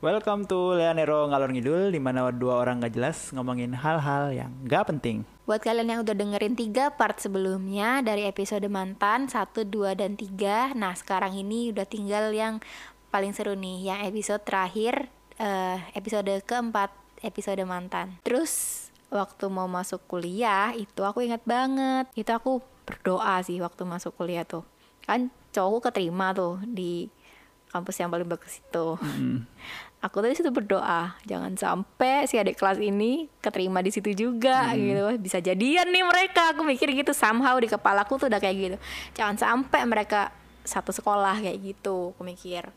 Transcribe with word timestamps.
Welcome 0.00 0.48
to 0.48 0.80
Leonero 0.80 1.28
Ngalor 1.28 1.52
Ngidul 1.52 1.92
di 1.92 2.00
mana 2.00 2.24
dua 2.32 2.64
orang 2.64 2.80
gak 2.80 2.96
jelas 2.96 3.36
ngomongin 3.36 3.76
hal-hal 3.76 4.32
yang 4.32 4.48
gak 4.64 4.88
penting. 4.88 5.28
Buat 5.44 5.60
kalian 5.60 5.92
yang 5.92 6.00
udah 6.00 6.16
dengerin 6.16 6.56
tiga 6.56 6.88
part 6.88 7.20
sebelumnya 7.20 8.00
dari 8.00 8.24
episode 8.24 8.64
mantan 8.72 9.28
1, 9.28 9.52
2, 9.52 10.00
dan 10.00 10.16
3 10.16 10.72
Nah 10.72 10.96
sekarang 10.96 11.36
ini 11.36 11.76
udah 11.76 11.84
tinggal 11.84 12.32
yang 12.32 12.64
paling 13.12 13.36
seru 13.36 13.52
nih 13.52 13.92
Yang 13.92 14.00
episode 14.08 14.42
terakhir 14.48 15.12
eh, 15.36 15.84
episode 15.92 16.32
keempat 16.48 16.96
episode 17.20 17.60
mantan. 17.68 18.16
Terus 18.24 18.88
waktu 19.12 19.52
mau 19.52 19.68
masuk 19.68 20.00
kuliah 20.08 20.72
itu 20.80 21.04
aku 21.04 21.28
ingat 21.28 21.44
banget. 21.44 22.08
Itu 22.16 22.32
aku 22.32 22.64
berdoa 22.88 23.44
sih 23.44 23.60
waktu 23.60 23.84
masuk 23.84 24.16
kuliah 24.16 24.48
tuh. 24.48 24.64
Kan 25.04 25.28
cowokku 25.52 25.92
keterima 25.92 26.32
tuh 26.32 26.56
di 26.64 27.12
kampus 27.70 28.02
yang 28.02 28.10
paling 28.10 28.26
bagus 28.26 28.58
itu 28.58 28.86
aku 30.00 30.24
tadi 30.24 30.32
situ 30.32 30.48
berdoa 30.48 31.14
jangan 31.28 31.52
sampai 31.56 32.24
si 32.24 32.40
adik 32.40 32.56
kelas 32.56 32.80
ini 32.80 33.28
keterima 33.44 33.84
di 33.84 33.92
situ 33.92 34.12
juga 34.16 34.72
gitu. 34.72 35.16
Bisa 35.20 35.38
jadian 35.40 35.92
nih 35.92 36.04
mereka. 36.04 36.56
Aku 36.56 36.64
mikir 36.64 36.90
gitu 36.92 37.12
somehow 37.12 37.56
di 37.60 37.68
kepalaku 37.68 38.16
tuh 38.16 38.32
udah 38.32 38.40
kayak 38.40 38.56
gitu. 38.56 38.76
Jangan 39.16 39.36
sampai 39.36 39.84
mereka 39.84 40.32
satu 40.64 40.92
sekolah 40.92 41.40
kayak 41.40 41.58
gitu 41.60 42.16
aku 42.16 42.22
mikir. 42.24 42.68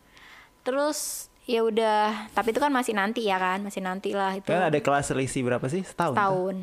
Terus 0.63 1.27
ya 1.43 1.59
udah 1.59 2.31
tapi 2.31 2.55
itu 2.55 2.59
kan 2.63 2.71
masih 2.71 2.95
nanti 2.95 3.27
ya 3.27 3.35
kan 3.35 3.63
masih 3.63 3.83
nanti 3.83 4.15
lah 4.15 4.35
itu. 4.35 4.47
Kan 4.47 4.71
ada 4.71 4.79
kelas 4.79 5.11
selisih 5.11 5.43
berapa 5.43 5.65
sih? 5.71 5.83
Setahun. 5.83 6.15
tahun 6.15 6.55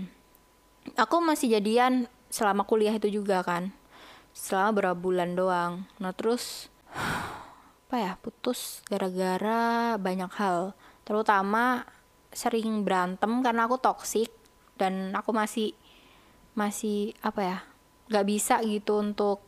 aku 0.97 1.17
masih 1.21 1.53
jadian 1.53 2.09
selama 2.33 2.65
kuliah 2.65 2.95
itu 2.95 3.11
juga 3.11 3.43
kan 3.45 3.75
selama 4.33 4.71
berapa 4.77 4.97
bulan 4.97 5.35
doang. 5.35 5.85
Nah 5.99 6.15
terus 6.15 6.71
apa 7.91 7.99
ya 7.99 8.15
putus 8.23 8.87
gara-gara 8.87 9.99
banyak 9.99 10.31
hal. 10.39 10.79
Terutama 11.03 11.83
sering 12.31 12.87
berantem 12.87 13.43
karena 13.43 13.67
aku 13.67 13.83
toksik 13.83 14.31
dan 14.79 15.11
aku 15.11 15.35
masih 15.35 15.75
masih 16.55 17.19
apa 17.19 17.41
ya 17.43 17.59
nggak 18.07 18.27
bisa 18.31 18.63
gitu 18.63 19.03
untuk 19.03 19.43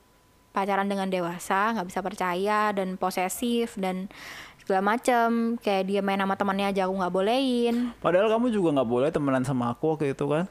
pacaran 0.51 0.91
dengan 0.91 1.07
dewasa 1.07 1.71
nggak 1.71 1.87
bisa 1.87 2.03
percaya 2.03 2.75
dan 2.75 2.99
posesif 2.99 3.79
dan 3.79 4.11
segala 4.59 4.91
macem. 4.99 5.55
Kayak 5.63 5.87
dia 5.87 6.01
main 6.03 6.19
sama 6.19 6.35
temannya 6.35 6.75
aja 6.75 6.91
aku 6.91 6.99
nggak 6.99 7.15
bolehin. 7.15 7.95
Padahal 8.03 8.27
kamu 8.27 8.51
juga 8.51 8.75
nggak 8.75 8.91
boleh 8.91 9.09
temenan 9.15 9.47
sama 9.47 9.71
aku 9.71 9.95
waktu 9.95 10.19
itu 10.19 10.27
kan? 10.27 10.51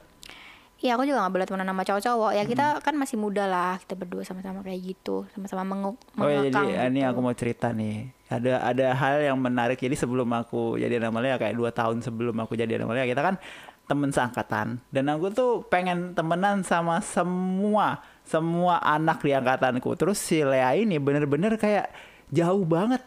Iya 0.82 0.98
aku 0.98 1.06
juga 1.06 1.22
gak 1.22 1.32
boleh 1.32 1.46
temenan 1.46 1.70
sama 1.70 1.84
cowok-cowok 1.86 2.32
Ya 2.34 2.42
Hmm. 2.42 2.50
kita 2.50 2.66
kan 2.82 2.94
masih 2.98 3.16
muda 3.16 3.46
lah 3.46 3.78
Kita 3.78 3.94
berdua 3.94 4.26
sama-sama 4.26 4.60
kayak 4.60 4.82
gitu 4.82 5.30
Sama-sama 5.30 5.62
menguk 5.64 6.02
Oh 6.18 6.26
ya 6.26 6.42
jadi 6.44 6.90
ini 6.90 7.00
gitu. 7.00 7.10
aku 7.10 7.20
mau 7.22 7.34
cerita 7.34 7.70
nih. 7.70 8.10
Ada 8.28 8.64
ada 8.64 8.86
hal 8.92 9.22
yang 9.22 9.38
menarik. 9.38 9.76
Jadi 9.76 9.94
sebelum 9.94 10.26
aku 10.32 10.76
jadi 10.76 10.98
nama 10.98 11.20
Lea 11.20 11.36
kayak 11.36 11.52
dua 11.52 11.70
tahun 11.70 12.00
sebelum 12.00 12.34
aku 12.40 12.56
jadi 12.56 12.80
nama 12.80 12.96
Lea 12.96 13.04
kita 13.06 13.20
kan 13.20 13.36
temen 13.84 14.08
seangkatan. 14.08 14.80
Dan 14.88 15.12
aku 15.12 15.30
tuh 15.30 15.52
pengen 15.68 16.16
temenan 16.16 16.64
sama 16.64 17.04
semua 17.04 18.00
semua 18.24 18.80
anak 18.80 19.20
di 19.20 19.36
angkatanku. 19.36 19.92
Terus 19.94 20.16
si 20.16 20.40
Lea 20.42 20.72
ini 20.74 20.96
bener-bener 20.96 21.60
kayak 21.60 21.92
jauh 22.32 22.64
banget 22.64 23.04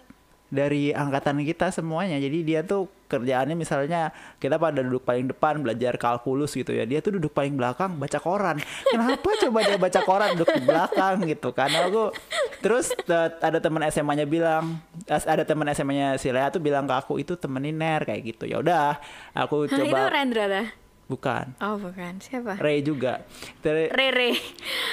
dari 0.46 0.92
angkatan 0.92 1.40
kita 1.40 1.72
semuanya. 1.72 2.20
Jadi 2.20 2.44
dia 2.44 2.60
tuh 2.60 2.84
kerjaannya 3.14 3.54
misalnya 3.54 4.10
kita 4.36 4.58
pada 4.58 4.82
duduk 4.82 5.06
paling 5.06 5.30
depan 5.30 5.62
belajar 5.62 5.94
kalkulus 5.94 6.50
gitu 6.52 6.74
ya. 6.74 6.82
Dia 6.82 6.98
tuh 6.98 7.16
duduk 7.16 7.30
paling 7.30 7.54
belakang 7.54 7.94
baca 7.94 8.18
koran. 8.18 8.58
Kenapa 8.90 9.28
coba 9.38 9.58
dia 9.62 9.78
baca 9.78 10.00
koran 10.02 10.34
duduk 10.34 10.50
di 10.50 10.62
belakang 10.66 11.22
gitu? 11.30 11.54
Karena 11.54 11.86
aku 11.86 12.10
terus 12.58 12.90
te- 12.90 13.38
ada 13.38 13.58
teman 13.62 13.86
SMA-nya 13.86 14.26
bilang 14.26 14.82
as- 15.06 15.28
ada 15.28 15.46
teman 15.46 15.70
SMA-nya 15.70 16.18
si 16.18 16.34
Lea 16.34 16.50
tuh 16.50 16.58
bilang 16.58 16.84
ke 16.84 16.94
aku 16.94 17.22
itu 17.22 17.38
temenin 17.38 17.78
Ner 17.78 18.02
kayak 18.02 18.34
gitu. 18.34 18.50
Ya 18.50 18.58
udah, 18.58 18.98
aku 19.32 19.64
Hah, 19.64 19.78
Itu 19.78 19.86
coba 19.86 20.10
Rendra 20.10 20.44
dah 20.50 20.66
bukan. 21.04 21.52
Oh 21.60 21.76
bukan 21.76 22.16
Siapa? 22.18 22.56
Ray 22.56 22.80
juga. 22.80 23.20
Ter- 23.60 23.92
Rere 23.92 24.34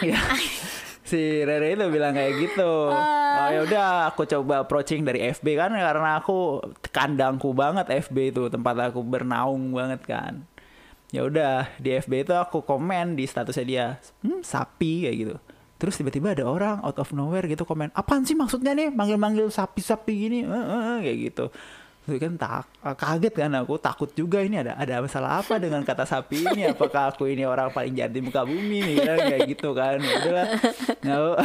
ya. 0.03 0.19
si 1.11 1.43
Rere 1.43 1.75
itu 1.75 1.85
bilang 1.91 2.15
kayak 2.15 2.33
gitu. 2.39 2.71
Oh 2.91 3.47
ya 3.51 3.67
udah 3.67 4.11
aku 4.11 4.23
coba 4.23 4.63
approaching 4.63 5.03
dari 5.03 5.27
FB 5.35 5.59
kan 5.59 5.75
karena 5.75 6.23
aku 6.23 6.63
kandangku 6.95 7.51
banget 7.51 7.91
FB 8.07 8.17
itu 8.31 8.43
tempat 8.47 8.91
aku 8.91 9.03
bernaung 9.03 9.75
banget 9.75 10.01
kan. 10.07 10.33
Ya 11.11 11.27
udah 11.27 11.67
di 11.75 11.99
FB 11.99 12.23
itu 12.23 12.31
aku 12.31 12.63
komen 12.63 13.19
di 13.19 13.27
statusnya 13.27 13.65
dia, 13.67 13.85
hmm, 14.23 14.47
sapi 14.47 15.03
kayak 15.03 15.17
gitu. 15.19 15.35
Terus 15.75 15.99
tiba-tiba 15.99 16.31
ada 16.31 16.47
orang 16.47 16.79
out 16.87 16.95
of 17.03 17.11
nowhere 17.11 17.43
gitu 17.51 17.67
komen, 17.67 17.91
apaan 17.91 18.23
sih 18.23 18.37
maksudnya 18.37 18.71
nih 18.71 18.93
manggil-manggil 18.95 19.51
sapi-sapi 19.51 20.13
gini, 20.13 20.39
eh, 20.47 20.55
eh, 20.55 20.97
kayak 21.03 21.17
gitu. 21.27 21.45
Terus 22.11 22.27
kan 22.27 22.35
tak 22.35 22.67
kaget 22.99 23.33
kan 23.39 23.51
aku 23.55 23.79
takut 23.79 24.11
juga 24.11 24.43
ini 24.43 24.59
ada 24.59 24.75
ada 24.75 24.99
masalah 24.99 25.39
apa 25.39 25.55
dengan 25.55 25.79
kata 25.79 26.03
sapi 26.03 26.43
ini? 26.43 26.67
Apakah 26.67 27.15
aku 27.15 27.31
ini 27.31 27.47
orang 27.47 27.71
paling 27.71 27.95
jahat 27.95 28.11
di 28.11 28.19
muka 28.19 28.43
bumi 28.43 28.83
nih? 28.83 28.95
Kan 28.99 29.17
kayak 29.31 29.41
gitu 29.47 29.71
kan. 29.71 29.95
Ya 29.95 30.11
udahlah. 30.19 30.47
Nggak 31.07 31.39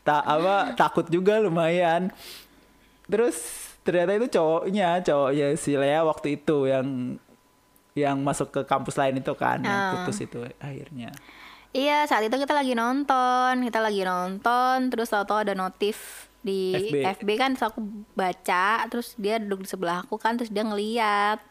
tak 0.00 0.22
apa 0.24 0.54
takut 0.72 1.04
juga 1.12 1.36
lumayan. 1.36 2.08
Terus 3.04 3.36
ternyata 3.84 4.16
itu 4.16 4.32
cowoknya 4.32 5.04
cowoknya 5.04 5.46
si 5.60 5.76
Lea 5.76 6.00
waktu 6.00 6.40
itu 6.40 6.64
yang 6.64 7.20
yang 7.92 8.16
masuk 8.24 8.48
ke 8.48 8.60
kampus 8.64 8.96
lain 8.96 9.20
itu 9.20 9.32
kan 9.36 9.60
yang 9.60 9.68
Ah. 9.68 9.92
putus 10.00 10.22
itu 10.22 10.40
akhirnya. 10.56 11.12
Iya 11.68 12.08
saat 12.08 12.24
itu 12.24 12.32
kita 12.32 12.56
lagi 12.56 12.72
nonton 12.72 13.60
Kita 13.60 13.84
lagi 13.84 14.00
nonton 14.00 14.88
Terus 14.88 15.12
tahu-tahu 15.12 15.44
ada 15.44 15.52
notif 15.52 16.24
di 16.42 16.74
FB. 16.74 16.96
FB. 17.22 17.28
kan 17.34 17.50
terus 17.54 17.66
aku 17.66 17.80
baca 18.14 18.86
terus 18.86 19.18
dia 19.18 19.42
duduk 19.42 19.66
di 19.66 19.68
sebelah 19.68 20.06
aku 20.06 20.16
kan 20.16 20.38
terus 20.38 20.50
dia 20.50 20.62
ngeliat. 20.62 21.42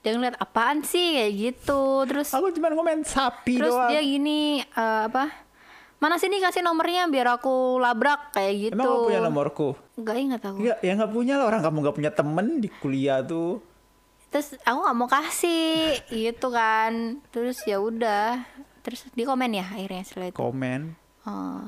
Dia 0.00 0.16
ngeliat 0.16 0.40
apaan 0.40 0.80
sih? 0.80 1.20
kayak 1.20 1.32
gitu. 1.36 2.08
Terus 2.08 2.32
aku 2.32 2.52
cuma 2.56 2.72
komen 2.72 3.04
sapi 3.04 3.60
terus 3.60 3.76
doang. 3.76 3.90
dia 3.92 4.00
gini 4.00 4.64
eh, 4.64 5.02
apa 5.08 5.28
mana 6.00 6.16
sini 6.16 6.40
kasih 6.40 6.64
nomornya 6.64 7.12
biar 7.12 7.36
aku 7.36 7.76
labrak 7.76 8.32
kayak 8.32 8.54
gitu. 8.56 8.80
emang 8.80 8.88
kamu 8.88 9.04
punya 9.04 9.20
nomorku? 9.20 9.68
Nggak 10.00 10.16
ingat 10.16 10.40
aku. 10.48 10.56
Enggak, 10.64 10.78
ya 10.80 10.92
nggak 10.96 11.12
punya 11.12 11.34
lah. 11.36 11.46
Orang 11.52 11.60
kamu 11.60 11.76
nggak 11.84 11.96
punya 12.00 12.12
temen 12.16 12.46
di 12.64 12.68
kuliah 12.80 13.20
tuh. 13.20 13.60
Terus 14.32 14.56
aku 14.64 14.78
nggak 14.80 14.96
mau 14.96 15.08
kasih 15.12 16.00
gitu 16.08 16.48
kan. 16.48 17.20
Terus 17.28 17.60
ya 17.68 17.76
udah. 17.84 18.48
Terus 18.80 19.04
di 19.12 19.28
komen 19.28 19.52
ya 19.52 19.68
akhirnya 19.68 20.00
setelah 20.00 20.32
itu. 20.32 20.40
Komen. 20.40 20.96
Oh, 21.28 21.60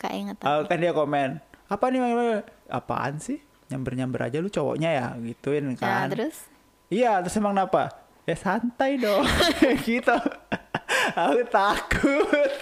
kayak 0.00 0.16
inget 0.16 0.36
Ah, 0.48 0.64
kan 0.64 0.80
dia 0.80 0.96
komen 0.96 1.36
apa 1.68 1.84
nih 1.90 2.44
apaan 2.68 3.18
sih? 3.20 3.40
Nyamber 3.72 3.96
nyamber 3.96 4.20
aja 4.28 4.38
lu 4.44 4.52
cowoknya 4.52 4.90
ya 4.92 5.06
gituin 5.20 5.72
nah 5.72 6.06
kan. 6.06 6.12
terus? 6.12 6.46
Iya 6.92 7.20
terus 7.24 7.36
emang 7.40 7.56
kenapa? 7.56 8.04
Ya 8.24 8.36
santai 8.36 8.96
dong. 9.00 9.24
Gitu. 9.86 10.16
Aku 11.12 11.40
takut. 11.48 12.52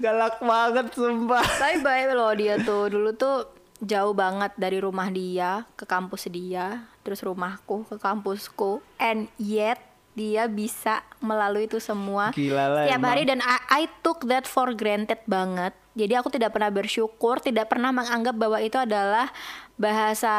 Galak 0.00 0.40
banget 0.40 0.86
sumpah. 0.96 1.44
Tapi 1.44 1.80
baik 1.84 2.16
loh 2.16 2.32
dia 2.32 2.54
tuh. 2.60 2.88
Dulu 2.88 3.10
tuh 3.16 3.48
jauh 3.82 4.14
banget 4.14 4.52
dari 4.58 4.78
rumah 4.82 5.06
dia 5.12 5.62
ke 5.78 5.86
kampus 5.86 6.26
dia, 6.32 6.86
terus 7.06 7.22
rumahku 7.22 7.86
ke 7.86 7.96
kampusku, 8.00 8.82
and 8.98 9.30
yet 9.38 9.78
dia 10.18 10.50
bisa 10.50 11.06
melalui 11.22 11.70
itu 11.70 11.78
semua. 11.78 12.34
Gila 12.34 12.64
lah 12.66 12.82
setiap 12.90 12.98
emang. 12.98 13.10
hari 13.14 13.22
dan 13.22 13.40
I, 13.44 13.58
I 13.70 13.82
took 14.02 14.26
that 14.26 14.50
for 14.50 14.74
granted 14.74 15.22
banget. 15.30 15.70
Jadi 15.98 16.14
aku 16.14 16.30
tidak 16.30 16.54
pernah 16.54 16.70
bersyukur, 16.70 17.42
tidak 17.42 17.66
pernah 17.66 17.90
menganggap 17.90 18.38
bahwa 18.38 18.62
itu 18.62 18.78
adalah 18.78 19.26
bahasa 19.74 20.36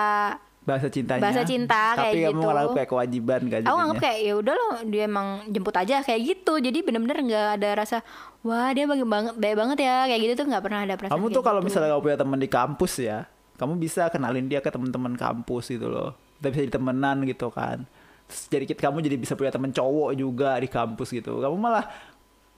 bahasa 0.60 0.86
cintanya 0.92 1.24
Bahasa 1.24 1.42
cinta 1.48 1.98
tapi 1.98 2.22
kayak 2.22 2.30
kamu 2.30 2.38
gitu. 2.38 2.46
nganggap 2.46 2.74
kayak 2.78 2.90
kewajiban 2.94 3.42
kan 3.50 3.62
Aku 3.66 3.78
anggap 3.80 4.02
kayak 4.06 4.18
ya 4.22 4.34
udah 4.38 4.54
loh 4.54 4.74
dia 4.86 5.04
emang 5.10 5.28
jemput 5.50 5.74
aja 5.74 6.06
kayak 6.06 6.22
gitu. 6.30 6.54
Jadi 6.62 6.80
bener-bener 6.86 7.18
nggak 7.26 7.48
ada 7.58 7.70
rasa 7.74 7.98
wah 8.46 8.72
dia 8.72 8.88
baik 8.88 9.04
banget 9.04 9.34
baik 9.36 9.56
banget 9.56 9.78
ya 9.84 9.96
kayak 10.08 10.22
gitu 10.24 10.34
tuh 10.44 10.46
nggak 10.48 10.64
pernah 10.64 10.80
ada 10.88 10.96
perasaan 10.96 11.16
kamu 11.20 11.28
tuh 11.36 11.44
kalau 11.44 11.60
gitu. 11.60 11.68
misalnya 11.68 11.90
kamu 11.92 12.04
punya 12.08 12.18
teman 12.20 12.40
di 12.40 12.50
kampus 12.50 12.94
ya 13.04 13.18
kamu 13.60 13.74
bisa 13.76 14.04
kenalin 14.08 14.46
dia 14.48 14.60
ke 14.64 14.70
teman-teman 14.72 15.14
kampus 15.20 15.64
gitu 15.68 15.88
loh 15.92 16.16
kita 16.40 16.48
bisa 16.56 16.62
jadi 16.64 16.74
temenan 16.80 17.18
gitu 17.28 17.48
kan 17.52 17.84
Terus 18.30 18.44
jadi 18.48 18.66
kita 18.70 18.80
kamu 18.88 18.98
jadi 19.04 19.18
bisa 19.20 19.34
punya 19.36 19.52
teman 19.52 19.72
cowok 19.76 20.12
juga 20.16 20.56
di 20.56 20.70
kampus 20.72 21.10
gitu 21.12 21.44
kamu 21.44 21.56
malah 21.60 21.86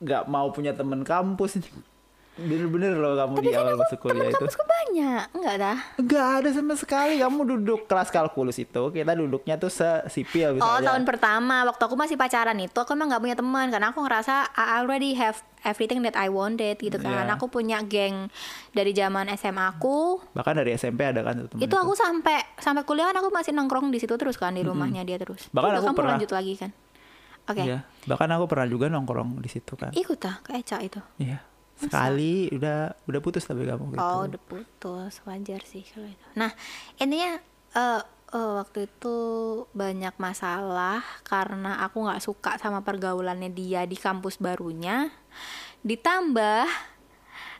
nggak 0.02 0.24
mau 0.30 0.54
punya 0.54 0.74
teman 0.78 1.02
kampus 1.02 1.66
bener-bener 2.32 2.96
loh 2.96 3.14
kamu 3.14 3.34
Tapi 3.36 3.44
di 3.44 3.52
kan 3.52 3.60
awal 3.60 3.70
aku 3.70 3.82
masuk 3.84 3.92
temen 3.92 4.02
kuliah 4.08 4.24
itu 4.26 4.36
kampusku 4.40 4.64
banyak, 4.64 5.24
enggak 5.36 5.56
dah. 5.60 5.78
Nggak 6.00 6.28
ada 6.32 6.50
sama 6.50 6.74
sekali 6.74 7.14
kamu 7.20 7.40
duduk 7.46 7.80
kelas 7.86 8.10
kalkulus 8.10 8.56
itu 8.56 8.84
kita 8.90 9.12
duduknya 9.12 9.56
tuh 9.56 9.68
sesipil 9.68 10.56
Oh 10.56 10.56
misalnya 10.58 10.88
tahun 10.88 11.04
pertama 11.04 11.68
waktu 11.68 11.84
aku 11.84 11.96
masih 11.96 12.16
pacaran 12.16 12.56
itu 12.58 12.74
aku 12.74 12.92
emang 12.92 13.12
nggak 13.12 13.22
punya 13.22 13.36
teman 13.36 13.68
karena 13.68 13.92
aku 13.92 14.00
ngerasa 14.02 14.48
I 14.50 14.80
already 14.80 15.12
have 15.14 15.44
everything 15.62 16.02
that 16.02 16.16
I 16.16 16.32
wanted 16.32 16.80
gitu 16.80 16.96
kan. 16.98 17.28
Iya. 17.28 17.36
Aku 17.36 17.52
punya 17.52 17.84
geng 17.84 18.32
dari 18.72 18.96
zaman 18.96 19.28
SMA 19.36 19.68
aku. 19.70 20.24
bahkan 20.32 20.56
dari 20.56 20.72
SMP 20.74 21.04
ada 21.04 21.22
kan 21.22 21.36
teman 21.36 21.60
Itu 21.60 21.76
aku 21.76 21.94
sampai 21.94 22.40
sampai 22.58 22.88
kuliah 22.88 23.12
kan 23.12 23.20
aku 23.20 23.28
masih 23.30 23.52
nongkrong 23.52 23.92
di 23.92 24.00
situ 24.00 24.16
terus 24.16 24.40
kan 24.40 24.56
di 24.56 24.64
rumahnya 24.64 25.04
dia 25.04 25.20
terus. 25.20 25.52
Bahkan 25.52 25.78
aku 25.78 25.86
kamu 25.86 25.98
pernah- 26.00 26.16
lanjut 26.16 26.32
lagi 26.32 26.54
kan. 26.56 26.72
Oke. 27.44 27.60
Iya. 27.60 27.84
bahkan 28.02 28.30
aku 28.32 28.46
pernah 28.48 28.66
juga 28.66 28.86
nongkrong 28.88 29.42
di 29.42 29.50
situ 29.50 29.74
kan 29.74 29.90
Ikut 29.94 30.18
ah 30.26 30.40
ke 30.42 30.58
Eca 30.58 30.78
itu. 30.82 30.98
iya 31.18 31.42
sekali 31.78 32.50
udah 32.52 32.94
udah 33.06 33.20
putus 33.22 33.46
tapi 33.46 33.66
kamu 33.66 33.96
gitu 33.96 34.02
Oh 34.02 34.28
udah 34.28 34.42
putus 34.42 35.22
wajar 35.26 35.62
sih 35.66 35.82
kalau 35.88 36.06
itu. 36.06 36.28
Nah 36.36 36.52
intinya 36.98 37.40
eh, 37.74 38.02
eh, 38.32 38.52
waktu 38.62 38.86
itu 38.86 39.18
banyak 39.72 40.14
masalah 40.18 41.02
karena 41.24 41.82
aku 41.82 42.06
nggak 42.06 42.22
suka 42.22 42.52
sama 42.62 42.84
pergaulannya 42.84 43.50
dia 43.50 43.86
di 43.86 43.98
kampus 43.98 44.38
barunya. 44.38 45.10
Ditambah 45.82 46.68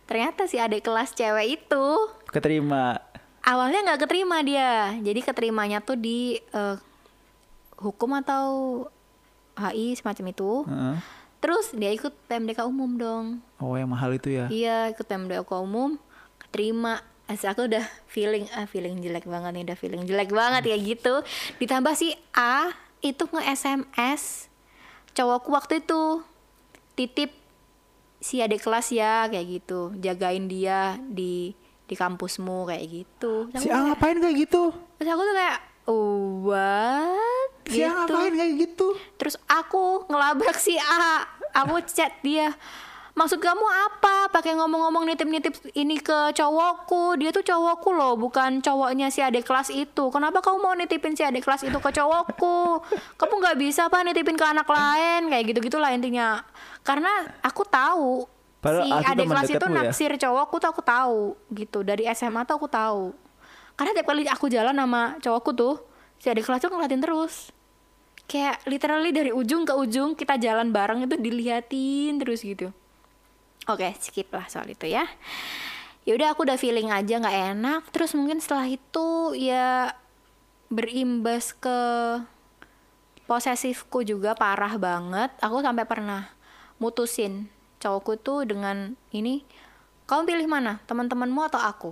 ternyata 0.06 0.44
si 0.46 0.60
adik 0.60 0.84
kelas 0.84 1.16
cewek 1.16 1.62
itu 1.62 1.86
Keterima. 2.28 3.00
awalnya 3.42 3.80
nggak 3.90 4.02
keterima 4.06 4.44
dia. 4.44 4.94
Jadi 5.02 5.20
keterimanya 5.24 5.82
tuh 5.82 5.98
di 5.98 6.38
eh, 6.38 6.78
hukum 7.82 8.14
atau 8.22 8.46
HI 9.58 9.98
semacam 9.98 10.26
itu. 10.30 10.52
Heeh. 10.70 10.96
Terus 11.42 11.74
dia 11.74 11.90
ikut 11.90 12.14
PMDK 12.30 12.70
umum 12.70 13.02
dong. 13.02 13.42
Oh 13.62 13.78
yang 13.78 13.94
mahal 13.94 14.12
itu 14.12 14.34
ya. 14.34 14.50
Iya 14.50 14.90
ikut 14.90 15.06
PMDK 15.06 15.50
umum 15.56 16.02
keterima 16.42 17.00
As 17.30 17.48
aku 17.48 17.64
udah 17.64 17.86
feeling 18.12 18.44
ah 18.52 18.68
feeling 18.68 19.00
jelek 19.00 19.24
banget 19.24 19.56
nih 19.56 19.64
udah 19.64 19.78
feeling 19.80 20.04
jelek 20.04 20.36
banget 20.36 20.68
ya 20.68 20.76
gitu 20.76 21.24
ditambah 21.64 21.96
si 21.96 22.12
A 22.36 22.76
itu 23.00 23.24
nge 23.24 23.56
SMS 23.56 24.52
cowokku 25.16 25.48
waktu 25.48 25.80
itu 25.80 26.28
titip 26.92 27.32
si 28.20 28.44
adik 28.44 28.60
kelas 28.60 28.92
ya 28.92 29.32
kayak 29.32 29.48
gitu 29.48 29.96
jagain 29.96 30.52
dia 30.52 31.00
di 31.00 31.56
di 31.88 31.96
kampusmu 31.96 32.68
kayak 32.68 32.84
gitu 32.84 33.48
Si 33.56 33.72
A 33.72 33.80
kayak- 33.80 33.84
ngapain 33.96 34.18
kayak 34.20 34.36
gitu? 34.38 34.76
terus 35.00 35.10
aku 35.10 35.24
tuh 35.24 35.36
kayak 35.36 35.60
what 36.44 37.52
Si 37.64 37.80
A 37.80 37.90
ngapain 37.94 38.34
kayak 38.34 38.54
gitu? 38.60 38.88
Terus 39.16 39.36
aku 39.46 40.04
ngelabrak 40.08 40.58
si 40.58 40.76
A. 40.76 41.24
Aku 41.54 41.80
chat 41.86 42.12
dia. 42.20 42.52
Maksud 43.12 43.44
kamu 43.44 43.66
apa? 43.92 44.32
Pakai 44.32 44.56
ngomong-ngomong 44.56 45.04
nitip-nitip 45.04 45.60
ini 45.76 46.00
ke 46.00 46.32
cowokku. 46.32 47.20
Dia 47.20 47.36
tuh 47.36 47.44
cowokku 47.44 47.92
loh, 47.92 48.16
bukan 48.16 48.64
cowoknya 48.64 49.12
si 49.12 49.20
adik 49.20 49.44
kelas 49.44 49.68
itu. 49.68 50.08
Kenapa 50.08 50.40
kamu 50.40 50.58
mau 50.64 50.74
nitipin 50.74 51.12
si 51.14 51.22
adik 51.28 51.44
kelas 51.44 51.68
itu 51.68 51.76
ke 51.76 51.92
cowokku? 51.92 52.80
Kamu 53.20 53.34
nggak 53.44 53.58
bisa 53.60 53.92
apa 53.92 54.08
nitipin 54.08 54.40
ke 54.40 54.46
anak 54.48 54.66
lain 54.66 55.28
kayak 55.28 55.44
gitu-gitulah 55.52 55.92
intinya. 55.92 56.40
Karena 56.88 57.12
aku 57.44 57.68
tahu 57.68 58.26
Padahal 58.64 58.88
si 58.88 58.92
adik 58.96 59.28
kelas 59.28 59.50
itu 59.52 59.68
ya? 59.68 59.76
naksir 59.76 60.12
cowokku 60.16 60.56
tuh 60.64 60.70
aku 60.72 60.82
tahu 60.82 61.36
gitu. 61.52 61.84
Dari 61.84 62.08
SMA 62.16 62.48
tuh 62.48 62.56
aku 62.64 62.72
tahu. 62.72 63.12
Karena 63.76 63.92
tiap 63.92 64.08
kali 64.08 64.24
aku 64.32 64.48
jalan 64.48 64.78
sama 64.78 65.20
cowokku 65.20 65.52
tuh, 65.52 65.76
si 66.16 66.32
adik 66.32 66.48
kelas 66.48 66.64
tuh 66.64 66.72
ngeliatin 66.72 67.04
terus 67.04 67.52
kayak 68.32 68.64
literally 68.64 69.12
dari 69.12 69.36
ujung 69.36 69.68
ke 69.68 69.76
ujung 69.76 70.16
kita 70.16 70.40
jalan 70.40 70.72
bareng 70.72 71.04
itu 71.04 71.20
diliatin 71.20 72.16
terus 72.16 72.48
gitu 72.48 72.72
oke 73.74 73.88
skip 74.00 74.30
lah 74.34 74.46
soal 74.52 74.68
itu 74.70 74.88
ya. 74.88 75.08
Ya 76.02 76.18
udah 76.18 76.34
aku 76.34 76.46
udah 76.50 76.58
feeling 76.58 76.90
aja 76.90 77.22
nggak 77.22 77.38
enak. 77.56 77.82
Terus 77.94 78.18
mungkin 78.18 78.42
setelah 78.42 78.68
itu 78.68 79.38
ya 79.38 79.94
berimbas 80.72 81.54
ke 81.54 81.80
posesifku 83.30 84.04
juga 84.04 84.36
parah 84.36 84.76
banget. 84.76 85.32
Aku 85.40 85.62
sampai 85.62 85.86
pernah 85.86 86.32
mutusin 86.82 87.48
cowokku 87.82 88.22
tuh 88.22 88.46
dengan 88.46 88.94
ini 89.14 89.46
kamu 90.06 90.28
pilih 90.28 90.48
mana 90.50 90.84
teman-temanmu 90.86 91.42
atau 91.48 91.62
aku? 91.62 91.92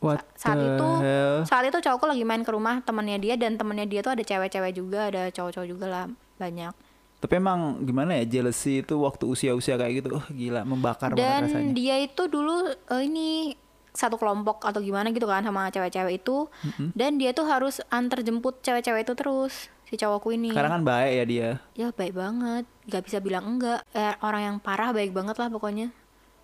What 0.00 0.26
saat 0.36 0.60
the 0.60 0.76
itu 0.76 0.88
hell? 1.00 1.36
saat 1.48 1.64
itu 1.64 1.78
cowokku 1.80 2.04
lagi 2.04 2.24
main 2.28 2.44
ke 2.44 2.52
rumah 2.52 2.84
temannya 2.84 3.16
dia 3.16 3.34
dan 3.40 3.56
temannya 3.56 3.88
dia 3.88 4.04
tuh 4.04 4.12
ada 4.12 4.22
cewek-cewek 4.22 4.76
juga 4.76 5.08
ada 5.08 5.32
cowok-cowok 5.32 5.68
juga 5.68 5.86
lah 5.88 6.04
banyak 6.36 6.72
Tapi 7.16 7.40
emang 7.40 7.80
gimana 7.82 8.16
ya 8.20 8.24
jealousy 8.28 8.84
itu 8.84 8.94
waktu 9.00 9.24
usia-usia 9.24 9.80
kayak 9.80 10.04
gitu, 10.04 10.08
oh 10.20 10.26
gila 10.28 10.62
membakar 10.68 11.16
dan 11.16 11.16
banget 11.16 11.42
rasanya. 11.48 11.72
dia 11.72 11.96
itu 12.04 12.22
dulu 12.28 12.70
eh, 12.70 13.02
ini 13.08 13.56
satu 13.96 14.20
kelompok 14.20 14.60
atau 14.60 14.84
gimana 14.84 15.08
gitu 15.08 15.24
kan 15.24 15.40
sama 15.40 15.72
cewek-cewek 15.72 16.20
itu. 16.20 16.46
Dan 16.92 17.16
dia 17.16 17.32
tuh 17.32 17.48
harus 17.48 17.80
antar 17.88 18.20
jemput 18.20 18.60
cewek-cewek 18.60 19.08
itu 19.08 19.14
terus 19.16 19.72
si 19.88 19.96
cowokku 19.96 20.36
ini. 20.36 20.52
Sekarang 20.52 20.80
kan 20.80 20.82
baik 20.84 21.12
ya 21.16 21.24
dia. 21.24 21.48
ya 21.72 21.88
baik 21.96 22.12
banget. 22.12 22.68
Nggak 22.84 23.02
bisa 23.08 23.18
bilang 23.24 23.56
enggak. 23.56 23.80
Eh, 23.96 24.14
orang 24.20 24.42
yang 24.44 24.56
parah 24.60 24.92
baik 24.92 25.16
banget 25.16 25.40
lah 25.40 25.48
pokoknya. 25.48 25.88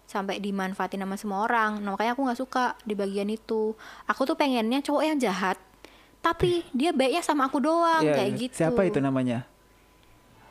Sampai 0.08 0.40
dimanfaatin 0.40 1.04
sama 1.04 1.16
semua 1.20 1.44
orang. 1.44 1.84
Nah, 1.84 1.92
makanya 1.92 2.16
aku 2.16 2.24
nggak 2.24 2.40
suka 2.40 2.64
di 2.88 2.96
bagian 2.96 3.28
itu. 3.28 3.76
Aku 4.08 4.24
tuh 4.24 4.40
pengennya 4.40 4.80
cowok 4.80 5.04
yang 5.04 5.20
jahat 5.20 5.60
tapi 6.22 6.62
dia 6.78 6.94
baiknya 6.94 7.20
sama 7.20 7.50
aku 7.50 7.58
doang 7.58 8.06
Iya, 8.06 8.14
kayak 8.14 8.30
iya. 8.32 8.40
gitu. 8.46 8.54
Siapa 8.54 8.86
itu 8.86 9.02
namanya? 9.02 9.44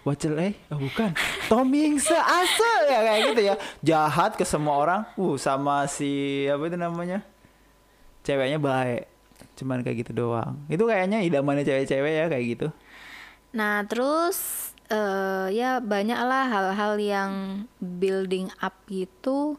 Wacel 0.01 0.33
eh, 0.41 0.53
oh 0.73 0.81
bukan. 0.81 1.13
Tommy 1.45 1.93
Asa 2.01 2.71
ya 2.89 2.99
kayak 3.05 3.19
gitu 3.31 3.41
ya. 3.45 3.55
Jahat 3.85 4.33
ke 4.33 4.41
semua 4.41 4.81
orang. 4.81 5.01
Uh, 5.13 5.37
sama 5.37 5.85
si 5.85 6.45
apa 6.49 6.65
itu 6.65 6.77
namanya? 6.77 7.21
Ceweknya 8.25 8.57
baik. 8.57 9.05
Cuman 9.57 9.85
kayak 9.85 10.01
gitu 10.01 10.25
doang. 10.25 10.57
Itu 10.65 10.89
kayaknya 10.89 11.21
idamannya 11.21 11.61
cewek-cewek 11.61 12.13
ya 12.17 12.25
kayak 12.33 12.45
gitu. 12.57 12.67
Nah, 13.53 13.85
terus 13.85 14.71
eh 14.91 15.53
ya 15.55 15.79
banyak 15.79 16.19
lah 16.19 16.49
hal-hal 16.49 16.93
yang 16.99 17.31
building 17.79 18.51
up 18.59 18.75
gitu 18.89 19.55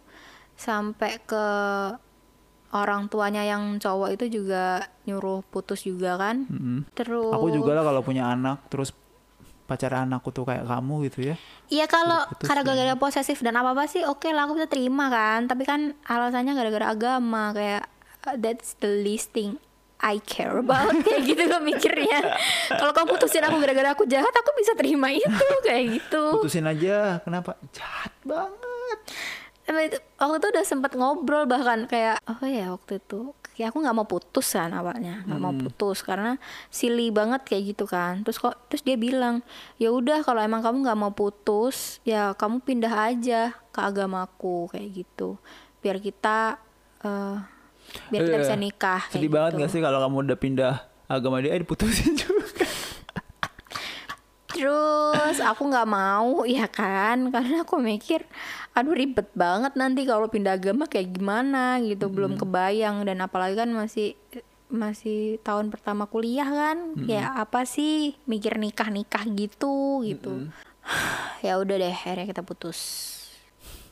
sampai 0.58 1.22
ke 1.22 1.46
orang 2.72 3.06
tuanya 3.06 3.44
yang 3.44 3.76
cowok 3.78 4.16
itu 4.16 4.42
juga 4.42 4.90
nyuruh 5.06 5.44
putus 5.54 5.86
juga 5.86 6.18
kan. 6.18 6.50
Mm-mm. 6.50 6.88
Terus 6.98 7.32
Aku 7.32 7.48
juga 7.52 7.78
lah 7.78 7.84
kalau 7.86 8.02
punya 8.02 8.26
anak 8.32 8.64
terus 8.72 8.90
pacar 9.72 10.04
anakku 10.04 10.28
tuh 10.28 10.44
kayak 10.44 10.68
kamu 10.68 11.08
gitu 11.08 11.32
ya. 11.32 11.36
Iya 11.72 11.88
kalau 11.88 12.28
putus 12.28 12.44
karena 12.44 12.62
gara-gara 12.62 12.94
posesif 13.00 13.40
dan 13.40 13.56
apa-apa 13.56 13.88
sih 13.88 14.04
oke 14.04 14.28
lah 14.28 14.44
aku 14.44 14.60
bisa 14.60 14.68
terima 14.68 15.08
kan. 15.08 15.48
Tapi 15.48 15.64
kan 15.64 15.96
alasannya 16.04 16.52
gara-gara 16.52 16.92
agama 16.92 17.56
kayak 17.56 17.88
uh, 18.28 18.36
that's 18.36 18.76
the 18.84 18.90
least 19.00 19.32
thing 19.32 19.56
I 20.02 20.18
care 20.20 20.58
about 20.58 20.92
kayak 21.06 21.22
gitu 21.24 21.48
gue 21.48 21.62
mikirnya. 21.62 22.36
Kalau 22.80 22.92
kamu 22.92 23.16
putusin 23.16 23.46
aku 23.46 23.56
gara-gara 23.62 23.94
aku 23.94 24.04
jahat 24.04 24.34
aku 24.34 24.50
bisa 24.58 24.76
terima 24.76 25.08
itu 25.14 25.46
kayak 25.64 25.84
gitu. 25.96 26.42
Putusin 26.42 26.66
aja. 26.66 27.22
Kenapa? 27.22 27.56
Jahat 27.70 28.12
banget. 28.26 29.00
Waktu 30.18 30.36
itu 30.42 30.48
udah 30.52 30.64
sempet 30.66 30.92
ngobrol 30.98 31.46
bahkan 31.46 31.86
kayak 31.86 32.18
oh 32.26 32.44
ya 32.44 32.74
waktu 32.74 32.98
itu 32.98 33.32
kayak 33.52 33.68
aku 33.68 33.84
nggak 33.84 33.96
mau 33.96 34.08
putus 34.08 34.56
kan 34.56 34.72
awalnya 34.72 35.20
nggak 35.24 35.40
mau 35.40 35.52
putus 35.52 36.00
karena 36.00 36.40
silly 36.68 37.12
banget 37.12 37.44
kayak 37.44 37.76
gitu 37.76 37.84
kan. 37.84 38.24
Terus 38.24 38.40
kok 38.40 38.56
terus 38.66 38.80
dia 38.80 38.96
bilang 38.96 39.44
ya 39.76 39.92
udah 39.92 40.24
kalau 40.24 40.40
emang 40.40 40.64
kamu 40.64 40.82
nggak 40.82 40.98
mau 40.98 41.12
putus 41.12 42.00
ya 42.02 42.32
kamu 42.32 42.64
pindah 42.64 42.94
aja 43.12 43.52
ke 43.68 43.80
agamaku 43.80 44.72
kayak 44.72 45.04
gitu. 45.04 45.36
Biar 45.80 46.00
kita 46.00 46.56
eh, 47.04 47.36
biar 48.08 48.20
kita 48.24 48.36
Eh, 48.36 48.42
bisa 48.46 48.56
nikah 48.56 49.02
Sedih 49.12 49.28
banget 49.28 49.52
gitu. 49.52 49.60
gak 49.60 49.70
sih 49.70 49.80
kalau 49.84 49.98
kamu 50.00 50.16
udah 50.26 50.38
pindah 50.38 50.74
agama 51.06 51.44
dia 51.44 51.52
eh, 51.52 51.60
diputusin 51.60 52.16
juga. 52.22 52.64
Terus 54.52 55.40
aku 55.40 55.64
nggak 55.64 55.88
mau 55.88 56.44
ya 56.44 56.68
kan? 56.68 57.32
Karena 57.32 57.64
aku 57.64 57.80
mikir 57.80 58.20
aduh 58.72 58.96
ribet 58.96 59.28
banget 59.36 59.76
nanti 59.76 60.08
kalau 60.08 60.32
pindah 60.32 60.56
agama 60.56 60.88
kayak 60.88 61.12
gimana 61.12 61.80
gitu 61.84 62.08
belum 62.08 62.40
kebayang. 62.40 63.04
Dan 63.04 63.20
apalagi 63.20 63.60
kan 63.60 63.70
masih 63.72 64.16
masih 64.72 65.36
tahun 65.44 65.68
pertama 65.68 66.08
kuliah 66.08 66.48
kan 66.48 66.96
ya 67.04 67.36
apa 67.36 67.68
sih 67.68 68.16
mikir 68.24 68.56
nikah 68.56 68.88
nikah 68.88 69.28
gitu. 69.28 70.00
Gitu 70.00 70.48
ya 71.46 71.58
udah 71.60 71.76
deh 71.78 71.92
akhirnya 71.92 72.26
kita 72.28 72.42
putus. 72.42 73.10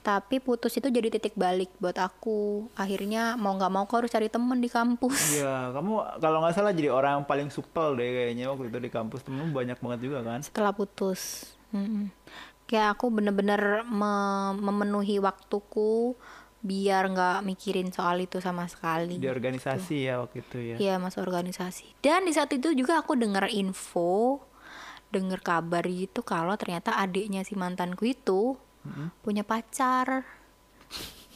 Tapi 0.01 0.41
putus 0.41 0.73
itu 0.81 0.89
jadi 0.89 1.13
titik 1.13 1.37
balik 1.37 1.69
buat 1.77 2.01
aku. 2.01 2.73
Akhirnya 2.73 3.37
mau 3.37 3.53
nggak 3.61 3.69
mau 3.69 3.85
aku 3.85 4.01
harus 4.01 4.09
cari 4.09 4.33
temen 4.33 4.57
di 4.57 4.73
kampus. 4.73 5.37
Iya, 5.37 5.77
kamu 5.77 6.25
kalau 6.25 6.41
nggak 6.41 6.55
salah 6.57 6.73
jadi 6.73 6.89
orang 6.89 7.21
yang 7.21 7.27
paling 7.29 7.49
supel 7.53 8.01
deh 8.01 8.09
kayaknya 8.09 8.49
waktu 8.49 8.73
itu 8.73 8.81
di 8.81 8.89
kampus. 8.89 9.29
Temenmu 9.29 9.53
banyak 9.53 9.77
banget 9.77 10.01
juga 10.09 10.25
kan. 10.25 10.41
setelah 10.41 10.73
putus. 10.73 11.53
Kayak 12.71 12.95
aku 12.95 13.11
bener-bener 13.11 13.83
me- 13.83 14.55
memenuhi 14.55 15.19
waktuku 15.19 16.15
biar 16.63 17.11
nggak 17.11 17.43
mikirin 17.43 17.91
soal 17.91 18.21
itu 18.23 18.39
sama 18.39 18.69
sekali 18.71 19.19
Di 19.19 19.27
organisasi 19.27 20.07
ya 20.07 20.23
waktu 20.23 20.45
itu 20.45 20.59
ya. 20.61 20.77
Iya 20.79 20.95
masuk 21.03 21.27
organisasi. 21.27 21.99
Dan 21.99 22.29
di 22.29 22.33
saat 22.37 22.53
itu 22.55 22.71
juga 22.79 23.03
aku 23.03 23.19
dengar 23.19 23.51
info 23.51 24.39
dengar 25.11 25.43
kabar 25.43 25.83
gitu 25.91 26.23
kalau 26.23 26.55
ternyata 26.55 26.95
adiknya 26.95 27.43
si 27.43 27.59
mantanku 27.59 28.07
itu 28.07 28.55
punya 29.25 29.43
pacar. 29.43 30.23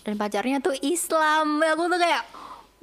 Dan 0.05 0.14
pacarnya 0.14 0.61
tuh 0.61 0.76
Islam. 0.85 1.59
Aku 1.64 1.88
tuh 1.88 1.99
kayak 1.99 2.23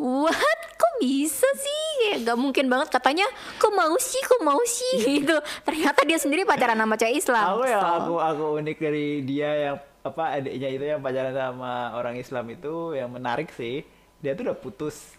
what? 0.01 0.60
Kok 0.74 0.93
bisa 0.98 1.46
sih? 1.53 1.86
Kayak 2.01 2.34
gak 2.34 2.39
mungkin 2.41 2.65
banget. 2.67 2.89
Katanya 2.89 3.29
kok 3.62 3.74
mau 3.77 3.93
sih? 4.01 4.22
Kok 4.25 4.41
mau 4.41 4.58
sih? 4.65 4.98
Gitu. 5.22 5.38
Ternyata 5.62 6.01
dia 6.03 6.17
sendiri 6.17 6.41
pacaran 6.43 6.75
sama 6.75 6.98
cewek 6.98 7.22
Islam. 7.22 7.46
Aku 7.53 7.63
yang 7.70 7.81
So, 7.81 7.88
aku 7.88 8.13
aku 8.17 8.46
unik 8.65 8.77
dari 8.81 9.08
dia 9.22 9.50
yang 9.70 9.75
apa 10.01 10.41
adiknya 10.41 10.70
itu 10.74 10.86
yang 10.89 11.01
pacaran 11.05 11.34
sama 11.38 11.93
orang 11.93 12.17
Islam 12.17 12.46
itu 12.50 12.98
yang 12.98 13.13
menarik 13.13 13.53
sih. 13.53 13.86
Dia 14.17 14.34
tuh 14.34 14.50
udah 14.50 14.58
putus 14.58 15.13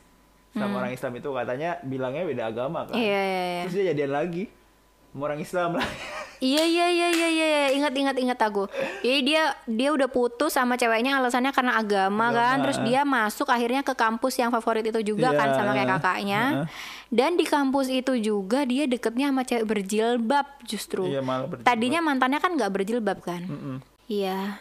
sama 0.53 0.83
orang 0.83 0.93
Islam 0.93 1.15
itu. 1.15 1.31
Katanya 1.31 1.79
bilangnya 1.87 2.27
beda 2.27 2.43
agama 2.51 2.85
kan. 2.91 2.99
Hmm. 2.99 3.07
Iya, 3.07 3.23
iya, 3.23 3.43
iya. 3.47 3.62
Terus 3.71 3.75
dia 3.79 3.87
jadian 3.95 4.12
lagi 4.12 4.45
orang 5.16 5.40
Islam 5.40 5.76
lah. 5.76 5.87
Iya 6.42 6.66
iya 6.66 6.87
iya 6.90 7.09
iya 7.14 7.28
iya 7.31 7.66
ingat 7.78 7.95
ingat 7.95 8.16
ingat 8.19 8.38
aku. 8.42 8.66
Jadi 9.07 9.19
dia 9.23 9.54
dia 9.62 9.95
udah 9.95 10.11
putus 10.11 10.59
sama 10.59 10.75
ceweknya 10.75 11.23
alasannya 11.23 11.54
karena 11.54 11.78
agama, 11.78 12.35
kan. 12.35 12.59
Agama. 12.59 12.62
Terus 12.66 12.78
dia 12.83 13.07
masuk 13.07 13.47
akhirnya 13.47 13.87
ke 13.87 13.95
kampus 13.95 14.42
yang 14.42 14.50
favorit 14.50 14.83
itu 14.83 15.14
juga 15.14 15.31
kan 15.38 15.54
Iya. 15.54 15.57
sama 15.62 15.71
kayak 15.71 15.90
kakaknya. 16.00 16.42
Heeh. 16.42 16.66
Dan 17.14 17.38
di 17.38 17.47
kampus 17.47 17.87
itu 17.95 18.19
juga 18.19 18.66
dia 18.66 18.90
deketnya 18.90 19.31
sama 19.31 19.47
cewek 19.47 19.64
berjilbab 19.71 20.47
justru. 20.66 21.07
Iya, 21.07 21.23
malah 21.23 21.47
berjilbab. 21.47 21.69
Tadinya 21.71 22.00
mantannya 22.02 22.40
kan 22.42 22.50
nggak 22.59 22.73
berjilbab 22.75 23.19
kan. 23.23 23.42
Iya. 24.11 24.59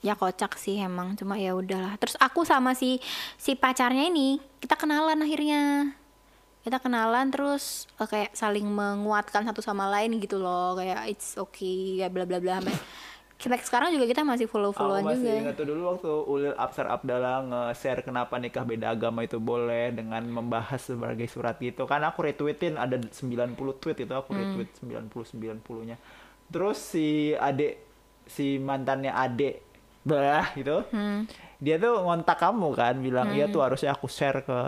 Ya 0.00 0.16
kocak 0.16 0.56
sih 0.56 0.80
emang, 0.80 1.16
cuma 1.16 1.36
ya 1.36 1.52
udahlah. 1.56 1.96
Terus 1.96 2.16
aku 2.20 2.44
sama 2.44 2.72
si 2.76 3.00
si 3.36 3.56
pacarnya 3.56 4.08
ini 4.08 4.36
kita 4.60 4.76
kenalan 4.76 5.20
akhirnya. 5.24 5.92
Kita 6.60 6.76
kenalan 6.76 7.32
terus 7.32 7.88
eh, 7.96 8.08
kayak 8.08 8.36
saling 8.36 8.68
menguatkan 8.68 9.48
satu 9.48 9.64
sama 9.64 9.88
lain 9.88 10.20
gitu 10.20 10.36
loh, 10.36 10.76
kayak 10.76 11.08
it's 11.08 11.36
okay, 11.40 12.04
ya 12.04 12.12
bla 12.12 12.28
bla 12.28 12.36
bla 12.36 12.60
sampai 13.40 13.56
sekarang 13.64 13.88
juga 13.96 14.04
kita 14.04 14.20
masih 14.20 14.44
follow-followan 14.44 15.00
Aku 15.00 15.10
masih 15.16 15.24
juga. 15.24 15.40
ingat 15.40 15.54
tuh 15.56 15.66
dulu 15.72 15.80
waktu 15.88 16.12
Ulil 16.28 16.56
Absar 16.60 16.86
Abdallah 16.92 17.36
nge-share 17.48 18.04
kenapa 18.04 18.36
nikah 18.36 18.68
beda 18.68 18.92
agama 18.92 19.24
itu 19.24 19.40
boleh 19.40 19.96
dengan 19.96 20.20
membahas 20.28 20.76
sebagai 20.92 21.24
surat 21.24 21.56
gitu. 21.56 21.88
Kan 21.88 22.04
aku 22.04 22.28
retweetin 22.28 22.76
ada 22.76 23.00
90 23.00 23.56
tweet 23.80 24.04
itu 24.04 24.12
aku 24.12 24.36
retweet 24.36 24.68
90 24.84 25.40
90-nya. 25.64 25.96
Terus 26.52 26.76
si 26.76 27.32
adek 27.32 27.80
si 28.28 28.60
mantannya 28.60 29.08
adek 29.08 29.64
bah 30.04 30.52
gitu. 30.52 30.84
Dia 31.64 31.76
tuh 31.80 31.96
ngontak 32.04 32.36
kamu 32.36 32.68
kan 32.76 32.94
bilang 33.00 33.32
iya 33.32 33.48
tuh 33.48 33.64
harusnya 33.64 33.96
aku 33.96 34.04
share 34.04 34.44
ke 34.44 34.58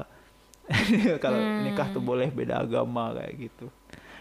kalau 1.24 1.36
nikah 1.62 1.88
tuh 1.88 2.00
boleh 2.00 2.28
beda 2.28 2.60
agama 2.60 3.12
kayak 3.12 3.34
gitu. 3.38 3.66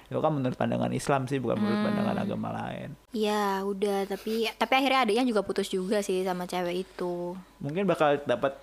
Itu 0.06 0.20
kan 0.20 0.32
menurut 0.32 0.56
pandangan 0.56 0.92
Islam 0.92 1.24
sih 1.24 1.40
bukan 1.40 1.56
menurut 1.56 1.82
pandangan 1.82 2.18
agama 2.20 2.50
lain. 2.52 3.00
Ya 3.12 3.64
udah, 3.64 4.04
tapi 4.06 4.52
tapi 4.52 4.74
akhirnya 4.76 5.04
adiknya 5.04 5.24
juga 5.24 5.42
putus 5.42 5.68
juga 5.68 6.04
sih 6.04 6.22
sama 6.22 6.44
cewek 6.44 6.84
itu. 6.84 7.32
mungkin 7.58 7.88
bakal 7.88 8.20
dapat 8.24 8.60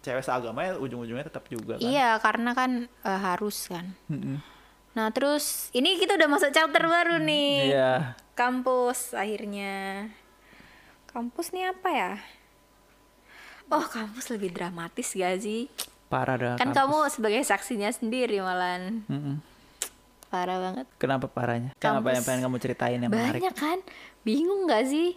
cewek 0.00 0.22
seagama 0.22 0.62
ya 0.62 0.78
ujung-ujungnya 0.78 1.26
tetap 1.26 1.42
juga 1.46 1.74
kan 1.74 1.82
Iya, 1.82 2.22
karena 2.22 2.54
kan 2.54 2.70
eh, 2.86 3.20
harus 3.20 3.66
kan. 3.66 3.98
Nah 4.94 5.10
terus 5.10 5.68
ini 5.72 5.98
kita 5.98 6.14
udah 6.14 6.28
masuk 6.30 6.54
chapter 6.54 6.86
baru 6.86 7.18
nih. 7.18 7.74
iya 7.74 8.14
Kampus 8.32 9.10
akhirnya. 9.12 10.06
Kampus 11.10 11.50
nih 11.50 11.68
apa 11.68 11.88
ya? 11.90 12.12
Oh 13.66 13.82
kampus 13.82 14.30
lebih 14.30 14.54
dramatis 14.54 15.10
gak 15.12 15.42
sih? 15.42 15.66
Parah 16.06 16.36
dah 16.36 16.54
Kan 16.54 16.70
kampus. 16.70 16.76
kamu 16.76 16.96
sebagai 17.10 17.42
saksinya 17.42 17.88
sendiri 17.88 18.38
malan. 18.38 19.02
Mm-mm. 19.06 19.36
Parah 20.26 20.58
banget. 20.58 20.86
kenapa 20.96 21.26
parahnya 21.26 21.70
kan 21.76 21.96
apa 21.96 22.10
yang 22.10 22.18
Kampus. 22.18 22.26
pengen 22.26 22.42
kamu 22.42 22.56
ceritain 22.58 22.98
yang 22.98 23.10
menarik 23.10 23.38
Banyak 23.38 23.54
kan? 23.54 23.78
Bingung 24.22 24.66
gak 24.66 24.84
sih? 24.84 25.14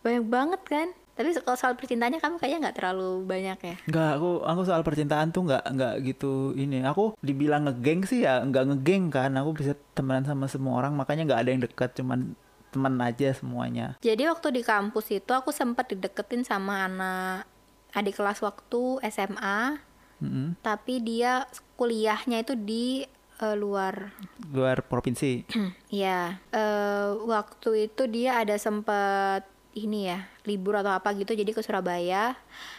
Banyak 0.00 0.24
banget 0.24 0.62
kan? 0.64 0.88
Tapi 1.14 1.30
kalau 1.38 1.54
soal 1.54 1.74
percintaannya 1.74 2.18
kamu 2.18 2.36
kayaknya 2.36 2.58
nggak 2.60 2.76
terlalu 2.76 3.22
banyak 3.22 3.58
ya? 3.60 3.76
Enggak, 3.86 4.10
aku 4.18 4.30
aku 4.42 4.60
soal 4.64 4.82
percintaan 4.82 5.30
tuh 5.30 5.46
nggak 5.46 5.62
nggak 5.70 5.94
gitu 6.04 6.32
ini. 6.52 6.82
Aku 6.82 7.14
dibilang 7.20 7.64
ngegeng 7.64 8.02
sih 8.02 8.26
ya 8.26 8.42
nggak 8.42 8.64
ngegeng 8.66 9.04
kan. 9.08 9.30
Aku 9.38 9.54
bisa 9.54 9.78
temenan 9.94 10.26
sama 10.26 10.50
semua 10.50 10.74
orang, 10.74 10.90
makanya 10.92 11.22
nggak 11.24 11.38
ada 11.38 11.50
yang 11.54 11.62
dekat, 11.62 11.94
cuman 11.94 12.34
teman 12.68 12.98
aja 12.98 13.30
semuanya. 13.30 13.94
Jadi 14.02 14.26
waktu 14.26 14.50
di 14.50 14.62
kampus 14.66 15.06
itu 15.14 15.30
aku 15.30 15.54
sempat 15.54 15.86
dideketin 15.86 16.42
sama 16.42 16.82
anak 16.82 17.46
adik 17.94 18.18
kelas 18.18 18.42
waktu 18.42 18.82
SMA, 19.06 19.78
Mm-mm. 20.24 20.46
tapi 20.64 21.04
dia 21.04 21.44
kuliahnya 21.76 22.40
itu 22.40 22.56
di 22.56 23.04
eh, 23.40 23.56
luar. 23.56 24.14
Luar 24.48 24.80
provinsi. 24.80 25.44
ya 25.92 26.40
eh, 26.48 27.08
waktu 27.28 27.92
itu 27.92 28.08
dia 28.08 28.40
ada 28.40 28.56
sempat 28.56 29.44
ini 29.74 30.06
ya 30.06 30.22
libur 30.46 30.78
atau 30.78 30.94
apa 30.94 31.10
gitu 31.18 31.34
jadi 31.34 31.50
ke 31.50 31.58
Surabaya 31.60 32.38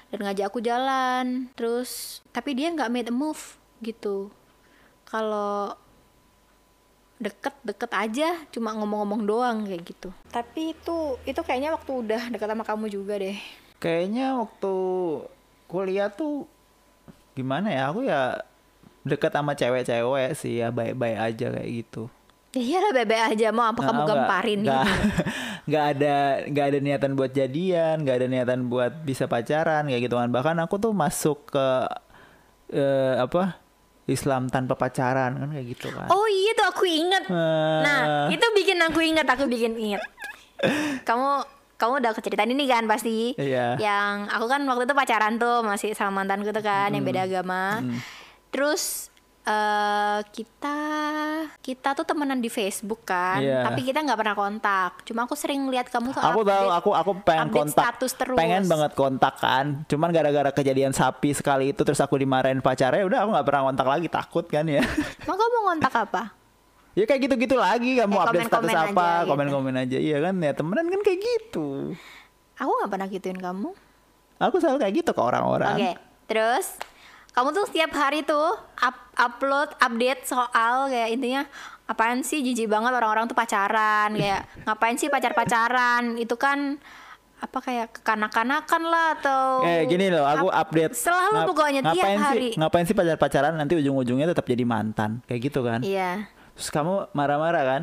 dan 0.10 0.20
ngajak 0.26 0.50
aku 0.50 0.60
jalan. 0.64 1.52
Terus 1.54 2.22
tapi 2.34 2.58
dia 2.58 2.74
nggak 2.74 2.92
made 2.92 3.12
a 3.12 3.16
move 3.16 3.60
gitu. 3.84 4.32
Kalau 5.06 5.76
deket-deket 7.16 7.92
aja 7.96 8.30
cuma 8.52 8.76
ngomong-ngomong 8.76 9.22
doang 9.24 9.58
kayak 9.64 9.84
gitu. 9.88 10.10
Tapi 10.32 10.76
itu 10.76 11.16
itu 11.24 11.40
kayaknya 11.44 11.72
waktu 11.76 11.92
udah 11.92 12.22
deket 12.32 12.48
sama 12.48 12.64
kamu 12.68 12.86
juga 12.92 13.16
deh. 13.20 13.40
Kayaknya 13.80 14.40
waktu 14.40 14.74
kuliah 15.68 16.12
tuh 16.12 16.48
gimana 17.36 17.68
ya? 17.68 17.84
Aku 17.88 18.02
ya 18.02 18.40
deket 19.04 19.30
sama 19.30 19.54
cewek-cewek 19.54 20.34
sih 20.34 20.58
ya 20.58 20.70
baik-baik 20.70 21.18
aja 21.22 21.48
kayak 21.52 21.70
gitu. 21.76 22.10
ya 22.50 22.64
iyalah 22.80 22.92
bebe 22.96 23.14
aja 23.14 23.52
mau 23.52 23.68
apa 23.68 23.78
kamu 23.78 23.92
Nah, 23.92 24.00
nggak- 24.00 24.10
gamparin 24.16 24.60
nggak, 24.62 24.80
gitu 24.80 24.94
nggak 25.68 25.86
ada 25.92 26.16
nggak 26.48 26.66
ada 26.66 26.80
niatan 26.80 27.12
buat 27.14 27.30
jadian 27.30 27.96
nggak 28.00 28.16
ada 28.16 28.28
niatan 28.28 28.60
buat 28.66 28.94
bisa 29.02 29.28
pacaran 29.28 29.84
kayak 29.84 30.02
gitu 30.02 30.16
kan 30.16 30.32
bahkan 30.32 30.56
aku 30.58 30.80
tuh 30.80 30.90
masuk 30.90 31.52
ke 31.52 31.68
eh, 32.72 33.16
apa 33.20 33.60
Islam 34.06 34.48
tanpa 34.48 34.74
pacaran 34.74 35.36
kan 35.36 35.50
kayak 35.50 35.68
gitu 35.68 35.92
kan 35.92 36.08
oh 36.08 36.26
iya 36.26 36.52
tuh 36.54 36.66
aku 36.66 36.86
inget 36.86 37.24
Eh, 37.26 37.82
Nah, 37.82 38.32
itu 38.32 38.46
bikin 38.54 38.80
aku 38.80 39.00
ingat, 39.02 39.26
aku 39.26 39.46
bikin 39.46 39.76
ingat. 39.76 40.02
Kamu 41.04 41.44
kamu 41.76 42.00
udah 42.00 42.12
ceritain 42.16 42.48
ini 42.48 42.66
kan 42.66 42.84
pasti. 42.86 43.36
Iya. 43.36 43.76
Yang 43.76 44.14
aku 44.32 44.46
kan 44.46 44.62
waktu 44.64 44.84
itu 44.84 44.96
pacaran 44.96 45.36
tuh 45.36 45.60
masih 45.62 45.92
sama 45.92 46.24
mantanku 46.24 46.50
tuh 46.50 46.62
kan 46.62 46.88
yang 46.90 47.04
beda 47.04 47.28
agama. 47.28 47.84
Terus 48.50 49.12
eh 49.46 50.20
kita 50.34 50.78
kita 51.62 51.94
tuh 51.94 52.02
temenan 52.02 52.42
di 52.42 52.50
Facebook 52.50 53.06
kan, 53.06 53.38
Iya. 53.38 53.62
tapi 53.62 53.86
kita 53.86 54.02
nggak 54.02 54.18
pernah 54.18 54.34
kontak. 54.34 55.06
Cuma 55.06 55.30
aku 55.30 55.38
sering 55.38 55.70
lihat 55.70 55.86
kamu 55.86 56.18
tuh 56.18 56.22
aku 56.24 56.42
tahu 56.42 56.68
aku 56.74 56.90
aku 56.92 57.12
pengen 57.22 57.54
kontak 57.54 57.84
status 57.94 58.12
terus. 58.18 58.34
pengen 58.34 58.66
banget 58.66 58.98
kontak 58.98 59.38
kan 59.38 59.86
cuman 59.86 60.10
gara-gara 60.10 60.50
kejadian 60.50 60.98
sapi 60.98 61.30
sekali 61.30 61.78
itu 61.78 61.86
terus 61.86 62.02
aku 62.02 62.18
dimarahin 62.18 62.58
pacarnya 62.58 63.06
udah 63.06 63.22
aku 63.22 63.30
nggak 63.38 63.46
pernah 63.46 63.62
kontak 63.70 63.86
lagi 63.86 64.08
takut 64.10 64.46
kan 64.50 64.66
ya 64.66 64.82
Emang 65.22 65.38
kamu 65.38 65.58
ngontak 65.62 65.94
apa? 65.94 66.24
Ya 66.96 67.04
kayak 67.04 67.22
gitu-gitu 67.22 67.56
lagi 67.56 67.92
kamu 67.96 68.14
Eh, 68.14 68.24
update 68.24 68.48
status 68.48 68.64
komen-komen 68.66 68.88
apa 68.90 69.04
aja, 69.04 69.16
gitu. 69.18 69.30
komen-komen 69.30 69.76
aja 69.78 69.98
iya 70.00 70.18
kan 70.20 70.36
ya 70.38 70.52
temenan 70.52 70.88
kan 70.88 71.02
kayak 71.02 71.20
gitu 71.22 71.68
Aku 72.56 72.72
nggak 72.74 72.90
pernah 72.90 73.08
gituin 73.10 73.36
kamu. 73.38 73.70
aku 74.38 74.56
selalu 74.58 74.78
kayak 74.80 74.94
gitu 74.98 75.12
ke 75.12 75.22
orang-orang 75.22 75.76
Oke, 75.76 75.92
terus 76.26 76.76
kamu 77.32 77.52
tuh 77.52 77.66
setiap 77.66 77.92
hari 77.94 78.20
tuh 78.22 78.48
up- 78.78 79.12
upload 79.14 79.76
update 79.78 80.24
soal 80.24 80.88
kayak 80.88 81.12
intinya 81.12 81.44
apaan 81.86 82.20
sih 82.20 82.40
jijik 82.42 82.66
banget 82.66 82.92
orang-orang 82.92 83.28
tuh 83.28 83.36
pacaran 83.36 84.12
kayak 84.12 84.44
ngapain 84.66 84.96
sih 84.96 85.08
pacar-pacaran 85.08 86.16
itu 86.16 86.34
kan 86.34 86.80
apa 87.38 87.58
kayak 87.60 87.88
kekanak-kanakan 87.94 88.82
lah 88.86 89.08
atau 89.14 89.62
Eh 89.62 89.84
gini 89.86 90.08
loh, 90.08 90.24
aku 90.24 90.48
update. 90.48 90.96
selalu 90.96 91.36
Ngap- 91.36 91.48
pokoknya 91.48 91.82
tiap 91.86 91.96
ngapain 91.98 92.18
hari 92.18 92.50
Sih, 92.50 92.58
ngapain 92.58 92.86
sih 92.86 92.96
pacar-pacaran 92.96 93.54
nanti 93.54 93.74
ujung-ujungnya 93.76 94.28
tetap 94.28 94.44
jadi 94.44 94.64
mantan, 94.64 95.20
kayak 95.26 95.42
gitu 95.46 95.60
kan? 95.62 95.80
iya 95.80 96.26
Terus 96.56 96.70
kamu 96.70 97.12
marah-marah 97.12 97.64
kan? 97.64 97.82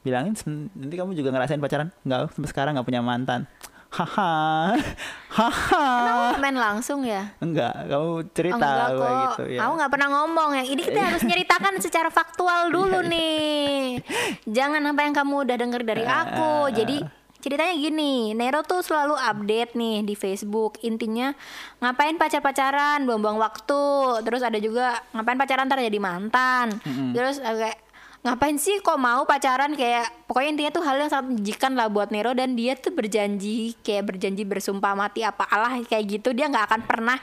Bilangin 0.00 0.34
"Sem- 0.34 0.70
nanti 0.72 0.94
kamu 0.94 1.12
juga 1.12 1.30
ngerasain 1.30 1.58
pacaran? 1.58 1.92
Enggak, 2.02 2.32
sampai 2.32 2.48
sekarang 2.48 2.72
nggak 2.74 2.86
punya 2.86 3.02
mantan. 3.02 3.44
Haha, 3.86 4.74
haha. 5.30 5.84
Kamu 6.02 6.42
main 6.42 6.58
langsung 6.58 7.00
ya 7.00 7.32
Enggak, 7.38 7.86
kamu 7.86 8.08
cerita 8.34 8.58
Enggak 8.58 8.88
kok, 8.92 9.08
gitu 9.14 9.42
ya. 9.56 9.60
aku 9.62 9.72
nggak 9.78 9.92
pernah 9.94 10.08
ngomong 10.12 10.50
yang 10.52 10.66
ini 10.66 10.82
kita 10.82 11.00
harus 11.00 11.22
nyeritakan 11.22 11.78
secara 11.78 12.10
faktual 12.10 12.68
dulu 12.68 12.98
Iya, 13.00 13.08
nih. 13.08 13.80
Jangan 14.44 14.82
apa 14.84 15.00
yang 15.00 15.14
kamu 15.14 15.34
udah 15.46 15.56
denger 15.56 15.82
dari 15.86 16.04
aku. 16.04 16.68
Jadi 16.72 16.96
ceritanya 17.38 17.74
gini, 17.78 18.34
Nero 18.34 18.66
tuh 18.66 18.82
selalu 18.82 19.14
update 19.14 19.78
nih 19.78 20.02
di 20.02 20.14
Facebook. 20.14 20.82
Intinya 20.82 21.30
ngapain 21.78 22.18
pacar-pacaran, 22.18 23.06
buang-buang 23.06 23.38
waktu. 23.38 23.84
Terus 24.22 24.42
ada 24.42 24.58
juga 24.58 24.98
ngapain 25.14 25.38
pacaran 25.38 25.64
ntar 25.64 25.78
jadi 25.78 26.00
mantan. 26.02 26.74
Terus 27.14 27.38
eh, 27.38 27.54
kayak 27.54 27.78
ngapain 28.26 28.56
sih 28.56 28.76
kok 28.78 28.98
mau 28.98 29.22
pacaran 29.22 29.70
kayak 29.72 30.26
pokoknya 30.26 30.50
intinya 30.50 30.72
tuh 30.72 30.82
hal 30.82 30.98
yang 30.98 31.06
sangat 31.06 31.26
menjijikan 31.30 31.72
lah 31.72 31.86
buat 31.86 32.10
Nero 32.10 32.34
dan 32.34 32.52
dia 32.52 32.74
tuh 32.74 32.90
berjanji 32.90 33.78
kayak 33.80 34.02
berjanji 34.08 34.42
bersumpah 34.42 34.92
mati 34.92 35.22
apa 35.22 35.46
Allah 35.46 35.78
kayak 35.80 36.04
gitu 36.12 36.34
dia 36.34 36.44
nggak 36.44 36.66
akan 36.66 36.80
pernah 36.82 37.18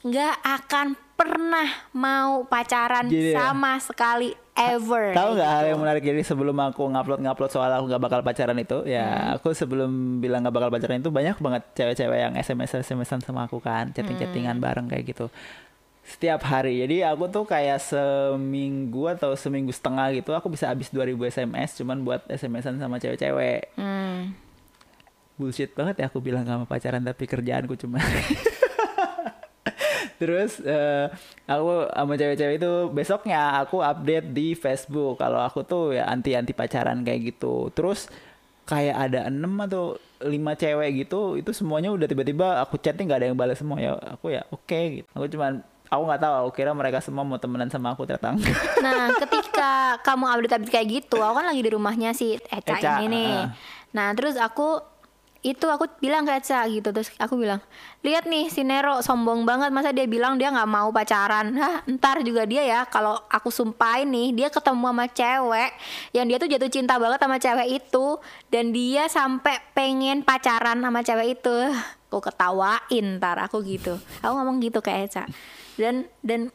nggak 0.00 0.34
akan 0.42 0.86
pernah 1.14 1.66
mau 1.92 2.42
pacaran 2.44 3.06
Gini 3.06 3.30
ya. 3.30 3.50
sama 3.50 3.78
sekali 3.78 4.30
ever 4.52 5.10
Tahu 5.10 5.30
nggak 5.32 5.38
kayak 5.40 5.50
hal 5.52 5.60
gitu. 5.60 5.70
yang 5.70 5.80
menarik 5.80 6.02
jadi 6.04 6.20
sebelum 6.24 6.56
aku 6.56 6.82
ngupload 6.88 7.20
ngupload 7.20 7.50
soal 7.50 7.70
aku 7.72 7.84
nggak 7.86 8.02
bakal 8.02 8.20
pacaran 8.22 8.54
itu 8.56 8.78
Hmm. 8.78 8.86
ya 8.88 9.06
aku 9.34 9.50
sebelum 9.52 9.90
bilang 10.18 10.42
nggak 10.42 10.54
bakal 10.54 10.70
pacaran 10.70 10.98
itu 10.98 11.10
banyak 11.10 11.36
banget 11.36 11.62
cewek-cewek 11.72 12.18
yang 12.20 12.34
sms 12.36 12.82
smsan 12.82 13.20
sama 13.20 13.46
aku 13.46 13.58
kan 13.58 13.90
chatting 13.90 14.14
chattingan 14.16 14.56
Hmm. 14.56 14.64
bareng 14.64 14.86
kayak 14.86 15.06
gitu 15.08 15.26
setiap 16.08 16.40
hari 16.40 16.80
jadi 16.82 17.12
aku 17.12 17.28
tuh 17.28 17.44
kayak 17.44 17.78
seminggu 17.78 19.12
atau 19.12 19.36
seminggu 19.36 19.68
setengah 19.70 20.08
gitu 20.16 20.32
aku 20.32 20.48
bisa 20.48 20.72
habis 20.72 20.88
2000 20.88 21.14
sms 21.28 21.84
cuman 21.84 22.00
buat 22.00 22.24
smsan 22.26 22.80
sama 22.80 22.96
cewek-cewek 22.96 23.76
Hmm. 23.76 24.32
bullshit 25.36 25.70
banget 25.76 26.00
ya 26.00 26.04
aku 26.08 26.18
bilang 26.18 26.48
gak 26.48 26.58
mau 26.58 26.66
pacaran 26.66 27.04
tapi 27.04 27.28
kerjaanku 27.28 27.76
cuma 27.76 28.00
Terus 30.18 30.58
eh, 30.66 31.06
aku 31.46 31.86
sama 31.94 32.18
cewek-cewek 32.18 32.58
itu 32.58 32.72
besoknya 32.90 33.62
aku 33.62 33.78
update 33.78 34.34
di 34.34 34.58
Facebook 34.58 35.14
kalau 35.14 35.38
aku 35.38 35.62
tuh 35.62 35.94
ya 35.94 36.10
anti 36.10 36.34
anti 36.34 36.50
pacaran 36.50 37.06
kayak 37.06 37.34
gitu. 37.34 37.70
Terus 37.70 38.10
kayak 38.66 38.96
ada 38.98 39.30
enam 39.30 39.54
atau 39.62 39.94
lima 40.18 40.58
cewek 40.58 41.06
gitu 41.06 41.38
itu 41.38 41.54
semuanya 41.54 41.94
udah 41.94 42.04
tiba-tiba 42.04 42.58
aku 42.58 42.76
chatting 42.82 43.06
nggak 43.06 43.22
ada 43.22 43.26
yang 43.30 43.38
balas 43.38 43.62
semua 43.62 43.78
ya 43.78 43.94
aku 43.94 44.34
ya 44.34 44.42
oke 44.50 44.80
gitu. 44.90 45.08
Aku 45.14 45.30
cuman 45.30 45.62
aku 45.88 46.02
nggak 46.04 46.20
tahu 46.20 46.34
aku 46.44 46.50
kira 46.54 46.70
mereka 46.76 47.00
semua 47.00 47.24
mau 47.24 47.40
temenan 47.40 47.72
sama 47.72 47.96
aku 47.96 48.04
ternyata 48.04 48.36
enggak. 48.36 48.56
Nah, 48.84 49.08
ketika 49.16 49.72
kamu 50.06 50.24
update-update 50.28 50.72
kayak 50.72 50.88
gitu, 50.88 51.18
aku 51.20 51.34
kan 51.40 51.46
lagi 51.48 51.60
di 51.64 51.70
rumahnya 51.72 52.12
si 52.12 52.36
Eca, 52.48 52.76
Eca, 52.76 52.92
ini 53.02 53.08
nih. 53.08 53.32
uh. 53.32 53.46
Nah, 53.96 54.12
terus 54.12 54.36
aku 54.36 54.80
itu 55.46 55.70
aku 55.70 55.86
bilang 56.02 56.26
ke 56.26 56.34
Eca 56.34 56.66
gitu 56.66 56.90
terus 56.90 57.14
aku 57.14 57.38
bilang 57.38 57.62
lihat 58.02 58.26
nih 58.26 58.50
si 58.50 58.66
Nero 58.66 58.98
sombong 59.06 59.46
banget 59.46 59.70
masa 59.70 59.94
dia 59.94 60.02
bilang 60.10 60.34
dia 60.34 60.50
nggak 60.50 60.66
mau 60.66 60.90
pacaran 60.90 61.54
Hah, 61.54 61.86
ntar 61.86 62.26
juga 62.26 62.42
dia 62.42 62.66
ya 62.66 62.82
kalau 62.90 63.14
aku 63.30 63.46
sumpahin 63.46 64.10
nih 64.10 64.34
dia 64.34 64.48
ketemu 64.50 64.90
sama 64.90 65.06
cewek 65.06 65.70
yang 66.10 66.26
dia 66.26 66.42
tuh 66.42 66.50
jatuh 66.50 66.70
cinta 66.74 66.98
banget 66.98 67.22
sama 67.22 67.38
cewek 67.38 67.68
itu 67.70 68.06
dan 68.50 68.74
dia 68.74 69.06
sampai 69.06 69.62
pengen 69.78 70.26
pacaran 70.26 70.82
sama 70.82 71.06
cewek 71.06 71.38
itu 71.38 71.54
aku 72.10 72.18
ketawain 72.18 73.06
ntar 73.22 73.38
aku 73.38 73.62
gitu 73.62 73.94
aku 74.18 74.32
ngomong 74.34 74.58
gitu 74.58 74.82
ke 74.82 74.90
Eca 74.90 75.22
dan 75.78 76.10
dan 76.20 76.50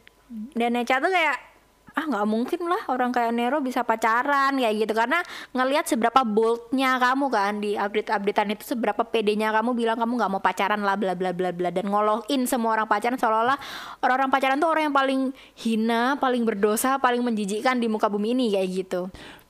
dan 0.54 0.76
Eca 0.78 1.00
tuh 1.00 1.10
kayak 1.10 1.54
ah 1.94 2.10
nggak 2.10 2.26
mungkin 2.26 2.66
lah 2.66 2.90
orang 2.90 3.14
kayak 3.14 3.32
Nero 3.38 3.62
bisa 3.62 3.86
pacaran 3.86 4.58
kayak 4.58 4.76
gitu. 4.86 4.94
Karena 4.98 5.22
ngelihat 5.54 5.86
seberapa 5.86 6.26
boldnya 6.26 6.98
kamu 6.98 7.26
kan 7.30 7.62
di 7.62 7.78
update 7.78 8.10
updatean 8.10 8.58
itu 8.58 8.66
seberapa 8.74 9.06
pedenya 9.06 9.54
kamu 9.54 9.78
bilang 9.78 9.98
kamu 10.02 10.18
nggak 10.18 10.32
mau 10.34 10.42
pacaran 10.42 10.82
lah 10.82 10.98
bla 10.98 11.14
bla 11.14 11.32
bla 11.32 11.54
bla. 11.54 11.70
Dan 11.70 11.94
ngolohin 11.94 12.50
semua 12.50 12.74
orang 12.82 12.90
pacaran 12.90 13.18
seolah-olah 13.22 13.58
orang-orang 14.02 14.30
pacaran 14.34 14.58
tuh 14.58 14.70
orang 14.74 14.90
yang 14.90 14.96
paling 14.96 15.22
hina 15.54 16.18
paling 16.18 16.42
berdosa 16.42 16.98
paling 16.98 17.22
menjijikkan 17.22 17.78
di 17.78 17.86
muka 17.86 18.10
bumi 18.10 18.34
ini 18.34 18.58
kayak 18.58 18.70
gitu. 18.74 19.02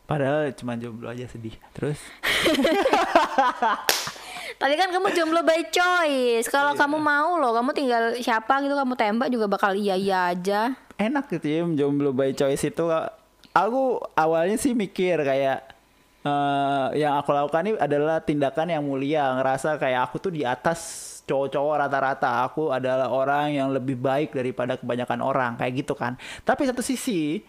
Padahal 0.03 0.51
cuma 0.51 0.75
jomblo 0.75 1.07
aja 1.07 1.23
sedih. 1.31 1.55
Terus 1.71 1.97
tapi 4.63 4.79
kan 4.79 4.95
kamu 4.95 5.11
jomblo 5.11 5.43
by 5.43 5.59
choice. 5.67 6.47
Kalau 6.47 6.71
kamu 6.71 6.95
mau 6.95 7.35
loh 7.35 7.51
kamu 7.51 7.75
tinggal 7.75 8.15
siapa 8.15 8.63
gitu 8.63 8.71
kamu 8.71 8.95
tembak 8.95 9.27
juga 9.27 9.51
bakal 9.51 9.75
iya 9.75 9.99
iya 9.99 10.31
aja. 10.31 10.71
Enak 10.95 11.27
gitu 11.35 11.51
ya 11.51 11.67
jomblo 11.83 12.15
by 12.15 12.31
choice 12.31 12.63
itu. 12.63 12.87
Aku 13.51 13.99
awalnya 14.15 14.55
sih 14.55 14.71
mikir 14.71 15.19
kayak 15.19 15.67
eh, 16.23 16.87
yang 16.95 17.19
aku 17.19 17.35
lakukan 17.35 17.67
ini 17.67 17.75
adalah 17.75 18.23
tindakan 18.23 18.71
yang 18.71 18.87
mulia. 18.87 19.35
Ngerasa 19.35 19.75
kayak 19.75 20.07
aku 20.07 20.23
tuh 20.23 20.31
di 20.31 20.47
atas 20.47 20.79
cowok-cowok 21.27 21.75
rata-rata. 21.83 22.47
Aku 22.47 22.71
adalah 22.71 23.11
orang 23.11 23.51
yang 23.51 23.67
lebih 23.67 23.99
baik 23.99 24.31
daripada 24.31 24.79
kebanyakan 24.79 25.19
orang. 25.27 25.51
Kayak 25.59 25.83
gitu 25.83 25.91
kan. 25.91 26.15
Tapi 26.47 26.71
satu 26.71 26.79
sisi 26.79 27.43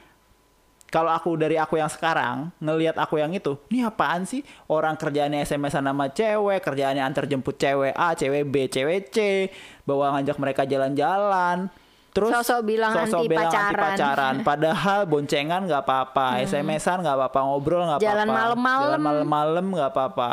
kalau 0.89 1.11
aku 1.11 1.35
dari 1.35 1.59
aku 1.59 1.75
yang 1.75 1.91
sekarang 1.91 2.55
ngelihat 2.63 2.95
aku 2.95 3.19
yang 3.19 3.35
itu, 3.35 3.59
ini 3.67 3.83
apaan 3.83 4.23
sih 4.23 4.47
orang 4.71 4.95
kerjaannya 4.95 5.43
SMS 5.43 5.75
sama 5.75 6.07
cewek, 6.07 6.63
kerjaannya 6.63 7.03
antar 7.03 7.27
jemput 7.27 7.59
cewek 7.59 7.91
A, 7.93 8.15
cewek 8.15 8.47
B, 8.47 8.71
cewek 8.71 9.11
C, 9.11 9.51
bawa 9.83 10.15
ngajak 10.15 10.39
mereka 10.39 10.63
jalan-jalan. 10.63 11.67
Terus 12.15 12.31
Sosok 12.31 12.63
bilang 12.63 12.95
anti 12.95 13.27
bilang 13.27 13.51
pacaran. 13.51 13.75
pacaran. 13.75 14.35
Padahal 14.47 15.03
boncengan 15.03 15.67
nggak 15.67 15.83
apa-apa, 15.83 16.47
SMS-an 16.47 17.03
nggak 17.03 17.17
apa-apa, 17.19 17.39
ngobrol 17.43 17.83
nggak 17.91 17.99
apa-apa, 17.99 18.07
Hmm. 18.07 18.15
Jalan 18.15 18.29
malam-malam. 18.31 18.83
jalan 18.87 19.03
malam-malam 19.03 19.65
nggak 19.75 19.91
apa-apa. 19.91 20.31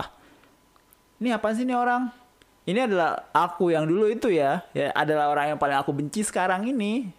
Ini 1.17 1.33
apaan 1.33 1.53
sih 1.57 1.65
ini 1.65 1.73
orang? 1.73 2.13
Ini 2.69 2.85
adalah 2.85 3.25
aku 3.33 3.73
yang 3.73 3.89
dulu 3.89 4.05
itu 4.05 4.29
ya, 4.29 4.61
ya 4.77 4.93
adalah 4.93 5.33
orang 5.33 5.53
yang 5.53 5.57
paling 5.57 5.73
aku 5.81 5.89
benci 5.89 6.21
sekarang 6.21 6.69
ini 6.69 7.09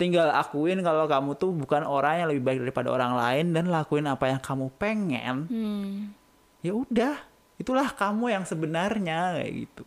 tinggal 0.00 0.32
akuin 0.32 0.80
kalau 0.80 1.04
kamu 1.04 1.36
tuh 1.36 1.52
bukan 1.52 1.84
orang 1.84 2.24
yang 2.24 2.28
lebih 2.32 2.42
baik 2.48 2.58
daripada 2.64 2.88
orang 2.88 3.12
lain 3.12 3.52
dan 3.52 3.68
lakuin 3.68 4.08
apa 4.08 4.32
yang 4.32 4.40
kamu 4.40 4.72
pengen. 4.80 5.36
Hmm. 5.52 6.16
ya 6.60 6.76
udah 6.76 7.16
itulah 7.60 7.88
kamu 7.92 8.32
yang 8.32 8.44
sebenarnya 8.48 9.36
kayak 9.36 9.52
gitu. 9.68 9.84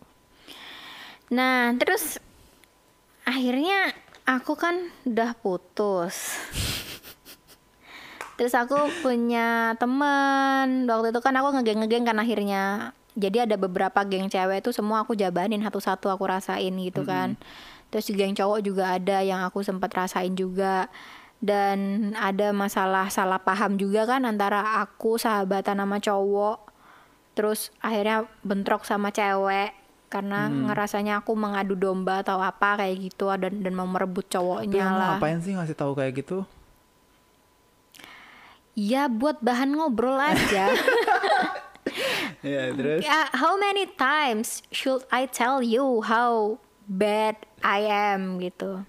Nah, 1.33 1.73
terus 1.81 2.21
akhirnya 3.25 3.89
aku 4.29 4.53
kan 4.53 4.93
udah 5.09 5.33
putus. 5.41 6.15
Terus 8.33 8.57
aku 8.57 8.89
punya 9.05 9.77
temen 9.77 10.89
Waktu 10.89 11.13
itu 11.13 11.21
kan 11.21 11.37
aku 11.37 11.53
ngegeng-ngegeng 11.53 12.01
kan 12.01 12.17
akhirnya. 12.17 12.91
Jadi 13.13 13.45
ada 13.45 13.61
beberapa 13.61 14.01
geng 14.01 14.25
cewek 14.25 14.65
itu 14.65 14.73
semua 14.73 15.05
aku 15.05 15.13
jabanin 15.13 15.61
satu-satu 15.61 16.09
aku 16.09 16.25
rasain 16.25 16.73
gitu 16.81 17.05
kan 17.05 17.37
Terus 17.93 18.09
geng 18.09 18.33
cowok 18.33 18.65
juga 18.65 18.97
ada 18.97 19.21
yang 19.21 19.45
aku 19.45 19.61
sempat 19.61 19.93
rasain 19.93 20.33
juga. 20.33 20.89
Dan 21.37 22.09
ada 22.17 22.49
masalah 22.49 23.13
salah 23.13 23.37
paham 23.37 23.77
juga 23.77 24.09
kan 24.09 24.25
antara 24.25 24.81
aku 24.81 25.21
sahabatan 25.21 25.77
sama 25.77 26.01
cowok. 26.01 26.57
Terus 27.37 27.69
akhirnya 27.77 28.25
bentrok 28.41 28.81
sama 28.81 29.13
cewek 29.13 29.77
karena 30.09 30.45
ngerasanya 30.45 31.25
aku 31.25 31.33
mengadu 31.33 31.73
domba 31.73 32.21
atau 32.21 32.37
apa 32.37 32.77
kayak 32.77 33.01
gitu 33.01 33.33
dan 33.33 33.65
dan 33.65 33.73
mau 33.73 33.89
merebut 33.89 34.21
tapi 34.29 34.37
cowoknya 34.37 34.85
kamu 34.85 34.97
lah. 35.01 35.09
ngapain 35.17 35.39
sih 35.41 35.53
ngasih 35.57 35.73
tahu 35.73 35.97
kayak 35.97 36.13
gitu? 36.21 36.45
Ya 38.77 39.09
buat 39.09 39.41
bahan 39.41 39.73
ngobrol 39.73 40.17
aja. 40.21 40.69
ya 42.45 42.69
terus? 42.73 43.01
How 43.33 43.57
many 43.57 43.89
times 43.89 44.61
should 44.69 45.01
I 45.09 45.25
tell 45.25 45.65
you 45.65 46.05
how 46.05 46.61
bad 46.85 47.41
I 47.63 47.87
am 47.87 48.43
gitu. 48.43 48.83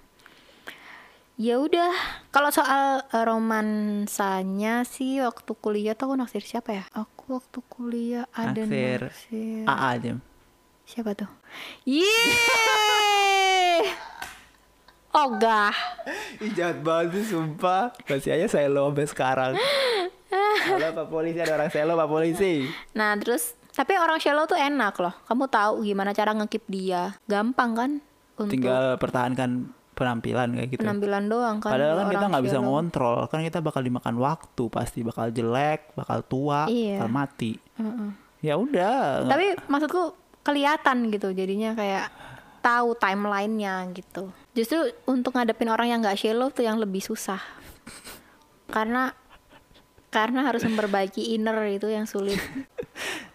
Ya 1.34 1.58
udah, 1.58 1.90
kalau 2.30 2.50
soal 2.54 3.02
eh, 3.10 3.24
romansanya 3.26 4.87
sih 4.87 5.18
waktu 5.18 5.50
kuliah 5.58 5.98
tuh 5.98 6.10
aku 6.10 6.14
naksir 6.18 6.42
siapa 6.46 6.70
ya? 6.70 6.84
Aku 6.94 7.38
waktu 7.38 7.58
kuliah 7.66 8.26
ada 8.30 8.62
Naksir 8.62 9.10
naksir. 9.10 9.66
AA 9.66 9.87
aja 9.98 10.12
Siapa 10.87 11.10
tuh? 11.18 11.26
Yeay! 11.87 13.82
Ogah. 15.10 15.74
Ih 16.38 16.54
jahat 16.54 16.82
banget 16.82 17.22
sih 17.22 17.34
sumpah 17.34 17.94
Masih 18.10 18.34
aja 18.34 18.46
saya 18.50 18.66
lo 18.66 18.90
sampai 18.90 19.06
sekarang 19.06 19.54
Halo 20.66 20.88
Pak 20.90 21.06
Polisi 21.06 21.38
ada 21.38 21.54
orang 21.54 21.70
selo 21.70 21.94
Pak 21.94 22.10
Polisi 22.10 22.66
Nah 22.98 23.14
terus 23.18 23.54
tapi 23.74 23.98
orang 23.98 24.22
shallow 24.22 24.46
tuh 24.46 24.54
enak 24.54 24.94
loh. 25.02 25.10
Kamu 25.26 25.50
tahu 25.50 25.82
gimana 25.82 26.14
cara 26.14 26.30
ngekip 26.30 26.62
dia? 26.70 27.18
Gampang 27.26 27.74
kan? 27.74 27.90
Untuk 28.35 28.51
Tinggal 28.51 28.99
pertahankan 28.99 29.70
penampilan 29.94 30.59
kayak 30.59 30.68
gitu 30.75 30.83
penampilan 30.83 31.25
doang 31.31 31.57
kan. 31.62 31.70
Padahal 31.70 31.94
kan 32.03 32.07
kita 32.11 32.27
nggak 32.35 32.44
bisa 32.44 32.59
ngontrol, 32.59 33.18
kan 33.31 33.40
kita 33.47 33.59
bakal 33.62 33.81
dimakan 33.81 34.18
waktu, 34.18 34.64
pasti 34.66 35.07
bakal 35.07 35.31
jelek, 35.31 35.94
bakal 35.94 36.18
tua, 36.27 36.66
Iya. 36.66 36.99
bakal 36.99 37.11
mati. 37.14 37.53
Heeh. 37.79 38.11
Ya 38.42 38.55
udah. 38.59 39.25
Tapi 39.25 39.55
maksudku 39.70 40.18
kelihatan 40.44 41.09
gitu 41.14 41.33
jadinya 41.33 41.73
kayak 41.73 42.11
tahu 42.61 42.99
timelinenya 42.99 43.87
gitu. 43.94 44.35
Justru 44.53 44.92
untuk 45.07 45.33
ngadepin 45.38 45.70
orang 45.70 45.88
yang 45.94 45.99
nggak 46.03 46.18
shallow 46.18 46.51
tuh 46.51 46.66
yang 46.66 46.77
lebih 46.77 47.01
susah. 47.01 47.40
Karena 48.75 49.14
karena 50.14 50.47
harus 50.47 50.62
memperbaiki 50.62 51.35
inner 51.35 51.59
itu 51.75 51.90
yang 51.90 52.07
sulit. 52.07 52.38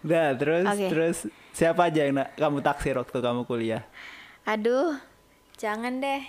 Udah, 0.00 0.32
terus 0.40 0.64
Oke. 0.64 0.86
terus 0.88 1.18
siapa 1.52 1.92
aja 1.92 2.08
yang 2.08 2.24
kamu 2.40 2.64
taksir 2.64 2.96
waktu 2.96 3.20
kamu 3.20 3.44
kuliah? 3.44 3.84
Aduh, 4.50 4.98
jangan 5.54 6.02
deh. 6.02 6.22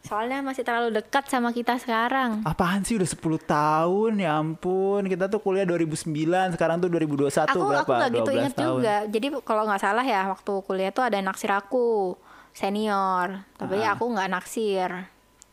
Soalnya 0.00 0.40
masih 0.40 0.62
terlalu 0.62 0.90
dekat 0.92 1.26
sama 1.26 1.50
kita 1.50 1.76
sekarang. 1.76 2.40
Apaan 2.42 2.80
sih 2.80 2.94
udah 2.94 3.04
10 3.04 3.18
tahun 3.44 4.12
ya 4.16 4.34
ampun. 4.36 5.04
Kita 5.04 5.26
tuh 5.26 5.38
kuliah 5.38 5.62
2009, 5.62 6.08
sekarang 6.50 6.78
tuh 6.78 6.88
2021 6.88 7.44
aku 7.44 7.58
berapa? 7.60 7.78
aku 7.78 7.90
nggak 7.92 8.10
gitu 8.12 8.30
12 8.30 8.34
inget 8.34 8.54
tahun. 8.54 8.66
juga 8.72 8.94
jadi 9.06 9.26
kalau 9.42 9.62
nggak 9.64 9.80
salah 9.80 10.02
ya 10.02 10.22
waktu 10.26 10.52
kuliah 10.64 10.90
tuh 10.90 11.02
ada 11.02 11.14
yang 11.14 11.26
naksir 11.26 11.50
aku 11.50 12.14
senior 12.50 13.28
tapi 13.54 13.78
Ah. 13.78 13.94
aku 13.94 14.04
nggak 14.08 14.28
naksir 14.28 14.90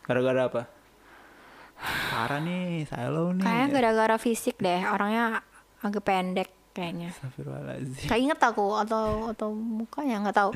Gara-gara 0.01 0.41
apa? 0.43 0.61
Parah 2.07 2.39
nih, 2.39 2.87
saya 2.87 3.11
lo 3.11 3.29
nih. 3.29 3.43
kayaknya 3.43 3.67
gara-gara 3.71 4.15
fisik 4.15 4.55
deh 4.57 4.81
orangnya 4.85 5.43
agak 5.81 6.01
pendek 6.01 6.49
kayaknya 6.71 7.11
kayak 8.05 8.21
inget 8.21 8.39
aku 8.39 8.73
atau 8.77 9.29
atau 9.29 9.49
mukanya 9.51 10.23
nggak 10.23 10.37
tahu 10.37 10.51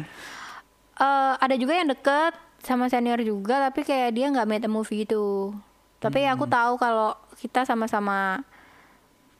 Eh 0.99 1.33
ada 1.35 1.55
juga 1.55 1.73
yang 1.73 1.87
deket 1.87 2.35
sama 2.59 2.91
senior 2.91 3.23
juga 3.23 3.55
tapi 3.63 3.81
kayak 3.81 4.11
dia 4.11 4.27
nggak 4.27 4.43
made 4.45 4.65
a 4.65 4.69
movie 4.69 5.07
gitu 5.07 5.55
tapi 5.97 6.23
aku 6.25 6.43
Hmm. 6.43 6.51
tahu 6.51 6.73
kalau 6.75 7.09
kita 7.35 7.63
sama-sama 7.63 8.43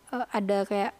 eh, 0.10 0.26
ada 0.30 0.64
kayak 0.64 0.96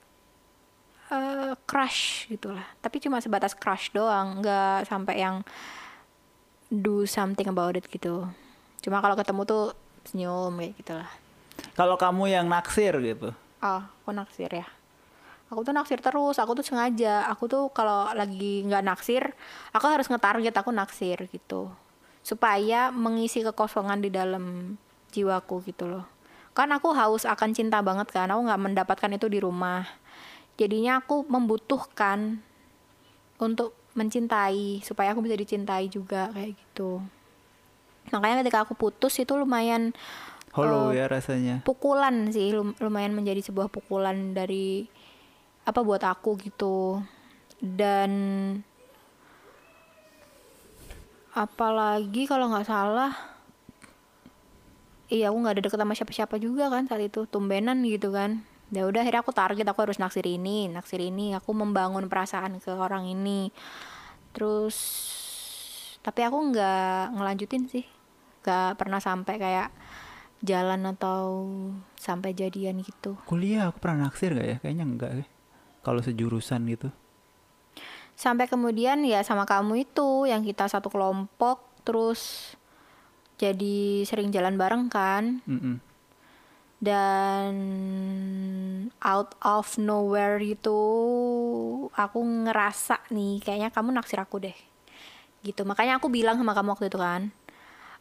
eh, 1.10 1.54
crush 1.64 2.28
gitulah 2.28 2.68
tapi 2.80 3.00
cuma 3.00 3.20
sebatas 3.20 3.56
crush 3.56 3.90
doang 3.90 4.44
nggak 4.44 4.84
sampai 4.86 5.16
yang 5.18 5.48
do 6.68 7.04
something 7.04 7.48
about 7.48 7.74
it 7.74 7.88
gitu 7.88 8.28
cuma 8.80 9.00
kalau 9.00 9.16
ketemu 9.16 9.42
tuh 9.44 9.64
senyum 10.06 10.54
kayak 10.54 10.76
gitulah 10.78 11.12
Kalau 11.76 11.96
kamu 11.96 12.32
yang 12.32 12.48
naksir 12.48 12.96
gitu. 13.00 13.36
Oh, 13.60 13.84
aku 13.84 14.16
naksir 14.16 14.48
ya. 14.48 14.64
Aku 15.50 15.62
tuh 15.62 15.74
naksir 15.74 15.98
terus, 15.98 16.38
aku 16.38 16.54
tuh 16.54 16.64
sengaja. 16.64 17.26
Aku 17.30 17.46
tuh 17.46 17.74
kalau 17.74 18.10
lagi 18.14 18.62
nggak 18.64 18.86
naksir, 18.86 19.34
aku 19.74 19.86
harus 19.86 20.06
ngetarget 20.06 20.54
aku 20.54 20.70
naksir 20.70 21.26
gitu. 21.30 21.70
supaya 22.20 22.92
mengisi 22.92 23.42
kekosongan 23.42 24.04
di 24.04 24.12
dalam 24.12 24.76
jiwaku 25.10 25.64
gitu 25.66 25.88
loh 25.88 26.06
kan 26.52 26.68
aku 26.70 26.92
haus 26.92 27.24
akan 27.24 27.56
cinta 27.56 27.80
banget 27.80 28.12
kan 28.12 28.28
aku 28.28 28.44
nggak 28.44 28.60
mendapatkan 28.60 29.16
itu 29.16 29.32
di 29.32 29.40
rumah 29.40 29.88
jadinya 30.54 31.00
aku 31.00 31.24
membutuhkan 31.26 32.44
untuk 33.40 33.72
mencintai 33.96 34.84
supaya 34.84 35.16
aku 35.16 35.24
bisa 35.24 35.40
dicintai 35.40 35.88
juga 35.88 36.28
kayak 36.36 36.60
gitu 36.60 37.00
makanya 38.12 38.44
ketika 38.44 38.68
aku 38.68 38.76
putus 38.76 39.16
itu 39.18 39.34
lumayan 39.34 39.96
Hollow 40.52 40.90
Oh. 40.90 40.94
ya 40.94 41.08
rasanya. 41.08 41.64
pukulan 41.64 42.30
sih 42.30 42.52
lum- 42.52 42.76
lumayan 42.84 43.16
menjadi 43.16 43.42
sebuah 43.42 43.72
pukulan 43.72 44.36
dari 44.36 44.92
apa 45.70 45.86
buat 45.86 46.02
aku 46.02 46.36
gitu. 46.42 47.00
Dan 47.62 48.12
apalagi 51.36 52.26
kalau 52.26 52.50
nggak 52.50 52.66
salah 52.66 53.14
iya 55.14 55.30
aku 55.30 55.38
nggak 55.40 55.54
ada 55.56 55.64
deket 55.66 55.80
sama 55.80 55.94
siapa-siapa 55.94 56.36
juga 56.42 56.74
kan 56.74 56.90
saat 56.90 57.06
itu 57.06 57.30
tumbenan 57.30 57.86
gitu 57.86 58.10
kan. 58.10 58.42
Ya 58.70 58.86
udah 58.86 59.02
akhirnya 59.02 59.26
aku 59.26 59.34
target 59.34 59.66
aku 59.66 59.80
harus 59.86 59.98
naksir 59.98 60.26
ini 60.26 60.70
naksir 60.70 61.02
ini. 61.02 61.34
Aku 61.38 61.54
membangun 61.54 62.10
perasaan 62.10 62.62
ke 62.62 62.74
orang 62.74 63.06
ini. 63.10 63.50
Terus 64.34 64.78
tapi 66.02 66.26
aku 66.26 66.38
nggak 66.54 67.18
ngelanjutin 67.18 67.70
sih. 67.70 67.86
Nggak 68.46 68.78
pernah 68.78 69.02
sampai 69.02 69.36
kayak 69.38 69.70
jalan 70.40 70.88
atau 70.96 71.50
sampai 72.00 72.32
jadian 72.32 72.80
gitu. 72.80 73.20
Kuliah 73.28 73.68
aku 73.68 73.84
pernah 73.84 74.08
naksir 74.08 74.32
gak 74.32 74.48
ya? 74.48 74.58
Kayaknya 74.64 74.86
enggak 74.88 75.12
deh. 75.24 75.30
Kalau 75.80 76.00
sejurusan 76.00 76.62
gitu. 76.68 76.90
sampai 78.14 78.46
kemudian 78.46 79.00
ya 79.02 79.24
sama 79.24 79.48
kamu 79.48 79.88
itu 79.88 80.28
yang 80.28 80.44
kita 80.44 80.68
satu 80.68 80.92
kelompok 80.92 81.64
terus 81.82 82.52
jadi 83.36 84.04
sering 84.04 84.28
jalan 84.28 84.60
bareng 84.60 84.92
kan 84.92 85.40
Mm-mm. 85.48 85.80
dan 86.80 87.56
out 89.00 89.40
of 89.40 89.72
nowhere 89.78 90.36
itu 90.40 90.80
aku 91.90 92.20
ngerasa 92.44 93.08
nih 93.08 93.40
kayaknya 93.40 93.70
kamu 93.70 93.96
naksir 93.96 94.20
aku 94.20 94.40
deh 94.42 94.58
gitu 95.40 95.64
makanya 95.64 95.96
aku 95.96 96.12
bilang 96.12 96.36
sama 96.36 96.52
kamu 96.52 96.76
waktu 96.76 96.88
itu 96.88 97.00
kan 97.00 97.32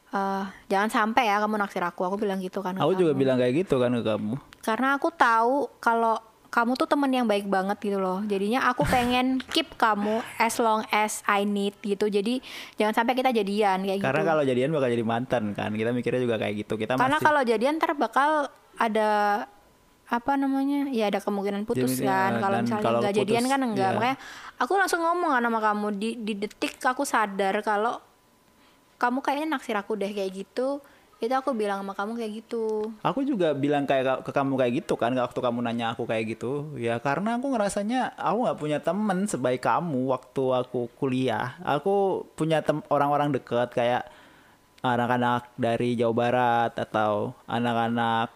eh 0.08 0.44
jangan 0.66 0.90
sampai 0.90 1.28
ya 1.28 1.38
kamu 1.38 1.54
naksir 1.58 1.84
aku 1.84 2.02
aku 2.02 2.18
bilang 2.18 2.42
gitu 2.42 2.58
kan 2.58 2.74
Aku 2.74 2.96
juga 2.96 3.14
kamu. 3.14 3.20
bilang 3.20 3.36
kayak 3.36 3.54
gitu 3.54 3.78
kan 3.78 3.92
ke 3.92 4.02
kamu. 4.02 4.34
karena 4.62 4.98
aku 4.98 5.08
tahu 5.12 5.70
kalau 5.78 6.18
kamu 6.48 6.80
tuh 6.80 6.88
temen 6.88 7.12
yang 7.12 7.28
baik 7.28 7.44
banget 7.44 7.76
gitu 7.76 8.00
loh. 8.00 8.24
Jadinya 8.24 8.72
aku 8.72 8.88
pengen 8.88 9.37
keep 9.52 9.68
kamu 9.76 10.24
as 10.40 10.56
long 10.56 10.80
as 10.88 11.20
I 11.28 11.44
need 11.44 11.76
gitu. 11.84 12.08
Jadi 12.08 12.40
jangan 12.80 12.96
sampai 12.96 13.12
kita 13.12 13.37
jadian 13.37 13.84
kayak 13.84 14.00
Karena 14.00 14.24
gitu. 14.24 14.30
kalau 14.32 14.42
jadian 14.48 14.70
bakal 14.72 14.88
jadi 14.88 15.04
mantan 15.04 15.44
kan. 15.52 15.70
Kita 15.76 15.92
mikirnya 15.92 16.20
juga 16.24 16.40
kayak 16.40 16.54
gitu. 16.64 16.80
Kita 16.80 16.96
karena 16.96 17.20
masih 17.20 17.26
kalau 17.28 17.42
jadian 17.44 17.76
ntar 17.76 17.92
bakal 18.00 18.48
ada 18.80 19.11
apa 20.08 20.32
namanya 20.40 20.88
ya 20.88 21.12
ada 21.12 21.20
kemungkinan 21.20 21.68
putus 21.68 22.00
Jadi, 22.00 22.08
kan. 22.08 22.30
Ya, 22.32 22.40
kalau 22.40 22.56
misalnya 22.64 22.84
kalau 22.88 23.00
nggak 23.04 23.16
jadian 23.20 23.44
kan 23.44 23.61
enggak. 23.61 23.90
ya. 23.92 23.96
makanya 23.96 24.16
aku 24.56 24.72
langsung 24.80 25.00
ngomong 25.04 25.30
kan 25.37 25.44
sama 25.44 25.61
kamu. 25.61 25.87
Di 26.00 26.11
di 26.16 26.32
detik 26.32 26.80
aku 26.80 27.04
sadar 27.04 27.61
kalau 27.61 28.00
kamu 28.96 29.20
kayaknya 29.20 29.46
naksir 29.52 29.76
aku 29.76 30.00
deh 30.00 30.11
kayak 30.11 30.32
gitu 30.32 30.80
itu 31.18 31.35
aku 31.35 31.50
bilang 31.50 31.83
sama 31.83 31.98
kamu 31.98 32.14
kayak 32.14 32.33
gitu. 32.46 32.94
Aku 33.02 33.26
juga 33.26 33.50
bilang 33.50 33.83
kayak 33.90 34.22
ke 34.22 34.31
kamu 34.31 34.54
kayak 34.54 34.72
gitu 34.85 34.94
kan 34.94 35.11
waktu 35.18 35.35
kamu 35.35 35.66
nanya 35.66 35.90
aku 35.90 36.07
kayak 36.07 36.38
gitu. 36.38 36.70
Ya 36.78 37.02
karena 37.02 37.35
aku 37.35 37.50
ngerasanya 37.50 38.14
aku 38.14 38.46
nggak 38.46 38.59
punya 38.62 38.78
temen 38.78 39.26
sebaik 39.26 39.66
kamu 39.66 40.14
waktu 40.14 40.44
aku 40.62 40.87
kuliah. 40.94 41.59
Aku 41.66 42.22
punya 42.38 42.62
tem- 42.62 42.87
orang-orang 42.87 43.35
deket 43.35 43.74
kayak 43.74 44.07
anak-anak 44.78 45.50
dari 45.59 45.98
Jawa 45.98 46.14
Barat 46.14 46.72
atau 46.78 47.35
anak-anak 47.50 48.31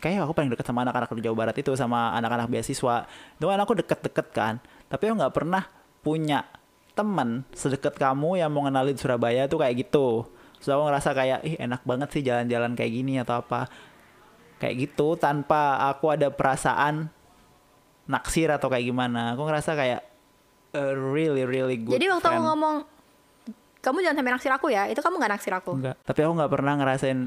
kayak 0.00 0.24
aku 0.24 0.32
paling 0.32 0.48
deket 0.48 0.64
sama 0.64 0.88
anak-anak 0.88 1.12
di 1.20 1.24
Jawa 1.28 1.36
Barat 1.36 1.56
itu 1.60 1.76
sama 1.76 2.16
anak-anak 2.16 2.48
beasiswa. 2.48 3.04
Itu 3.36 3.44
kan 3.44 3.60
aku 3.60 3.76
deket-deket 3.76 4.26
kan. 4.32 4.56
Tapi 4.88 5.12
aku 5.12 5.20
nggak 5.20 5.36
pernah 5.36 5.68
punya 6.00 6.48
temen 6.96 7.44
sedekat 7.52 8.00
kamu 8.00 8.40
yang 8.40 8.48
mau 8.48 8.64
ngenalin 8.64 8.96
Surabaya 8.96 9.44
tuh 9.44 9.60
kayak 9.60 9.84
gitu 9.84 10.37
so 10.58 10.74
aku 10.74 10.82
ngerasa 10.90 11.10
kayak 11.14 11.40
ih 11.46 11.56
enak 11.58 11.82
banget 11.86 12.08
sih 12.14 12.22
jalan-jalan 12.22 12.74
kayak 12.74 12.92
gini 12.92 13.18
atau 13.22 13.40
apa. 13.40 13.66
Kayak 14.58 14.74
gitu 14.90 15.14
tanpa 15.14 15.78
aku 15.86 16.10
ada 16.10 16.34
perasaan 16.34 17.06
naksir 18.10 18.50
atau 18.50 18.66
kayak 18.66 18.90
gimana. 18.90 19.38
Aku 19.38 19.46
ngerasa 19.46 19.78
kayak 19.78 20.02
a 20.76 20.92
really 20.92 21.48
really 21.48 21.80
good 21.80 21.96
jadi 21.96 22.12
waktu 22.12 22.28
aku 22.28 22.42
ngomong 22.44 22.76
kamu 23.80 24.04
jangan 24.04 24.16
sampai 24.20 24.32
naksir 24.36 24.52
aku 24.52 24.66
ya 24.68 24.84
itu 24.90 25.00
kamu 25.00 25.14
nggak 25.16 25.32
naksir 25.38 25.54
aku? 25.54 25.72
Enggak 25.78 25.96
tapi 26.04 26.20
aku 26.26 26.32
nggak 26.36 26.52
pernah 26.52 26.72
ngerasain 26.76 27.18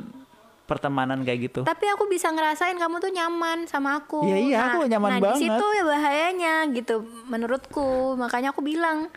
pertemanan 0.70 1.20
kayak 1.28 1.40
gitu. 1.52 1.62
Tapi 1.68 1.86
aku 1.92 2.08
bisa 2.08 2.32
ngerasain 2.32 2.80
kamu 2.80 3.04
tuh 3.04 3.12
nyaman 3.12 3.68
sama 3.68 4.00
aku 4.00 4.24
Iya, 4.24 4.38
iya, 4.40 4.60
aku 4.72 4.88
nyaman 4.88 5.20
nah, 5.20 5.20
banget. 5.20 5.36
di 5.36 5.52
situ 5.52 5.66
ya 5.76 5.84
bahayanya 5.84 6.56
gitu 6.72 6.96
menurutku. 7.28 8.16
Makanya 8.16 8.56
aku 8.56 8.64
bilang 8.64 9.12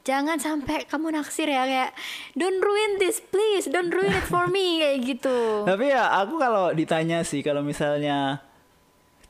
jangan 0.00 0.40
sampai 0.40 0.88
kamu 0.88 1.12
naksir 1.12 1.46
ya 1.46 1.68
kayak 1.68 1.92
don't 2.32 2.60
ruin 2.60 2.96
this 2.96 3.20
please 3.20 3.68
don't 3.68 3.92
ruin 3.92 4.10
it 4.10 4.24
for 4.24 4.48
me 4.48 4.80
kayak 4.80 4.98
gitu 5.04 5.38
Tapi 5.70 5.92
ya 5.92 6.08
aku 6.20 6.40
kalau 6.40 6.72
ditanya 6.72 7.20
sih 7.20 7.44
kalau 7.44 7.60
misalnya 7.60 8.40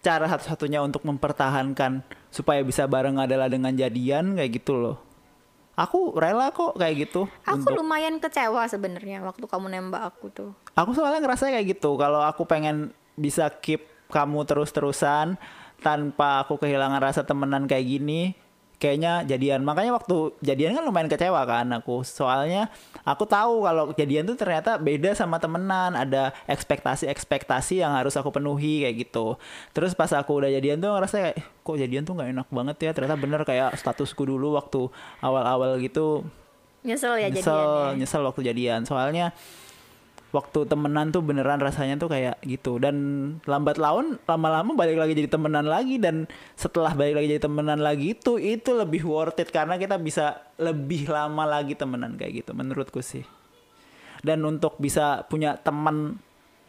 cara 0.01 0.25
satu-satunya 0.25 0.81
untuk 0.81 1.05
mempertahankan 1.05 2.01
supaya 2.33 2.65
bisa 2.65 2.89
bareng 2.89 3.21
adalah 3.21 3.53
dengan 3.53 3.75
jadian 3.77 4.33
kayak 4.33 4.63
gitu 4.63 4.73
loh. 4.73 4.97
Aku 5.77 6.17
rela 6.17 6.53
kok 6.53 6.77
kayak 6.77 7.09
gitu. 7.09 7.29
aku 7.45 7.69
untuk- 7.69 7.77
lumayan 7.81 8.17
kecewa 8.17 8.65
sebenarnya 8.69 9.21
waktu 9.25 9.45
kamu 9.45 9.69
nembak 9.69 10.13
aku 10.13 10.29
tuh 10.33 10.51
Aku 10.73 10.97
soalnya 10.97 11.21
ngerasa 11.21 11.53
kayak 11.53 11.77
gitu. 11.77 12.01
Kalau 12.01 12.25
aku 12.25 12.49
pengen 12.49 12.93
bisa 13.17 13.49
keep 13.61 13.85
kamu 14.09 14.49
terus-terusan 14.49 15.37
tanpa 15.81 16.45
aku 16.45 16.57
kehilangan 16.57 17.01
rasa 17.01 17.25
temenan 17.25 17.65
kayak 17.65 17.85
gini, 17.85 18.33
kayaknya 18.81 19.23
jadian. 19.29 19.61
Makanya 19.61 19.93
waktu 19.93 20.33
jadian 20.41 20.73
kan 20.73 20.83
lumayan 20.83 21.13
kecewa 21.13 21.45
kan 21.45 21.69
aku. 21.71 22.01
Soalnya 22.03 22.73
aku 23.05 23.29
tahu 23.29 23.69
kalau 23.69 23.93
jadian 23.93 24.25
tuh 24.25 24.35
ternyata 24.35 24.81
beda 24.81 25.13
sama 25.13 25.37
temenan. 25.37 25.93
Ada 25.93 26.33
ekspektasi-ekspektasi 26.49 27.85
yang 27.85 27.93
harus 27.93 28.17
aku 28.17 28.33
penuhi 28.33 28.89
kayak 28.89 28.97
gitu. 29.07 29.37
Terus 29.77 29.93
pas 29.93 30.09
aku 30.17 30.41
udah 30.41 30.49
jadian 30.49 30.81
tuh 30.81 30.97
ngerasa 30.97 31.17
kayak 31.21 31.37
"Eh, 31.37 31.45
kok 31.45 31.77
jadian 31.77 32.03
tuh 32.09 32.17
nggak 32.17 32.31
enak 32.33 32.49
banget 32.49 32.77
ya. 32.81 32.91
Ternyata 32.97 33.17
bener 33.21 33.41
kayak 33.45 33.77
statusku 33.77 34.25
dulu 34.25 34.57
waktu 34.57 34.89
awal-awal 35.21 35.77
gitu 35.79 36.25
nyesel 36.81 37.13
ya 37.21 37.29
nyesel 37.29 37.45
jadiannya 37.53 38.01
nyesel 38.01 38.23
waktu 38.25 38.41
jadian 38.41 38.81
soalnya 38.89 39.37
waktu 40.31 40.67
temenan 40.67 41.11
tuh 41.15 41.23
beneran 41.23 41.59
rasanya 41.63 41.99
tuh 42.01 42.11
kayak 42.11 42.43
gitu. 42.43 42.79
Dan 42.83 42.97
lambat 43.45 43.79
laun 43.79 44.19
lama-lama 44.27 44.75
balik 44.75 44.99
lagi 44.99 45.15
jadi 45.15 45.31
temenan 45.31 45.67
lagi. 45.67 45.99
Dan 46.01 46.27
setelah 46.59 46.95
balik 46.95 47.21
lagi 47.21 47.27
jadi 47.37 47.43
temenan 47.47 47.79
lagi 47.79 48.19
itu 48.19 48.39
itu 48.41 48.71
lebih 48.75 49.07
worth 49.07 49.39
it. 49.39 49.51
Karena 49.55 49.79
kita 49.79 49.99
bisa 50.01 50.43
lebih 50.59 51.07
lama 51.11 51.47
lagi 51.47 51.79
temenan 51.79 52.19
kayak 52.19 52.45
gitu 52.47 52.51
menurutku 52.57 52.99
sih. 53.05 53.23
Dan 54.21 54.45
untuk 54.45 54.77
bisa 54.77 55.25
punya 55.27 55.57
teman 55.57 56.21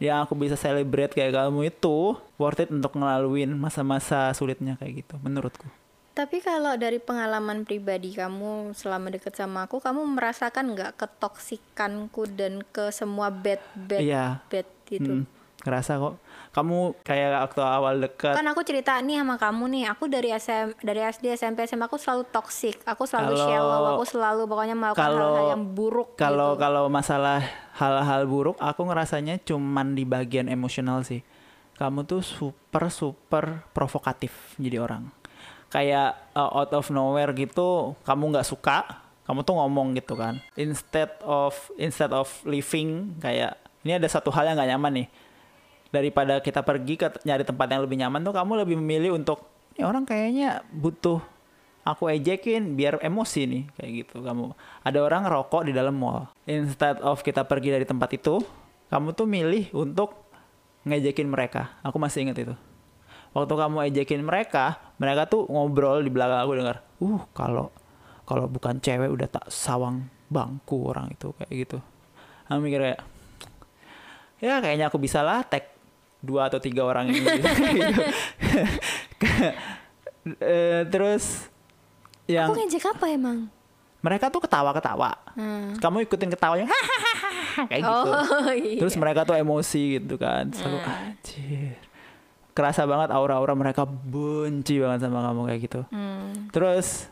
yang 0.02 0.26
aku 0.26 0.34
bisa 0.34 0.58
celebrate 0.58 1.14
kayak 1.14 1.30
kamu 1.30 1.70
itu 1.70 2.18
worth 2.34 2.58
it 2.58 2.74
untuk 2.74 2.98
ngelaluin 2.98 3.54
masa-masa 3.54 4.34
sulitnya 4.34 4.74
kayak 4.82 5.06
gitu 5.06 5.14
menurutku 5.22 5.70
Tapi 6.12 6.38
kalau 6.38 6.76
dari 6.76 7.00
pengalaman 7.00 7.64
pribadi 7.64 8.12
kamu 8.12 8.72
selama 8.72 9.08
deket 9.08 9.32
sama 9.32 9.64
aku, 9.64 9.80
kamu 9.80 10.04
merasakan 10.04 10.76
nggak 10.76 10.92
ketoksikanku 10.96 12.28
dan 12.30 12.60
ke 12.62 12.88
semua 12.88 13.32
bad 13.32 13.60
bad 13.74 14.00
Iya. 14.00 14.26
bad 14.46 14.68
gitu? 14.86 15.08
Hmm, 15.10 15.24
ngerasa 15.64 15.96
kok 15.96 16.20
kamu 16.52 17.00
kayak 17.00 17.48
waktu 17.48 17.60
awal 17.64 17.94
deket 17.96 18.36
Kan 18.36 18.44
aku 18.44 18.60
cerita 18.60 19.00
nih 19.00 19.24
sama 19.24 19.40
kamu 19.40 19.64
nih, 19.72 19.84
aku 19.88 20.04
dari 20.04 20.28
SM 20.28 20.76
dari 20.78 21.00
SD 21.00 21.32
SMP 21.32 21.64
SMA 21.64 21.88
aku 21.88 21.96
selalu 21.96 22.28
toxic, 22.28 22.76
aku 22.84 23.08
selalu 23.08 23.32
Kalau- 23.32 23.46
shallow, 23.48 23.82
aku 23.96 24.04
selalu 24.04 24.42
pokoknya 24.44 24.76
melakukan 24.76 25.08
hal-hal 25.08 25.48
yang 25.48 25.64
buruk 25.72 26.12
Kalau 26.14 26.52
gitu. 26.52 26.60
kalau 26.60 26.84
masalah 26.92 27.40
hal-hal 27.72 28.28
buruk, 28.28 28.60
aku 28.60 28.84
ngerasanya 28.84 29.40
cuman 29.40 29.96
di 29.96 30.04
bagian 30.04 30.52
emosional 30.52 31.00
sih. 31.02 31.24
Kamu 31.72 32.04
tuh 32.04 32.20
super 32.20 32.92
super 32.92 33.64
provokatif 33.72 34.30
jadi 34.60 34.76
orang. 34.76 35.08
Kayak 35.72 36.20
uh, 36.36 36.52
out 36.52 36.72
of 36.76 36.92
nowhere 36.92 37.32
gitu, 37.32 37.96
kamu 38.04 38.36
nggak 38.36 38.44
suka, 38.44 38.84
kamu 39.24 39.40
tuh 39.40 39.56
ngomong 39.56 39.96
gitu 39.96 40.12
kan. 40.12 40.36
Instead 40.54 41.16
of 41.24 41.56
instead 41.80 42.12
of 42.12 42.28
living 42.44 43.16
kayak 43.24 43.56
ini 43.82 43.96
ada 43.96 44.04
satu 44.04 44.28
hal 44.28 44.44
yang 44.44 44.60
nggak 44.60 44.70
nyaman 44.76 44.92
nih. 45.02 45.08
Daripada 45.92 46.40
kita 46.44 46.60
pergi 46.60 47.00
ke 47.00 47.08
nyari 47.24 47.44
tempat 47.44 47.68
yang 47.72 47.84
lebih 47.84 47.96
nyaman 48.00 48.20
tuh 48.20 48.32
kamu 48.36 48.64
lebih 48.64 48.76
memilih 48.76 49.16
untuk 49.16 49.48
ini 49.76 49.82
orang 49.88 50.04
kayaknya 50.04 50.60
butuh 50.72 51.20
aku 51.82 52.12
ejekin 52.12 52.78
biar 52.78 53.02
emosi 53.02 53.40
nih 53.48 53.62
kayak 53.74 53.90
gitu 54.04 54.22
kamu 54.22 54.54
ada 54.86 54.98
orang 55.02 55.26
ngerokok 55.26 55.62
di 55.66 55.72
dalam 55.74 55.96
mall 55.98 56.30
instead 56.46 57.00
of 57.02 57.24
kita 57.26 57.42
pergi 57.42 57.74
dari 57.74 57.86
tempat 57.86 58.14
itu 58.14 58.44
kamu 58.92 59.16
tuh 59.16 59.26
milih 59.26 59.72
untuk 59.74 60.14
ngejekin 60.86 61.26
mereka 61.26 61.74
aku 61.82 61.98
masih 61.98 62.28
ingat 62.28 62.38
itu 62.38 62.54
waktu 63.32 63.52
kamu 63.52 63.76
ejekin 63.86 64.20
mereka 64.20 64.64
mereka 64.96 65.24
tuh 65.24 65.44
ngobrol 65.46 65.98
di 65.98 66.08
belakang 66.08 66.40
aku 66.40 66.52
dengar 66.54 66.76
uh 66.98 67.22
kalau 67.32 67.72
kalau 68.22 68.46
bukan 68.46 68.78
cewek 68.78 69.08
udah 69.08 69.26
tak 69.26 69.48
sawang 69.48 70.04
bangku 70.26 70.86
orang 70.86 71.10
itu 71.10 71.32
kayak 71.34 71.52
gitu 71.58 71.78
aku 72.44 72.58
mikir 72.60 72.80
kayak 72.82 73.00
ya 74.38 74.58
kayaknya 74.58 74.86
aku 74.86 74.96
bisa 74.96 75.20
lah 75.20 75.42
tag 75.42 75.68
dua 76.18 76.46
atau 76.46 76.58
tiga 76.58 76.82
orang 76.82 77.08
ini 77.08 77.18
gitu. 77.32 78.02
Eh, 80.22 80.86
terus 80.86 81.50
yang 82.24 82.46
Aku 82.46 82.54
ngejek 82.54 82.86
apa 82.86 83.10
emang? 83.10 83.50
mereka 83.98 84.26
tuh 84.28 84.38
ketawa-ketawa 84.40 85.14
Hmm. 85.32 85.74
kamu 85.78 86.04
ikutin 86.04 86.28
ketawanya 86.28 86.66
kayak 87.64 87.80
gitu 87.80 87.90
Oh 87.90 88.50
iya. 88.52 88.78
terus 88.78 88.94
mereka 88.94 89.22
tuh 89.22 89.34
emosi 89.34 89.96
gitu 89.96 90.14
kan 90.14 90.50
selalu 90.50 90.78
anjir 90.84 91.78
kerasa 92.52 92.84
banget 92.84 93.08
aura-aura 93.08 93.52
mereka 93.52 93.82
benci 93.84 94.76
banget 94.76 95.04
sama 95.04 95.24
kamu 95.24 95.40
kayak 95.46 95.60
gitu 95.62 95.80
Hmm. 95.88 96.48
terus 96.48 97.08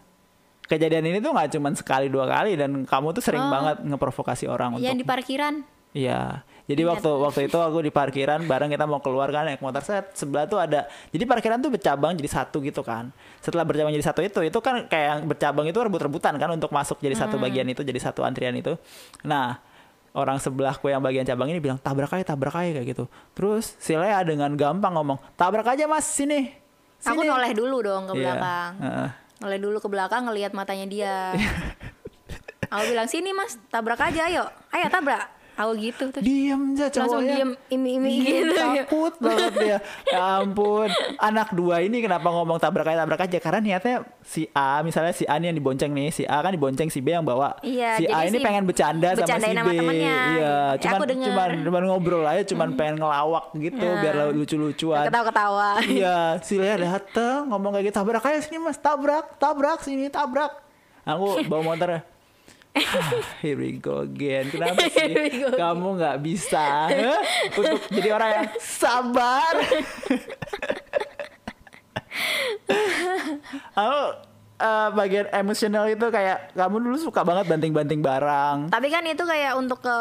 kejadian 0.62 1.02
ini 1.04 1.18
tuh 1.18 1.30
nggak 1.30 1.50
cuman 1.50 1.72
sekali 1.72 2.06
dua 2.06 2.24
kali 2.24 2.54
dan 2.54 2.84
kamu 2.84 3.10
tuh 3.10 3.20
sering 3.20 3.40
Oh. 3.40 3.50
banget 3.50 3.82
ngeprovokasi 3.82 4.46
orang 4.46 4.76
Yang 4.76 4.80
di 4.80 4.88
untuk 4.98 5.08
parkiran. 5.08 5.54
iya 5.92 6.44
jadi 6.64 6.86
Ingat. 6.86 7.02
waktu 7.02 7.10
waktu 7.18 7.40
itu 7.44 7.58
aku 7.58 7.78
di 7.80 7.90
parkiran 7.90 8.46
bareng 8.46 8.70
kita 8.70 8.84
mau 8.84 9.00
keluar 9.00 9.26
kan 9.28 9.42
naik 9.42 9.58
motor 9.58 9.80
set 9.80 10.14
sebelah 10.14 10.46
tuh 10.46 10.56
ada 10.56 10.84
jadi 11.10 11.24
parkiran 11.24 11.58
tuh 11.58 11.66
bercabang 11.68 12.14
jadi 12.14 12.30
satu 12.30 12.60
gitu 12.60 12.80
kan 12.80 13.10
setelah 13.40 13.66
bercabang 13.66 13.90
jadi 13.90 14.06
satu 14.06 14.20
itu 14.20 14.38
itu 14.44 14.58
kan 14.60 14.86
kayak 14.86 15.06
yang 15.08 15.20
bercabang 15.26 15.66
itu 15.66 15.74
rebut-rebutan 15.76 16.36
kan 16.36 16.46
untuk 16.48 16.70
masuk 16.70 16.98
jadi 16.98 17.16
satu 17.16 17.34
bagian 17.36 17.66
itu 17.66 17.82
jadi 17.82 17.98
satu 17.98 18.22
antrian 18.22 18.54
itu 18.54 18.78
nah 19.20 19.58
orang 20.12 20.36
sebelahku 20.36 20.86
yang 20.86 20.98
bagian 20.98 21.22
cabang 21.22 21.48
ini 21.48 21.58
bilang 21.58 21.76
tabrak 21.76 22.10
aja 22.10 22.26
tabrak 22.26 22.52
aja 22.52 22.76
kayak 22.76 22.88
gitu 22.88 23.04
terus 23.30 23.74
si 23.76 23.94
Lea 23.94 24.18
dengan 24.20 24.50
gampang 24.52 24.90
ngomong 24.92 25.18
tabrak 25.34 25.66
aja 25.68 25.86
mas 25.86 26.04
sini 26.04 26.50
Aku 27.00 27.20
Sini." 27.20 27.30
noleh 27.30 27.52
dulu 27.52 27.80
dong 27.80 28.04
ke 28.04 28.12
Iya, 28.12 28.20
belakang. 28.28 28.72
heeh. 28.76 29.08
Noleh 29.40 29.56
dulu 29.56 29.80
ke 29.80 29.88
belakang 29.88 30.22
ngelihat 30.22 30.52
matanya 30.52 30.84
dia. 30.84 31.14
aku 32.68 32.84
bilang 32.86 33.08
sini 33.08 33.32
mas 33.32 33.56
tabrak 33.66 33.96
aja 33.98 34.28
ayo 34.28 34.44
ayo 34.70 34.86
tabrak. 34.86 35.39
Aku 35.60 35.76
gitu 35.76 36.08
terus 36.08 36.24
Diem 36.24 36.72
aja 36.72 36.88
langsung 36.88 37.20
cowoknya. 37.20 37.34
diem 37.36 37.50
imi-imi 37.68 38.10
Diem, 38.16 38.48
gitu. 38.48 38.56
takut 38.56 39.12
banget 39.20 39.52
dia. 39.54 39.78
Ya 40.08 40.40
ampun, 40.40 40.88
anak 41.16 41.52
dua 41.52 41.80
ini 41.80 42.00
kenapa 42.00 42.24
ngomong 42.26 42.56
tabrak 42.56 42.88
aja 42.88 43.04
tabrak 43.04 43.20
aja? 43.20 43.36
Karena 43.38 43.60
niatnya 43.60 43.96
si 44.22 44.48
A, 44.50 44.80
misalnya 44.80 45.12
si 45.12 45.24
A 45.24 45.36
nih 45.36 45.52
yang 45.52 45.58
dibonceng 45.58 45.92
nih, 45.92 46.08
si 46.08 46.24
A 46.24 46.40
kan 46.40 46.50
dibonceng 46.50 46.88
si 46.88 46.98
B 46.98 47.12
yang 47.12 47.22
bawa. 47.22 47.60
Iya, 47.60 48.00
si 48.00 48.04
A 48.06 48.24
ini 48.24 48.36
si 48.36 48.42
pengen 48.42 48.64
bercanda 48.64 49.12
sama 49.12 49.28
si 49.28 49.36
B. 49.36 49.52
sama 49.52 49.70
temennya. 49.70 50.16
Iya, 50.32 50.56
Ya, 50.72 50.80
cuman 50.80 50.98
denger. 51.04 51.26
cuman 51.28 51.50
cuman 51.60 51.82
ngobrol 51.86 52.24
aja, 52.24 52.42
cuman 52.42 52.68
pengen 52.72 52.96
ngelawak 52.96 53.44
gitu 53.54 53.84
Ya. 53.84 54.00
biar 54.00 54.14
lucu-lucuan. 54.32 55.04
Ketawa-ketawa. 55.06 55.68
iya, 55.84 56.16
si 56.40 56.56
Lea 56.56 56.80
dateng 56.80 57.48
ngomong 57.48 57.76
kayak 57.76 57.84
gitu, 57.86 57.96
tabrak 57.96 58.24
aja 58.24 58.40
sini 58.40 58.56
mas, 58.56 58.76
tabrak, 58.76 59.36
tabrak 59.36 59.84
sini, 59.84 60.08
tabrak. 60.08 60.56
Aku 61.02 61.44
bawa 61.44 61.62
motornya. 61.66 62.00
Ah, 62.70 63.10
Here 63.42 63.58
we 63.58 63.82
go 63.82 64.06
again. 64.06 64.46
Kenapa 64.54 64.86
sih 64.86 65.42
kamu 65.58 65.88
nggak 65.98 66.16
bisa 66.22 66.86
untuk 67.58 67.82
jadi 67.90 68.08
orang 68.14 68.30
yang 68.30 68.48
sabar? 68.62 69.54
Aku 73.74 74.00
eh, 74.60 74.88
bagian 74.94 75.26
emosional 75.34 75.90
itu 75.90 76.06
kayak 76.14 76.54
kamu 76.54 76.76
dulu 76.78 76.96
suka 77.00 77.26
banget 77.26 77.50
banting-banting 77.50 77.98
barang. 77.98 78.70
Tapi 78.70 78.88
kan 78.92 79.02
itu 79.06 79.24
kayak 79.26 79.58
untuk 79.58 79.82
ke 79.82 79.96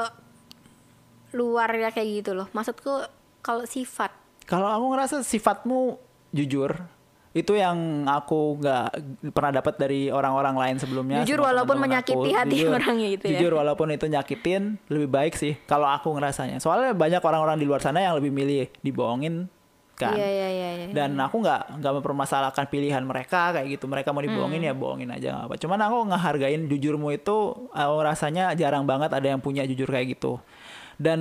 luar 1.34 1.70
ya 1.74 1.90
kayak 1.90 2.10
gitu 2.22 2.32
loh. 2.38 2.48
Maksudku 2.54 3.06
kalau 3.42 3.66
sifat. 3.66 4.14
Kalau 4.46 4.70
aku 4.70 4.86
ngerasa 4.94 5.22
sifatmu 5.22 5.98
jujur, 6.34 6.74
itu 7.30 7.54
yang 7.54 8.10
aku 8.10 8.58
nggak 8.58 8.86
pernah 9.38 9.52
dapat 9.62 9.78
dari 9.78 10.10
orang-orang 10.10 10.56
lain 10.58 10.76
sebelumnya. 10.82 11.22
Jujur 11.22 11.46
walaupun 11.46 11.78
teman-teman 11.78 12.02
menyakiti 12.02 12.30
hati 12.34 12.58
orangnya 12.66 13.08
gitu 13.14 13.26
ya. 13.30 13.32
Jujur 13.38 13.52
walaupun 13.62 13.88
itu 13.94 14.06
nyakitin, 14.10 14.82
lebih 14.90 15.10
baik 15.14 15.34
sih 15.38 15.54
kalau 15.70 15.86
aku 15.86 16.10
ngerasanya. 16.18 16.58
Soalnya 16.58 16.98
banyak 16.98 17.22
orang-orang 17.22 17.62
di 17.62 17.70
luar 17.70 17.86
sana 17.86 18.02
yang 18.02 18.18
lebih 18.18 18.34
milih 18.34 18.74
dibohongin 18.82 19.46
kan. 19.94 20.16
Iya 20.16 20.26
iya 20.26 20.48
iya. 20.50 20.70
iya. 20.80 20.86
Dan 20.96 21.20
aku 21.22 21.44
nggak 21.44 21.84
nggak 21.84 21.94
mempermasalahkan 22.02 22.66
pilihan 22.72 23.04
mereka 23.06 23.54
kayak 23.54 23.78
gitu. 23.78 23.86
Mereka 23.86 24.10
mau 24.10 24.24
dibohongin 24.26 24.66
Hmm. 24.66 24.70
ya 24.72 24.74
bohongin 24.74 25.10
aja 25.14 25.28
nggak 25.36 25.46
apa. 25.52 25.56
Cuman 25.62 25.80
aku 25.86 25.98
ngehargain 26.10 26.62
jujurmu 26.66 27.14
itu, 27.14 27.38
aku 27.70 27.96
rasanya 28.02 28.56
jarang 28.58 28.88
banget 28.90 29.12
ada 29.14 29.28
yang 29.28 29.44
punya 29.44 29.68
jujur 29.70 29.86
kayak 29.86 30.18
gitu. 30.18 30.42
Dan 30.98 31.20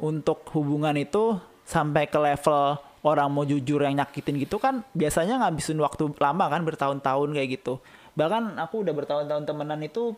untuk 0.00 0.46
hubungan 0.56 0.94
itu 0.96 1.36
sampai 1.66 2.08
ke 2.08 2.16
level 2.16 2.78
orang 3.04 3.28
mau 3.28 3.44
jujur 3.44 3.84
yang 3.84 4.00
nyakitin 4.00 4.40
gitu 4.40 4.56
kan 4.56 4.80
biasanya 4.96 5.44
ngabisin 5.44 5.76
waktu 5.76 6.08
lama 6.16 6.44
kan 6.48 6.64
bertahun-tahun 6.64 7.28
kayak 7.36 7.48
gitu. 7.60 7.78
Bahkan 8.16 8.56
aku 8.56 8.80
udah 8.80 8.94
bertahun-tahun 8.96 9.44
temenan 9.44 9.80
itu 9.84 10.16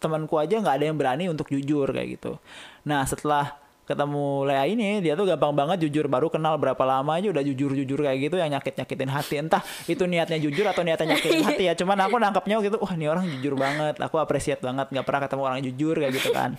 temanku 0.00 0.40
aja 0.40 0.58
nggak 0.58 0.76
ada 0.80 0.84
yang 0.88 0.96
berani 0.96 1.28
untuk 1.28 1.52
jujur 1.52 1.86
kayak 1.92 2.18
gitu. 2.18 2.40
Nah 2.88 3.04
setelah 3.04 3.62
ketemu 3.82 4.46
Lea 4.46 4.64
ini 4.70 5.02
dia 5.02 5.18
tuh 5.18 5.26
gampang 5.26 5.52
banget 5.52 5.84
jujur 5.86 6.06
baru 6.06 6.30
kenal 6.30 6.54
berapa 6.54 6.80
lama 6.86 7.18
aja 7.18 7.34
udah 7.34 7.42
jujur-jujur 7.42 7.98
kayak 8.06 8.18
gitu 8.30 8.36
yang 8.38 8.54
nyakit-nyakitin 8.54 9.10
hati 9.10 9.34
entah 9.42 9.62
itu 9.90 10.06
niatnya 10.06 10.38
jujur 10.38 10.62
atau 10.70 10.86
niatnya 10.86 11.18
nyakitin 11.18 11.42
hati 11.50 11.64
ya 11.66 11.74
cuman 11.74 11.98
aku 12.06 12.14
nangkapnya 12.22 12.62
gitu 12.62 12.78
wah 12.78 12.94
ini 12.94 13.10
orang 13.10 13.26
jujur 13.26 13.58
banget 13.58 13.98
aku 13.98 14.22
appreciate 14.22 14.62
banget 14.62 14.86
nggak 14.86 15.02
pernah 15.02 15.20
ketemu 15.26 15.42
orang 15.42 15.60
jujur 15.66 15.94
kayak 15.98 16.12
gitu 16.14 16.30
kan 16.30 16.54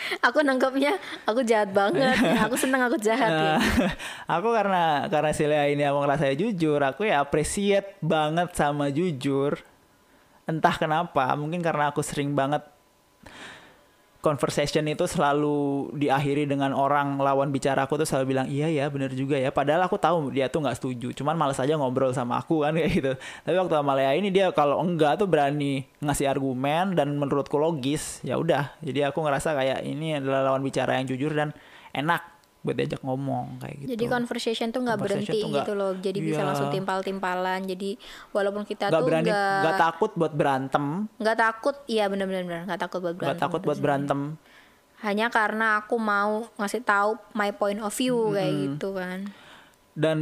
Aku 0.26 0.40
nangkepnya 0.40 0.96
aku 1.28 1.44
jahat 1.44 1.70
banget. 1.70 2.16
aku 2.44 2.56
senang 2.56 2.82
aku 2.88 2.96
jahat 3.00 3.30
ya. 3.30 3.54
Nah, 3.56 3.62
aku 4.26 4.48
karena 4.52 5.06
karena 5.12 5.30
si 5.36 5.44
Lea 5.46 5.70
ini 5.70 5.84
aku 5.84 5.98
ngerasa 6.02 6.32
jujur 6.34 6.80
aku 6.80 7.08
ya 7.08 7.20
appreciate 7.22 8.00
banget 8.00 8.52
sama 8.56 8.88
jujur 8.88 9.60
entah 10.48 10.74
kenapa 10.74 11.30
mungkin 11.38 11.62
karena 11.62 11.94
aku 11.94 12.02
sering 12.02 12.34
banget 12.34 12.64
conversation 14.20 14.84
itu 14.84 15.08
selalu 15.08 15.90
diakhiri 15.96 16.44
dengan 16.44 16.76
orang 16.76 17.16
lawan 17.16 17.48
bicara 17.48 17.88
aku 17.88 17.96
tuh 18.00 18.04
selalu 18.08 18.36
bilang 18.36 18.46
iya 18.46 18.68
ya 18.68 18.86
bener 18.92 19.12
juga 19.16 19.40
ya. 19.40 19.48
Padahal 19.48 19.84
aku 19.88 19.96
tahu 19.96 20.28
dia 20.30 20.46
tuh 20.52 20.64
nggak 20.64 20.76
setuju 20.76 21.08
cuman 21.16 21.36
males 21.36 21.56
aja 21.56 21.76
ngobrol 21.76 22.12
sama 22.12 22.40
aku 22.40 22.62
kan 22.62 22.76
kayak 22.78 22.92
gitu. 22.92 23.12
Tapi 23.16 23.56
waktu 23.56 23.74
sama 23.74 23.92
Lea 23.96 24.12
ini 24.16 24.28
dia 24.28 24.52
kalau 24.52 24.78
enggak 24.80 25.18
tuh 25.20 25.26
berani 25.26 25.88
ngasih 26.04 26.28
argumen 26.28 26.94
dan 26.94 27.16
menurutku 27.16 27.56
logis 27.56 28.20
ya 28.20 28.36
udah. 28.36 28.76
Jadi 28.84 29.04
aku 29.04 29.24
ngerasa 29.24 29.56
kayak 29.56 29.80
ini 29.84 30.20
adalah 30.20 30.52
lawan 30.52 30.60
bicara 30.60 31.00
yang 31.00 31.08
jujur 31.08 31.32
dan 31.32 31.56
enak 31.96 32.39
buat 32.60 32.74
diajak 32.74 33.00
ngomong 33.00 33.56
kayak 33.56 33.76
gitu 33.78 33.88
Jadi 33.90 34.04
conversation 34.06 34.68
tuh 34.68 34.80
nggak 34.82 34.98
berhenti 34.98 35.32
tuh 35.34 35.48
nggak- 35.48 35.64
gitu 35.64 35.72
loh. 35.72 35.92
Jadi 35.94 36.18
bisa 36.18 36.40
Iya. 36.40 36.46
langsung 36.46 36.68
timpal-timpalan. 36.68 37.60
Jadi 37.64 37.90
walaupun 38.30 38.62
kita 38.62 38.86
nggak 38.86 38.94
tuh 38.94 39.06
berani 39.06 39.24
nggak 39.26 39.56
nggak 39.60 39.78
takut 39.78 40.10
buat 40.14 40.32
berantem 40.32 40.84
nggak 41.16 41.38
takut, 41.38 41.76
iya 41.86 42.04
benar-benar 42.06 42.44
nggak 42.66 42.80
takut 42.80 43.00
buat 43.00 43.14
berantem. 43.14 43.24
nggak 43.26 43.40
takut 43.40 43.60
buat 43.60 43.72
Terus 43.72 43.82
berantem 43.82 44.20
Hanya 44.98 45.26
karena 45.28 45.80
aku 45.80 45.96
mau 45.96 46.44
ngasih 46.54 46.82
tahu 46.82 47.16
my 47.32 47.48
point 47.50 47.80
of 47.80 47.88
view 47.90 48.30
kayak 48.30 48.52
gitu 48.52 48.92
kan. 48.92 49.32
dan 49.90 50.18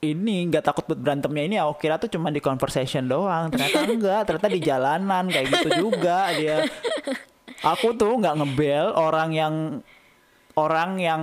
ini 0.00 0.46
nggak 0.46 0.62
takut 0.62 0.84
buat 0.84 0.96
berantemnya 0.96 1.42
ini 1.42 1.56
aku 1.56 1.80
kira 1.80 1.96
tuh 1.96 2.06
cuma 2.06 2.28
di 2.28 2.38
conversation 2.38 3.04
doang 3.04 3.48
ternyata 3.48 3.78
enggak 3.90 4.20
ternyata 4.24 4.48
di 4.48 4.60
jalanan 4.60 5.24
kayak 5.26 5.46
gitu 5.50 5.68
juga 5.82 6.30
dia 6.30 6.62
aku 7.64 7.94
tuh 7.94 8.14
nggak 8.14 8.34
ngebel 8.36 8.92
orang 8.92 9.30
yang 9.32 9.54
orang 10.54 10.98
yang 11.02 11.20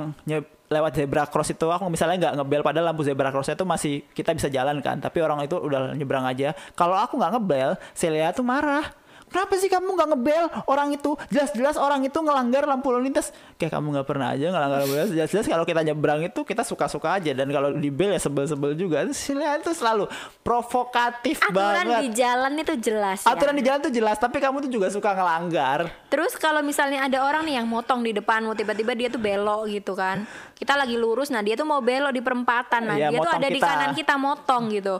lewat 0.72 0.96
zebra 0.96 1.28
cross 1.28 1.52
itu 1.52 1.68
aku 1.68 1.92
misalnya 1.92 2.32
nggak 2.32 2.34
ngebel 2.40 2.62
padahal 2.64 2.96
lampu 2.96 3.04
zebra 3.04 3.28
crossnya 3.28 3.60
tuh 3.60 3.68
masih 3.68 4.08
kita 4.16 4.32
bisa 4.32 4.48
jalan 4.48 4.80
kan. 4.80 5.04
Tapi 5.04 5.20
orang 5.20 5.44
itu 5.44 5.60
udah 5.60 5.92
nyebrang 5.92 6.24
aja. 6.24 6.56
Kalau 6.80 6.96
aku 6.96 7.20
nggak 7.20 7.32
ngebel 7.36 7.70
Celia 7.92 8.32
tuh 8.32 8.48
marah 8.48 8.88
Kenapa 9.32 9.56
sih 9.56 9.66
kamu 9.66 9.88
nggak 9.90 10.10
ngebel 10.12 10.46
orang 10.68 10.92
itu? 10.92 11.16
Jelas-jelas 11.32 11.76
orang 11.76 12.04
itu 12.04 12.14
ngelanggar 12.14 12.68
lampu 12.68 12.92
lalu 12.92 13.08
lintas. 13.08 13.32
Kayak 13.56 13.80
kamu 13.80 13.88
nggak 13.96 14.06
pernah 14.06 14.28
aja 14.30 14.46
ngelanggar 14.46 14.80
lampu 14.84 14.94
lintas. 14.94 15.12
Jelas-jelas 15.14 15.46
kalau 15.48 15.64
kita 15.64 15.82
nyebrang 15.82 16.20
itu 16.22 16.40
kita 16.44 16.62
suka-suka 16.62 17.16
aja 17.16 17.32
dan 17.32 17.48
kalau 17.48 17.72
di 17.72 17.88
bel 17.88 18.12
ya 18.12 18.20
sebel-sebel 18.20 18.76
juga. 18.76 19.08
Celia 19.12 19.56
itu 19.56 19.72
selalu 19.72 20.12
provokatif 20.44 21.40
Aturan 21.42 21.88
banget. 21.88 22.02
di 22.04 22.10
jalan 22.14 22.52
itu 22.60 22.74
jelas 22.78 23.24
ya. 23.24 23.32
Aturan 23.32 23.56
di 23.56 23.64
jalan 23.64 23.80
tuh 23.82 23.90
jelas, 23.90 24.18
tapi 24.18 24.38
kamu 24.38 24.68
tuh 24.68 24.72
juga 24.72 24.92
suka 24.92 25.16
ngelanggar. 25.16 25.88
Terus 26.08 26.36
kalau 26.36 26.60
misalnya 26.60 27.08
ada 27.08 27.24
orang 27.24 27.48
nih 27.48 27.64
yang 27.64 27.68
motong 27.68 28.04
di 28.04 28.12
depanmu 28.12 28.52
tiba-tiba 28.52 28.92
dia 28.94 29.08
tuh 29.08 29.18
belok 29.18 29.72
gitu 29.72 29.96
kan. 29.96 30.28
Kita 30.54 30.76
lagi 30.76 30.94
lurus 30.94 31.32
nah 31.32 31.40
dia 31.40 31.56
tuh 31.56 31.64
mau 31.64 31.80
belok 31.80 32.12
di 32.12 32.20
perempatan. 32.20 32.82
Nah, 32.84 32.98
Iya, 33.00 33.10
dia 33.10 33.20
tuh 33.20 33.32
ada 33.32 33.48
di 33.48 33.58
kita. 33.58 33.66
kanan 33.66 33.92
kita 33.96 34.14
motong 34.16 34.64
gitu. 34.70 35.00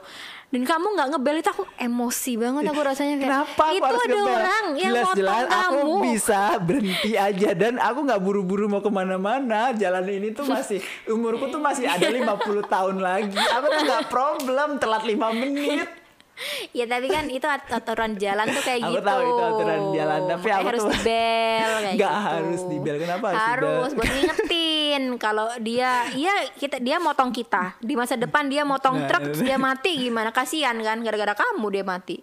Dan 0.52 0.62
kamu 0.62 0.86
nggak 0.92 1.08
ngebel 1.10 1.36
itu 1.40 1.48
aku 1.48 1.64
emosi 1.74 2.32
banget 2.36 2.62
aku 2.68 2.80
rasanya 2.84 3.14
kayak 3.16 3.24
Kenapa 3.24 3.64
aku 3.64 3.72
itu 3.72 3.82
harus 3.82 3.96
ada 3.96 4.12
ngebel? 4.12 4.28
orang 4.28 4.64
yang 4.76 4.92
Jelas-jelas 4.92 5.32
motong 5.32 5.48
aku 5.56 5.72
kamu. 5.80 5.96
bisa 6.04 6.40
berhenti 6.60 7.12
aja 7.16 7.50
dan 7.52 7.74
aku 7.80 7.98
nggak 8.04 8.20
buru-buru 8.20 8.64
mau 8.68 8.78
ke 8.78 8.90
mana-mana. 8.92 9.72
Jalan 9.72 10.04
ini 10.04 10.28
tuh 10.30 10.44
masih 10.44 10.78
umurku 11.08 11.48
tuh 11.48 11.56
masih 11.56 11.88
ada 11.88 12.04
50 12.04 12.28
tahun 12.68 12.96
lagi. 13.00 13.32
Aku 13.32 13.66
tuh 13.66 13.80
nggak 13.82 14.04
problem 14.06 14.76
telat 14.76 15.02
5 15.02 15.16
menit. 15.32 15.88
Ya 16.78 16.84
tapi 16.84 17.06
kan 17.06 17.26
itu 17.26 17.44
at- 17.44 17.68
aturan 17.68 18.14
jalan 18.14 18.46
tuh 18.48 18.60
kayak 18.60 18.80
Aku 18.82 18.92
gitu. 18.94 19.04
tahu 19.04 19.20
itu 19.22 19.42
aturan 19.44 19.80
jalan, 19.92 20.20
tapi 20.26 20.46
aku 20.48 20.66
harus 20.66 20.82
tuh- 20.82 20.92
dibel 20.94 21.70
kayak 21.82 21.94
Nggak 21.94 22.12
gitu. 22.12 22.26
harus 22.26 22.60
dibel. 22.64 22.94
Kenapa 22.96 23.24
harus 23.26 23.38
Harus 23.38 23.68
dibel? 23.84 23.96
buat 23.96 24.08
ngingetin 24.10 25.02
kalau 25.24 25.48
dia 25.58 25.90
iya 26.12 26.34
kita 26.52 26.76
dia 26.78 26.96
motong 26.96 27.30
kita. 27.30 27.76
Di 27.78 27.94
masa 27.94 28.14
depan 28.14 28.46
dia 28.46 28.62
motong 28.62 28.96
Nah, 28.96 29.06
truk 29.06 29.22
terus 29.28 29.40
dia 29.42 29.56
mati 29.56 29.96
gimana? 29.98 30.30
Kasihan 30.30 30.76
kan 30.76 30.98
gara-gara 31.00 31.34
kamu 31.34 31.66
dia 31.70 31.84
mati. 31.84 32.16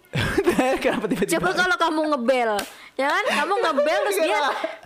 Kenapa 0.82 1.06
tiba-tiba? 1.08 1.40
Coba 1.40 1.50
kalau 1.56 1.76
kamu 1.76 2.00
ngebel, 2.14 2.52
ya 2.98 3.06
kan? 3.08 3.24
Kamu 3.32 3.54
ngebel 3.64 3.98
terus 4.08 4.18
dia 4.20 4.40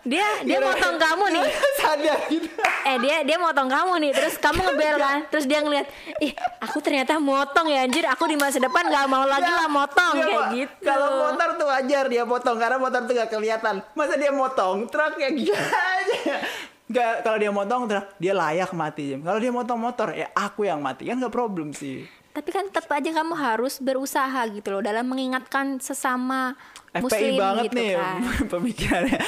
dia 0.04 0.26
dia 0.46 0.58
motong 0.62 0.96
kamu 1.00 1.24
nih. 1.34 1.44
sadar 1.80 2.18
gitu. 2.30 2.48
Eh 2.84 2.96
dia 3.02 3.16
dia 3.26 3.36
motong 3.40 3.68
kamu 3.68 3.92
nih, 4.06 4.10
terus 4.14 4.34
kamu 4.38 4.60
ngebel 4.70 4.96
kan? 5.00 5.18
Terus 5.30 5.44
dia 5.50 5.60
ngeliat, 5.64 5.86
ih 6.22 6.32
aku 6.62 6.78
ternyata 6.78 7.18
motong 7.18 7.66
ya 7.70 7.86
anjir. 7.86 8.04
Aku 8.06 8.24
di 8.30 8.36
masa 8.38 8.62
depan 8.62 8.86
gak 8.86 9.06
mau 9.10 9.26
lagi 9.26 9.50
lah 9.50 9.68
motong 9.68 10.14
Dia 10.20 10.26
kayak 10.26 10.46
gitu. 10.54 10.84
Kalau 10.86 11.08
motor 11.26 11.48
tuh 11.58 11.66
wajar 11.66 12.04
dia 12.06 12.22
potong 12.22 12.56
karena 12.60 12.76
motor 12.78 13.00
tuh 13.08 13.14
gak 13.16 13.30
kelihatan. 13.32 13.74
Masa 13.98 14.14
dia 14.14 14.30
motong 14.30 14.86
truk 14.86 15.18
kayak 15.18 15.34
gila 15.34 15.58
aja. 15.58 16.36
Gak, 16.84 17.24
kalau 17.24 17.38
dia 17.40 17.50
motong 17.50 17.82
truk 17.90 18.06
dia 18.20 18.32
layak 18.36 18.70
mati. 18.76 19.18
Kalau 19.18 19.38
dia 19.40 19.50
motong 19.50 19.80
motor 19.80 20.14
ya 20.14 20.30
aku 20.36 20.68
yang 20.68 20.78
mati 20.78 21.08
kan 21.10 21.18
gak 21.18 21.34
problem 21.34 21.74
sih. 21.74 22.06
Tapi 22.34 22.50
kan 22.50 22.66
tetap 22.66 22.90
aja 22.90 23.10
kamu 23.14 23.34
harus 23.38 23.78
berusaha 23.78 24.42
gitu 24.50 24.74
loh 24.74 24.82
dalam 24.82 25.06
mengingatkan 25.06 25.78
sesama 25.78 26.58
FPI 26.90 27.02
muslim 27.06 27.32
banget 27.38 27.64
gitu 27.70 27.76
nih 27.78 27.90
kan. 27.94 28.18
pemikirannya. 28.58 29.18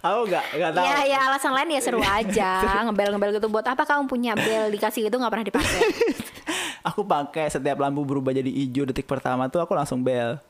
aku 0.00 0.20
gak 0.24 0.44
gak 0.56 0.70
tahu. 0.72 0.84
Ya, 0.88 0.96
ya 1.04 1.18
alasan 1.28 1.52
lain 1.52 1.76
ya 1.76 1.80
seru 1.84 2.00
aja 2.24 2.50
ngebel-ngebel 2.88 3.36
gitu. 3.36 3.52
Buat 3.52 3.68
apa 3.68 3.84
kamu 3.84 4.08
punya 4.08 4.32
bel 4.32 4.72
dikasih 4.72 5.12
gitu 5.12 5.16
nggak 5.20 5.28
pernah 5.28 5.44
dipakai? 5.44 5.80
aku 6.88 7.04
pakai 7.04 7.52
setiap 7.52 7.76
lampu 7.76 8.00
berubah 8.00 8.32
jadi 8.32 8.48
hijau 8.48 8.88
detik 8.88 9.04
pertama 9.04 9.52
tuh 9.52 9.60
aku 9.60 9.76
langsung 9.76 10.00
bel. 10.00 10.40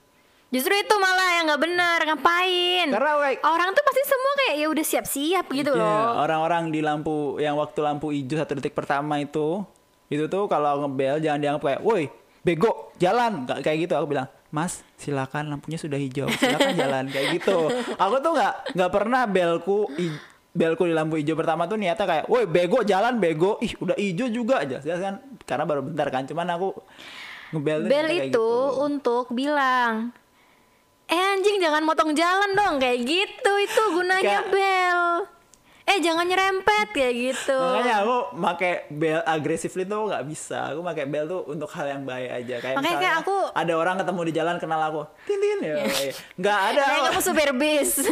Justru 0.46 0.70
itu 0.70 0.94
malah 1.02 1.42
yang 1.42 1.44
nggak 1.50 1.62
benar. 1.66 1.98
Ngapain? 2.06 2.86
Karena 2.94 3.12
kayak 3.18 3.42
Orang 3.42 3.74
tuh 3.74 3.82
pasti 3.82 4.02
semua 4.06 4.32
kayak 4.38 4.54
ya 4.54 4.66
udah 4.70 4.84
siap-siap 4.86 5.46
gitu 5.50 5.72
Iya, 5.74 5.82
loh. 5.82 6.22
orang-orang 6.22 6.70
di 6.70 6.78
lampu 6.78 7.42
yang 7.42 7.58
waktu 7.58 7.82
lampu 7.82 8.14
hijau 8.14 8.38
satu 8.38 8.54
detik 8.54 8.70
pertama 8.70 9.18
itu 9.18 9.66
itu 10.06 10.24
tuh 10.26 10.46
kalau 10.46 10.86
ngebel 10.86 11.18
jangan 11.18 11.38
dianggap 11.38 11.62
kayak 11.62 11.82
woi 11.82 12.06
bego 12.40 12.94
jalan. 12.96 13.42
Nggak 13.44 13.58
kayak 13.60 13.78
gitu 13.86 13.94
aku 13.94 14.06
bilang 14.08 14.28
mas 14.54 14.80
silakan 14.94 15.50
lampunya 15.50 15.76
sudah 15.76 15.98
hijau 15.98 16.30
silakan 16.30 16.74
jalan. 16.74 17.04
Kayak 17.14 17.42
gitu. 17.42 17.66
Aku 17.98 18.22
tuh 18.22 18.32
nggak 18.32 18.78
nggak 18.78 18.90
pernah 18.94 19.22
belku 19.26 19.90
belku 20.56 20.88
di 20.88 20.94
lampu 20.94 21.20
hijau 21.20 21.36
pertama 21.36 21.68
tuh 21.68 21.76
niatnya 21.76 22.06
kayak 22.06 22.24
woi 22.30 22.46
bego 22.46 22.80
jalan 22.80 23.18
bego. 23.18 23.58
Ih 23.58 23.74
udah 23.76 23.98
hijau 23.98 24.30
juga 24.30 24.62
aja. 24.62 24.78
Saya 24.80 24.96
kan? 25.02 25.14
Karena 25.42 25.64
baru 25.66 25.82
bentar 25.82 26.08
kan 26.08 26.24
cuman 26.24 26.46
aku 26.54 26.68
ngebel 27.52 27.78
Bel 27.84 28.08
itu 28.08 28.30
gitu. 28.32 28.48
untuk 28.80 29.30
bilang 29.30 30.10
Eh 31.06 31.14
anjing 31.14 31.62
jangan 31.62 31.82
motong 31.82 32.14
jalan 32.14 32.50
dong. 32.54 32.74
Kayak 32.78 32.98
gitu 33.02 33.52
itu 33.60 33.82
gunanya 33.92 34.42
Kayak- 34.42 34.50
bel. 34.50 35.02
Eh 35.86 36.02
jangan 36.02 36.26
nyerempet 36.26 36.90
kayak 36.90 37.14
gitu. 37.14 37.54
Makanya 37.54 38.02
aku 38.02 38.16
pakai 38.34 38.72
bel 38.90 39.22
agresif 39.22 39.70
itu 39.70 39.86
nggak 39.86 40.26
bisa. 40.26 40.74
Aku 40.74 40.82
pakai 40.82 41.06
bel 41.06 41.24
tuh 41.24 41.46
untuk 41.46 41.70
hal 41.70 41.86
yang 41.86 42.02
baik 42.02 42.42
aja. 42.42 42.58
Kayak 42.58 42.76
Makanya 42.76 42.98
kayak 42.98 43.16
aku- 43.22 43.46
ada 43.54 43.72
orang 43.72 43.96
ketemu 43.96 44.20
di 44.20 44.32
jalan 44.34 44.56
kenal 44.58 44.80
aku, 44.82 45.02
tintin 45.22 45.58
ya. 45.62 45.74
Nggak 46.34 46.58
ada. 46.68 46.82
Kayak 46.82 47.02
kamu 47.06 47.20
supir 47.22 47.50
bis. 47.54 47.90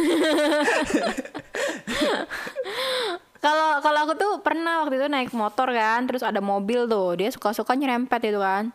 Kalau 3.35 3.77
kalau 3.77 4.09
aku 4.09 4.17
tuh 4.17 4.41
pernah 4.41 4.81
waktu 4.81 4.97
itu 4.97 5.05
naik 5.05 5.29
motor 5.29 5.69
kan, 5.69 6.09
terus 6.09 6.25
ada 6.25 6.41
mobil 6.41 6.89
tuh, 6.89 7.13
dia 7.13 7.29
suka-suka 7.29 7.77
nyerempet 7.77 8.17
itu 8.25 8.41
kan. 8.41 8.73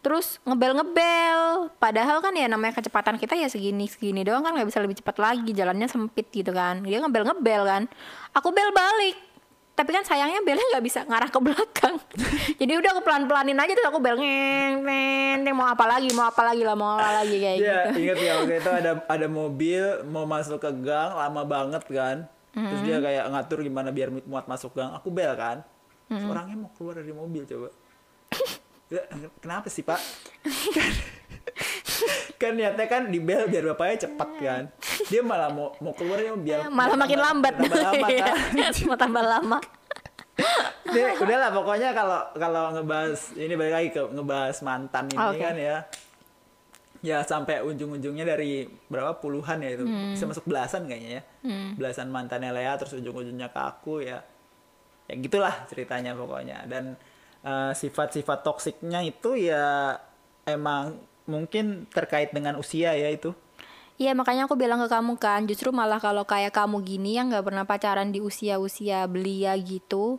Terus 0.00 0.40
ngebel-ngebel, 0.48 1.68
padahal 1.76 2.24
kan 2.24 2.32
ya 2.32 2.48
namanya 2.48 2.80
kecepatan 2.80 3.20
kita 3.20 3.36
ya 3.36 3.52
segini 3.52 3.84
segini 3.84 4.24
doang 4.24 4.40
kan 4.40 4.56
nggak 4.56 4.72
bisa 4.72 4.80
lebih 4.80 4.96
cepat 4.96 5.20
lagi, 5.20 5.52
jalannya 5.52 5.84
sempit 5.86 6.32
gitu 6.32 6.56
kan. 6.56 6.80
Dia 6.80 7.04
ngebel-ngebel 7.04 7.62
kan, 7.68 7.82
aku 8.32 8.48
bel 8.48 8.72
balik. 8.72 9.28
Tapi 9.70 9.96
kan 9.96 10.04
sayangnya 10.04 10.44
belnya 10.44 10.60
nggak 10.72 10.84
bisa 10.84 11.04
ngarah 11.04 11.28
ke 11.28 11.36
belakang. 11.40 11.96
Jadi 12.60 12.72
udah 12.80 12.90
aku 12.92 13.00
pelan-pelanin 13.00 13.56
aja 13.56 13.72
terus 13.72 13.88
aku 13.88 13.96
bel 13.96 14.16
ngeng, 14.16 14.84
ngeng, 14.84 15.38
ngeng, 15.44 15.56
mau 15.56 15.68
apa 15.68 15.84
lagi, 15.84 16.08
mau 16.12 16.28
apa 16.28 16.42
lagi 16.44 16.62
lah, 16.64 16.76
mau 16.76 16.96
apa 16.96 17.24
lagi 17.24 17.36
kayak 17.36 17.56
Iya, 17.60 17.78
gitu. 17.88 17.98
ingat 18.00 18.18
ya 18.20 18.32
waktu 18.40 18.54
itu 18.56 18.70
ada 18.72 18.92
ada 19.16 19.26
mobil 19.28 19.82
mau 20.08 20.24
masuk 20.24 20.60
ke 20.60 20.70
gang 20.80 21.12
lama 21.12 21.42
banget 21.44 21.84
kan. 21.88 22.16
Terus 22.52 22.80
dia 22.84 23.00
kayak 23.00 23.24
ngatur 23.32 23.64
gimana 23.64 23.88
biar 23.88 24.08
muat 24.12 24.44
masuk 24.44 24.76
gang. 24.76 24.92
Aku 24.96 25.08
bel 25.08 25.32
kan. 25.32 25.64
Terus 26.08 26.24
orangnya 26.24 26.56
mau 26.56 26.72
keluar 26.76 27.00
dari 27.00 27.12
mobil 27.12 27.44
coba. 27.44 27.68
Kenapa 29.38 29.70
sih 29.70 29.86
pak? 29.86 30.02
kan, 30.74 30.92
kan 32.36 32.52
niatnya 32.52 32.86
kan 32.86 33.02
di 33.06 33.22
bel 33.22 33.46
biar 33.46 33.70
bapaknya 33.70 34.08
cepat 34.08 34.28
kan. 34.36 34.62
Dia 35.06 35.22
malah 35.22 35.48
mau 35.48 35.70
mau 35.78 35.94
keluarnya 35.94 36.34
biar 36.34 36.66
malah 36.66 36.94
biar 36.94 36.98
makin 36.98 37.14
tambah- 37.14 37.26
lambat 37.26 37.54
tambah 37.56 37.78
lama 37.80 38.06
Iya, 38.10 38.24
kan. 38.26 38.36
mau 38.88 38.98
tambah 38.98 39.24
lama 39.24 39.58
Nih, 40.90 41.14
udahlah 41.20 41.50
pokoknya 41.52 41.92
kalau 41.92 42.20
kalau 42.34 42.64
ngebahas 42.72 43.36
ini 43.36 43.54
balik 43.54 43.74
lagi 43.76 43.88
ke 43.92 44.02
ngebahas 44.10 44.56
mantan 44.64 45.04
ini 45.06 45.20
Oke. 45.20 45.38
kan 45.38 45.54
ya. 45.54 45.76
Ya 47.00 47.18
sampai 47.22 47.62
ujung-ujungnya 47.62 48.26
dari 48.26 48.66
berapa 48.88 49.16
puluhan 49.16 49.60
ya 49.60 49.70
itu. 49.72 49.84
Hmm. 49.84 50.12
Bisa 50.12 50.24
masuk 50.26 50.44
belasan 50.44 50.84
kayaknya 50.84 51.20
ya. 51.20 51.22
Belasan 51.76 52.10
mantannya 52.10 52.50
Lea 52.50 52.74
terus 52.74 52.96
ujung-ujungnya 52.96 53.48
ke 53.48 53.60
aku 53.60 54.02
ya. 54.02 54.18
Ya 55.06 55.14
gitulah 55.14 55.54
ceritanya 55.68 56.12
pokoknya. 56.12 56.64
Dan 56.66 56.96
eh, 57.42 57.72
sifat-sifat 57.72 58.42
toksiknya 58.42 59.00
itu 59.02 59.36
ya 59.36 59.96
emang 60.44 60.98
mungkin 61.24 61.86
terkait 61.88 62.30
dengan 62.30 62.56
usia 62.56 62.90
ya 62.92 63.08
itu. 63.08 63.30
Iya 63.96 64.16
makanya 64.16 64.48
aku 64.48 64.56
bilang 64.56 64.80
ke 64.80 64.88
kamu 64.88 65.20
kan 65.20 65.44
justru 65.44 65.68
malah 65.70 66.00
kalau 66.00 66.24
kayak 66.24 66.56
kamu 66.56 66.80
gini 66.80 67.20
yang 67.20 67.28
nggak 67.28 67.44
pernah 67.44 67.68
pacaran 67.68 68.08
di 68.08 68.16
usia-usia 68.18 69.04
belia 69.04 69.52
gitu 69.60 70.16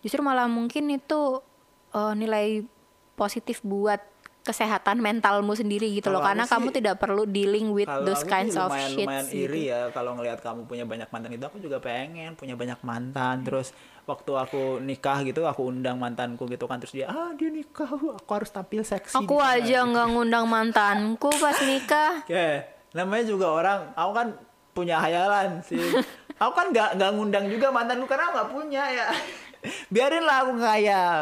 justru 0.00 0.24
malah 0.24 0.48
mungkin 0.48 0.88
itu 0.88 1.44
eh, 1.92 2.14
nilai 2.16 2.64
positif 3.12 3.60
buat 3.60 4.00
kesehatan 4.40 5.04
mentalmu 5.04 5.52
sendiri 5.52 5.92
gitu 5.92 6.08
loh 6.08 6.24
Kalau 6.24 6.28
karena 6.32 6.44
aku 6.48 6.52
kamu 6.56 6.68
sih- 6.72 6.76
tidak 6.80 6.96
perlu 6.96 7.28
dealing 7.28 7.68
with 7.68 7.90
those 8.00 8.24
kinds 8.24 8.56
sih 8.56 8.64
of 8.64 8.72
shit 8.72 9.04
lumayan 9.04 9.26
gitu. 9.28 9.44
iri 9.44 9.62
ya 9.68 9.92
kalau 9.92 10.16
ngelihat 10.16 10.40
kamu 10.40 10.64
punya 10.64 10.88
banyak 10.88 11.08
mantan 11.12 11.36
itu 11.36 11.44
aku 11.44 11.60
juga 11.60 11.84
pengen 11.84 12.32
punya 12.32 12.56
banyak 12.56 12.80
mantan 12.80 13.44
terus 13.44 13.76
waktu 14.08 14.32
aku 14.32 14.80
nikah 14.80 15.20
gitu 15.20 15.44
aku 15.44 15.68
undang 15.68 16.00
mantanku 16.00 16.48
gitu 16.48 16.64
kan 16.64 16.80
terus 16.80 16.96
dia 16.96 17.06
ah 17.06 17.36
dia 17.36 17.52
nikah 17.52 17.84
aku 17.84 18.30
harus 18.32 18.48
tampil 18.48 18.80
seksi 18.80 19.12
Aku 19.14 19.36
di 19.36 19.44
sana." 19.44 19.60
aja 19.60 19.78
nggak 19.84 20.06
ngundang 20.08 20.46
mantanku 20.48 21.28
pas 21.36 21.60
nikah. 21.60 22.24
ya 22.32 22.64
namanya 22.96 23.28
juga 23.28 23.52
orang 23.52 23.80
aku 23.92 24.12
kan 24.16 24.28
punya 24.72 24.96
hayalan 24.96 25.60
sih 25.60 25.76
aku 26.40 26.52
kan 26.56 26.72
nggak 26.72 26.96
nggak 26.96 27.10
ngundang 27.12 27.44
juga 27.46 27.68
mantanku 27.68 28.08
karena 28.08 28.32
nggak 28.32 28.48
punya 28.48 28.82
ya 28.88 29.06
biarin 29.92 30.24
lah 30.24 30.36
aku 30.42 30.52
ngayal 30.56 31.20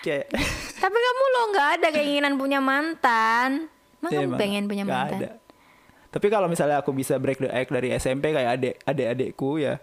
kayak 0.00 0.28
Tapi 0.74 0.92
kamu 0.92 1.24
lo 1.24 1.42
nggak 1.48 1.68
ada 1.80 1.88
keinginan 1.90 2.36
punya 2.36 2.60
mantan. 2.60 3.72
Emang 4.04 4.12
Ya, 4.12 4.20
kamu 4.20 4.36
pengen 4.36 4.64
punya 4.68 4.84
mantan? 4.84 5.16
ada. 5.16 5.30
Tapi 6.12 6.26
kalau 6.28 6.44
misalnya 6.44 6.84
aku 6.84 6.92
bisa 6.92 7.16
break 7.16 7.40
the 7.40 7.48
egg 7.48 7.72
dari 7.72 7.88
SMP 7.90 8.30
kayak 8.30 8.60
adik 8.60 8.74
adik-adikku 8.84 9.56
ya. 9.56 9.80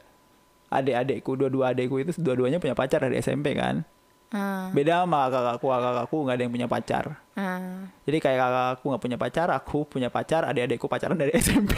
Adik-adikku, 0.72 1.36
dua-dua 1.36 1.76
adikku 1.76 2.00
itu 2.00 2.16
dua-duanya 2.16 2.58
punya 2.58 2.72
pacar 2.72 3.04
dari 3.04 3.20
SMP 3.20 3.52
kan. 3.54 3.84
Ah, 4.32 4.72
Beda 4.72 5.04
sama 5.04 5.28
kakakku, 5.28 5.68
kakakku 5.68 6.18
nggak 6.24 6.36
ada 6.40 6.44
yang 6.48 6.54
punya 6.56 6.68
pacar. 6.72 7.04
ah. 7.36 7.84
Jadi 8.08 8.18
kayak 8.18 8.40
kakakku 8.40 8.86
nggak 8.88 9.04
punya 9.04 9.18
pacar, 9.20 9.48
aku 9.52 9.84
punya 9.84 10.08
pacar, 10.08 10.48
adik-adikku 10.48 10.88
pacaran 10.88 11.20
dari 11.20 11.36
SMP. 11.44 11.76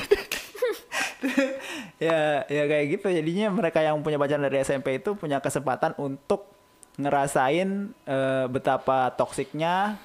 ya, 1.97 2.45
ya 2.45 2.63
kayak 2.69 2.86
gitu. 2.93 3.08
Jadinya 3.10 3.49
mereka 3.49 3.82
yang 3.82 3.97
punya 4.06 4.21
pacaran 4.21 4.45
dari 4.45 4.62
SMP 4.62 5.01
itu 5.01 5.17
punya 5.17 5.41
kesempatan 5.41 5.97
untuk 5.97 6.45
ngerasain 6.93 7.89
eh, 8.06 8.45
betapa 8.45 9.10
toksiknya 9.17 9.97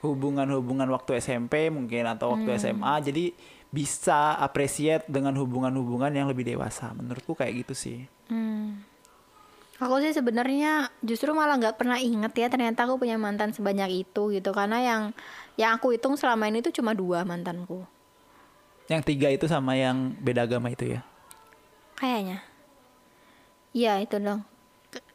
hubungan-hubungan 0.00 0.88
waktu 0.88 1.16
SMP 1.16 1.68
mungkin 1.68 2.04
atau 2.04 2.36
waktu 2.36 2.60
SMA. 2.60 2.92
Jadi 3.00 3.24
bisa 3.70 4.34
appreciate 4.36 5.06
dengan 5.06 5.34
hubungan-hubungan 5.38 6.10
yang 6.10 6.26
lebih 6.26 6.42
dewasa. 6.42 6.90
Menurutku 6.90 7.32
kayak 7.32 7.66
gitu 7.66 7.74
sih. 7.74 7.98
Hmm. 8.26 8.82
Aku 9.80 9.96
sih 9.96 10.12
sebenarnya 10.12 10.92
justru 11.00 11.32
malah 11.32 11.56
nggak 11.56 11.80
pernah 11.80 11.96
inget 11.96 12.36
ya 12.36 12.52
ternyata 12.52 12.84
aku 12.84 13.00
punya 13.00 13.16
mantan 13.16 13.56
sebanyak 13.56 14.04
itu 14.04 14.28
gitu 14.28 14.52
karena 14.52 14.76
yang 14.84 15.02
yang 15.56 15.72
aku 15.72 15.96
hitung 15.96 16.20
selama 16.20 16.52
ini 16.52 16.60
tuh 16.60 16.68
cuma 16.68 16.92
dua 16.92 17.24
mantanku 17.24 17.88
Yang 18.92 19.02
tiga 19.08 19.32
itu 19.32 19.46
sama 19.48 19.78
yang 19.78 20.12
beda 20.20 20.44
agama 20.44 20.68
itu 20.68 20.84
ya. 20.84 21.00
kayaknya. 21.96 22.44
Iya 23.70 24.02
itu 24.02 24.18
dong. 24.18 24.42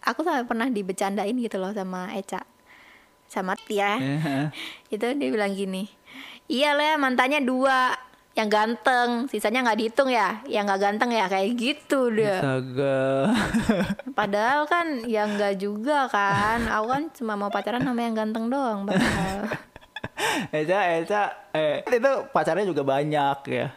Aku 0.02 0.24
sampai 0.24 0.48
pernah 0.48 0.72
dibecandain 0.72 1.36
gitu 1.36 1.60
loh 1.60 1.76
sama 1.76 2.14
Eca 2.16 2.42
sama 3.28 3.58
Tia. 3.58 3.98
Eh, 4.00 4.48
itu 4.96 5.06
dia 5.18 5.30
bilang 5.34 5.52
gini 5.52 5.90
iya 6.48 6.78
lah 6.78 6.96
mantannya 6.96 7.42
dua 7.42 7.98
yang 8.36 8.52
ganteng 8.52 9.32
sisanya 9.32 9.64
nggak 9.64 9.80
dihitung 9.80 10.12
ya 10.12 10.44
yang 10.44 10.68
nggak 10.68 10.84
ganteng 10.84 11.16
ya 11.16 11.32
kayak 11.32 11.56
gitu 11.56 12.12
deh 12.12 12.36
Astaga. 12.36 13.32
padahal 14.20 14.68
kan 14.68 15.08
ya 15.08 15.24
nggak 15.24 15.56
juga 15.56 16.12
kan 16.12 16.68
aku 16.68 16.86
kan 16.92 17.04
cuma 17.16 17.34
mau 17.40 17.48
pacaran 17.48 17.80
sama 17.80 18.04
yang 18.04 18.16
ganteng 18.16 18.52
doang 18.52 18.84
padahal 18.84 19.48
Eca, 20.52 20.80
Eca, 21.00 21.24
eh 21.52 21.84
itu 21.84 22.12
pacarnya 22.32 22.68
juga 22.68 22.84
banyak 22.86 23.40
ya. 23.52 23.68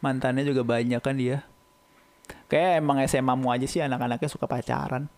Mantannya 0.00 0.44
juga 0.44 0.62
banyak 0.64 1.00
kan 1.00 1.16
dia. 1.16 1.44
Kayak 2.48 2.80
emang 2.80 3.00
SMA 3.08 3.34
mu 3.36 3.48
aja 3.52 3.66
sih 3.68 3.80
anak-anaknya 3.80 4.28
suka 4.28 4.44
pacaran. 4.48 5.08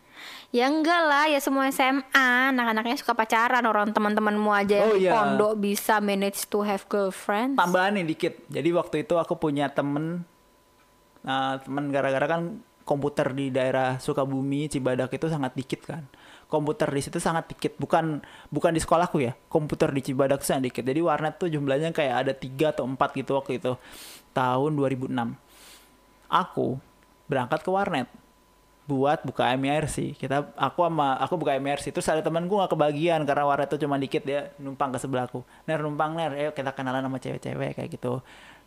Ya 0.49 0.67
enggak 0.67 1.03
lah, 1.03 1.27
ya 1.27 1.37
semua 1.37 1.69
SMA 1.69 2.01
anak-anaknya 2.51 2.97
suka 2.97 3.13
pacaran 3.13 3.63
orang 3.63 3.91
teman-temanmu 3.91 4.49
aja 4.49 4.79
yang 4.79 4.89
Oh, 4.89 4.97
iya. 4.97 5.13
pondok 5.13 5.53
bisa 5.57 5.99
manage 5.99 6.47
to 6.47 6.63
have 6.63 6.87
girlfriend. 6.87 7.59
tambahan 7.59 7.99
nih 7.99 8.07
dikit. 8.07 8.35
Jadi 8.47 8.69
waktu 8.71 8.97
itu 9.03 9.15
aku 9.15 9.37
punya 9.37 9.69
temen 9.69 10.23
nah, 11.21 11.59
temen 11.59 11.91
gara-gara 11.91 12.27
kan 12.27 12.63
komputer 12.83 13.35
di 13.35 13.51
daerah 13.51 13.99
Sukabumi 13.99 14.71
Cibadak 14.71 15.11
itu 15.11 15.27
sangat 15.27 15.53
dikit 15.53 15.83
kan. 15.83 16.07
Komputer 16.47 16.87
di 16.87 17.03
situ 17.03 17.19
sangat 17.19 17.51
dikit. 17.51 17.75
Bukan 17.75 18.23
bukan 18.49 18.71
di 18.71 18.79
sekolahku 18.79 19.19
ya. 19.19 19.35
Komputer 19.51 19.91
di 19.91 20.01
Cibadak 20.01 20.47
sangat 20.47 20.71
dikit. 20.71 20.87
Jadi 20.87 21.03
warnet 21.03 21.35
tuh 21.37 21.51
jumlahnya 21.51 21.91
kayak 21.91 22.17
ada 22.23 22.33
tiga 22.33 22.71
atau 22.71 22.87
empat 22.87 23.19
gitu 23.19 23.35
waktu 23.35 23.59
itu. 23.59 23.75
Tahun 24.31 24.71
2006 24.71 25.11
aku 26.27 26.79
berangkat 27.27 27.63
ke 27.63 27.71
warnet 27.71 28.07
buat 28.87 29.27
buka 29.27 29.51
MIRC 29.59 30.15
kita 30.15 30.55
aku 30.55 30.87
sama 30.87 31.19
aku 31.19 31.35
buka 31.35 31.59
MIRC 31.59 31.91
terus 31.91 32.07
ada 32.07 32.23
temanku 32.23 32.55
nggak 32.55 32.71
kebagian 32.71 33.27
karena 33.27 33.43
warnet 33.43 33.67
tuh 33.67 33.83
cuma 33.83 33.99
dikit 33.99 34.23
dia 34.23 34.55
numpang 34.63 34.95
ke 34.95 34.99
sebelahku 35.03 35.43
ner 35.67 35.83
numpang 35.83 36.15
ner 36.15 36.31
ayo 36.39 36.51
kita 36.55 36.71
kenalan 36.71 37.03
sama 37.03 37.19
cewek-cewek 37.19 37.83
kayak 37.83 37.91
gitu. 37.91 38.23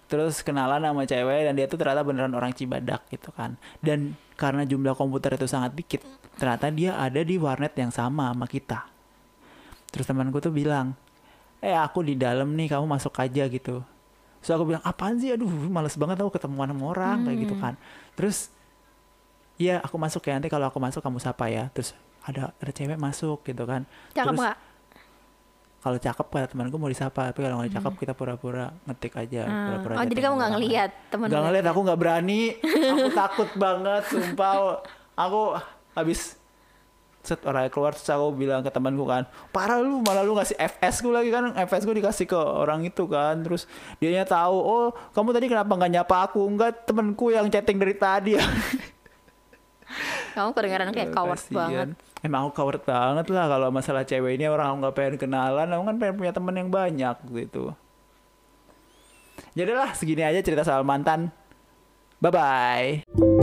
Terus 0.09 0.41
kenalan 0.41 0.81
sama 0.81 1.05
cewek 1.05 1.47
dan 1.47 1.53
dia 1.53 1.69
tuh 1.69 1.77
ternyata 1.77 2.01
beneran 2.01 2.33
orang 2.33 2.51
Cibadak 2.51 3.05
gitu 3.13 3.29
kan. 3.31 3.55
Dan 3.79 4.17
karena 4.35 4.65
jumlah 4.65 4.97
komputer 4.97 5.37
itu 5.39 5.47
sangat 5.47 5.71
dikit 5.77 6.03
ternyata 6.35 6.67
dia 6.73 6.97
ada 6.99 7.21
di 7.23 7.39
warnet 7.39 7.71
yang 7.79 7.93
sama 7.93 8.35
sama 8.35 8.43
kita. 8.49 8.89
Terus 9.93 10.03
temanku 10.03 10.43
tuh 10.43 10.51
bilang 10.51 10.97
eh 11.63 11.77
aku 11.77 12.03
di 12.03 12.19
dalam 12.19 12.59
nih 12.59 12.75
kamu 12.75 12.89
masuk 12.89 13.15
aja 13.23 13.47
gitu. 13.47 13.85
So 14.43 14.51
aku 14.57 14.75
bilang 14.75 14.83
apaan 14.83 15.15
sih? 15.15 15.31
Aduh 15.31 15.47
males 15.47 15.95
banget 15.95 16.19
aku 16.19 16.35
ketemuan 16.35 16.67
sama 16.67 16.83
orang 16.91 17.23
kayak 17.23 17.37
gitu 17.47 17.55
kan. 17.55 17.79
Terus 18.19 18.51
Iya, 19.59 19.83
aku 19.83 19.99
masuk 19.99 20.23
ya. 20.23 20.39
Nanti 20.39 20.47
kalau 20.47 20.71
aku 20.71 20.79
masuk 20.79 21.03
kamu 21.03 21.19
sapa 21.19 21.51
ya. 21.51 21.67
Terus 21.75 21.91
ada 22.23 22.55
ada 22.55 22.71
cewek 22.71 22.95
masuk 22.95 23.43
gitu 23.43 23.63
kan. 23.67 23.83
Cakep 24.15 24.33
Terus 24.33 24.67
kalau 25.79 25.95
cakep 25.95 26.27
kata 26.27 26.47
temanku 26.51 26.75
mau 26.75 26.91
disapa, 26.91 27.31
tapi 27.31 27.39
kalau 27.39 27.63
nggak 27.63 27.79
cakep 27.79 27.93
kita 28.03 28.11
pura-pura 28.11 28.75
ngetik 28.83 29.15
aja. 29.15 29.47
Hmm. 29.47 29.63
Pura-pura 29.71 29.93
Oh 29.95 30.05
jadi 30.11 30.21
kamu 30.27 30.35
nggak 30.35 30.51
ngelihat 30.59 30.91
temen 31.07 31.25
lain. 31.27 31.31
Nggak 31.31 31.39
lu? 31.39 31.47
ngeliat, 31.47 31.65
aku 31.71 31.79
nggak 31.87 31.99
berani. 31.99 32.41
aku 32.67 33.09
takut 33.23 33.49
banget, 33.55 34.03
sumpah. 34.11 34.83
Aku 35.15 35.41
habis 35.95 36.39
set 37.19 37.43
orang 37.43 37.67
keluar 37.67 37.91
terus 37.91 38.07
aku 38.07 38.31
bilang 38.31 38.63
ke 38.63 38.71
temanku 38.71 39.03
kan 39.03 39.27
parah 39.51 39.83
lu 39.83 39.99
malah 39.99 40.23
lu 40.23 40.39
ngasih 40.39 40.55
FS 40.55 41.03
ku 41.03 41.11
lagi 41.11 41.27
kan 41.27 41.51
FS 41.67 41.83
ku 41.83 41.91
dikasih 41.91 42.25
ke 42.25 42.39
orang 42.39 42.87
itu 42.87 43.03
kan 43.11 43.43
terus 43.43 43.67
dianya 43.99 44.23
tahu 44.23 44.55
oh 44.55 44.87
kamu 45.11 45.35
tadi 45.35 45.45
kenapa 45.51 45.67
nggak 45.67 45.91
nyapa 45.99 46.15
aku 46.31 46.39
enggak 46.47 46.87
temanku 46.87 47.35
yang 47.35 47.51
chatting 47.51 47.75
dari 47.75 47.91
tadi 47.91 48.39
Kamu 50.37 50.53
kedengaran 50.53 50.89
kayak 50.93 51.09
coward 51.11 51.41
Kasian. 51.41 51.55
banget. 51.55 51.87
Emang 52.21 52.47
aku 52.47 52.51
coward 52.61 52.81
banget 52.83 53.25
lah 53.31 53.45
kalau 53.47 53.67
masalah 53.71 54.03
cewek 54.03 54.37
ini 54.37 54.45
orang 54.45 54.73
aku 54.73 54.77
nggak 54.83 54.95
pengen 54.95 55.15
kenalan, 55.17 55.67
aku 55.71 55.83
kan 55.87 55.95
pengen 55.97 56.15
punya 56.19 56.31
temen 56.35 56.55
yang 56.55 56.69
banyak 56.69 57.17
gitu. 57.31 57.73
Jadi 59.57 59.71
lah 59.73 59.91
segini 59.97 60.23
aja 60.23 60.39
cerita 60.43 60.61
soal 60.61 60.85
mantan. 60.85 61.33
Bye 62.19 62.31
bye. 62.31 63.37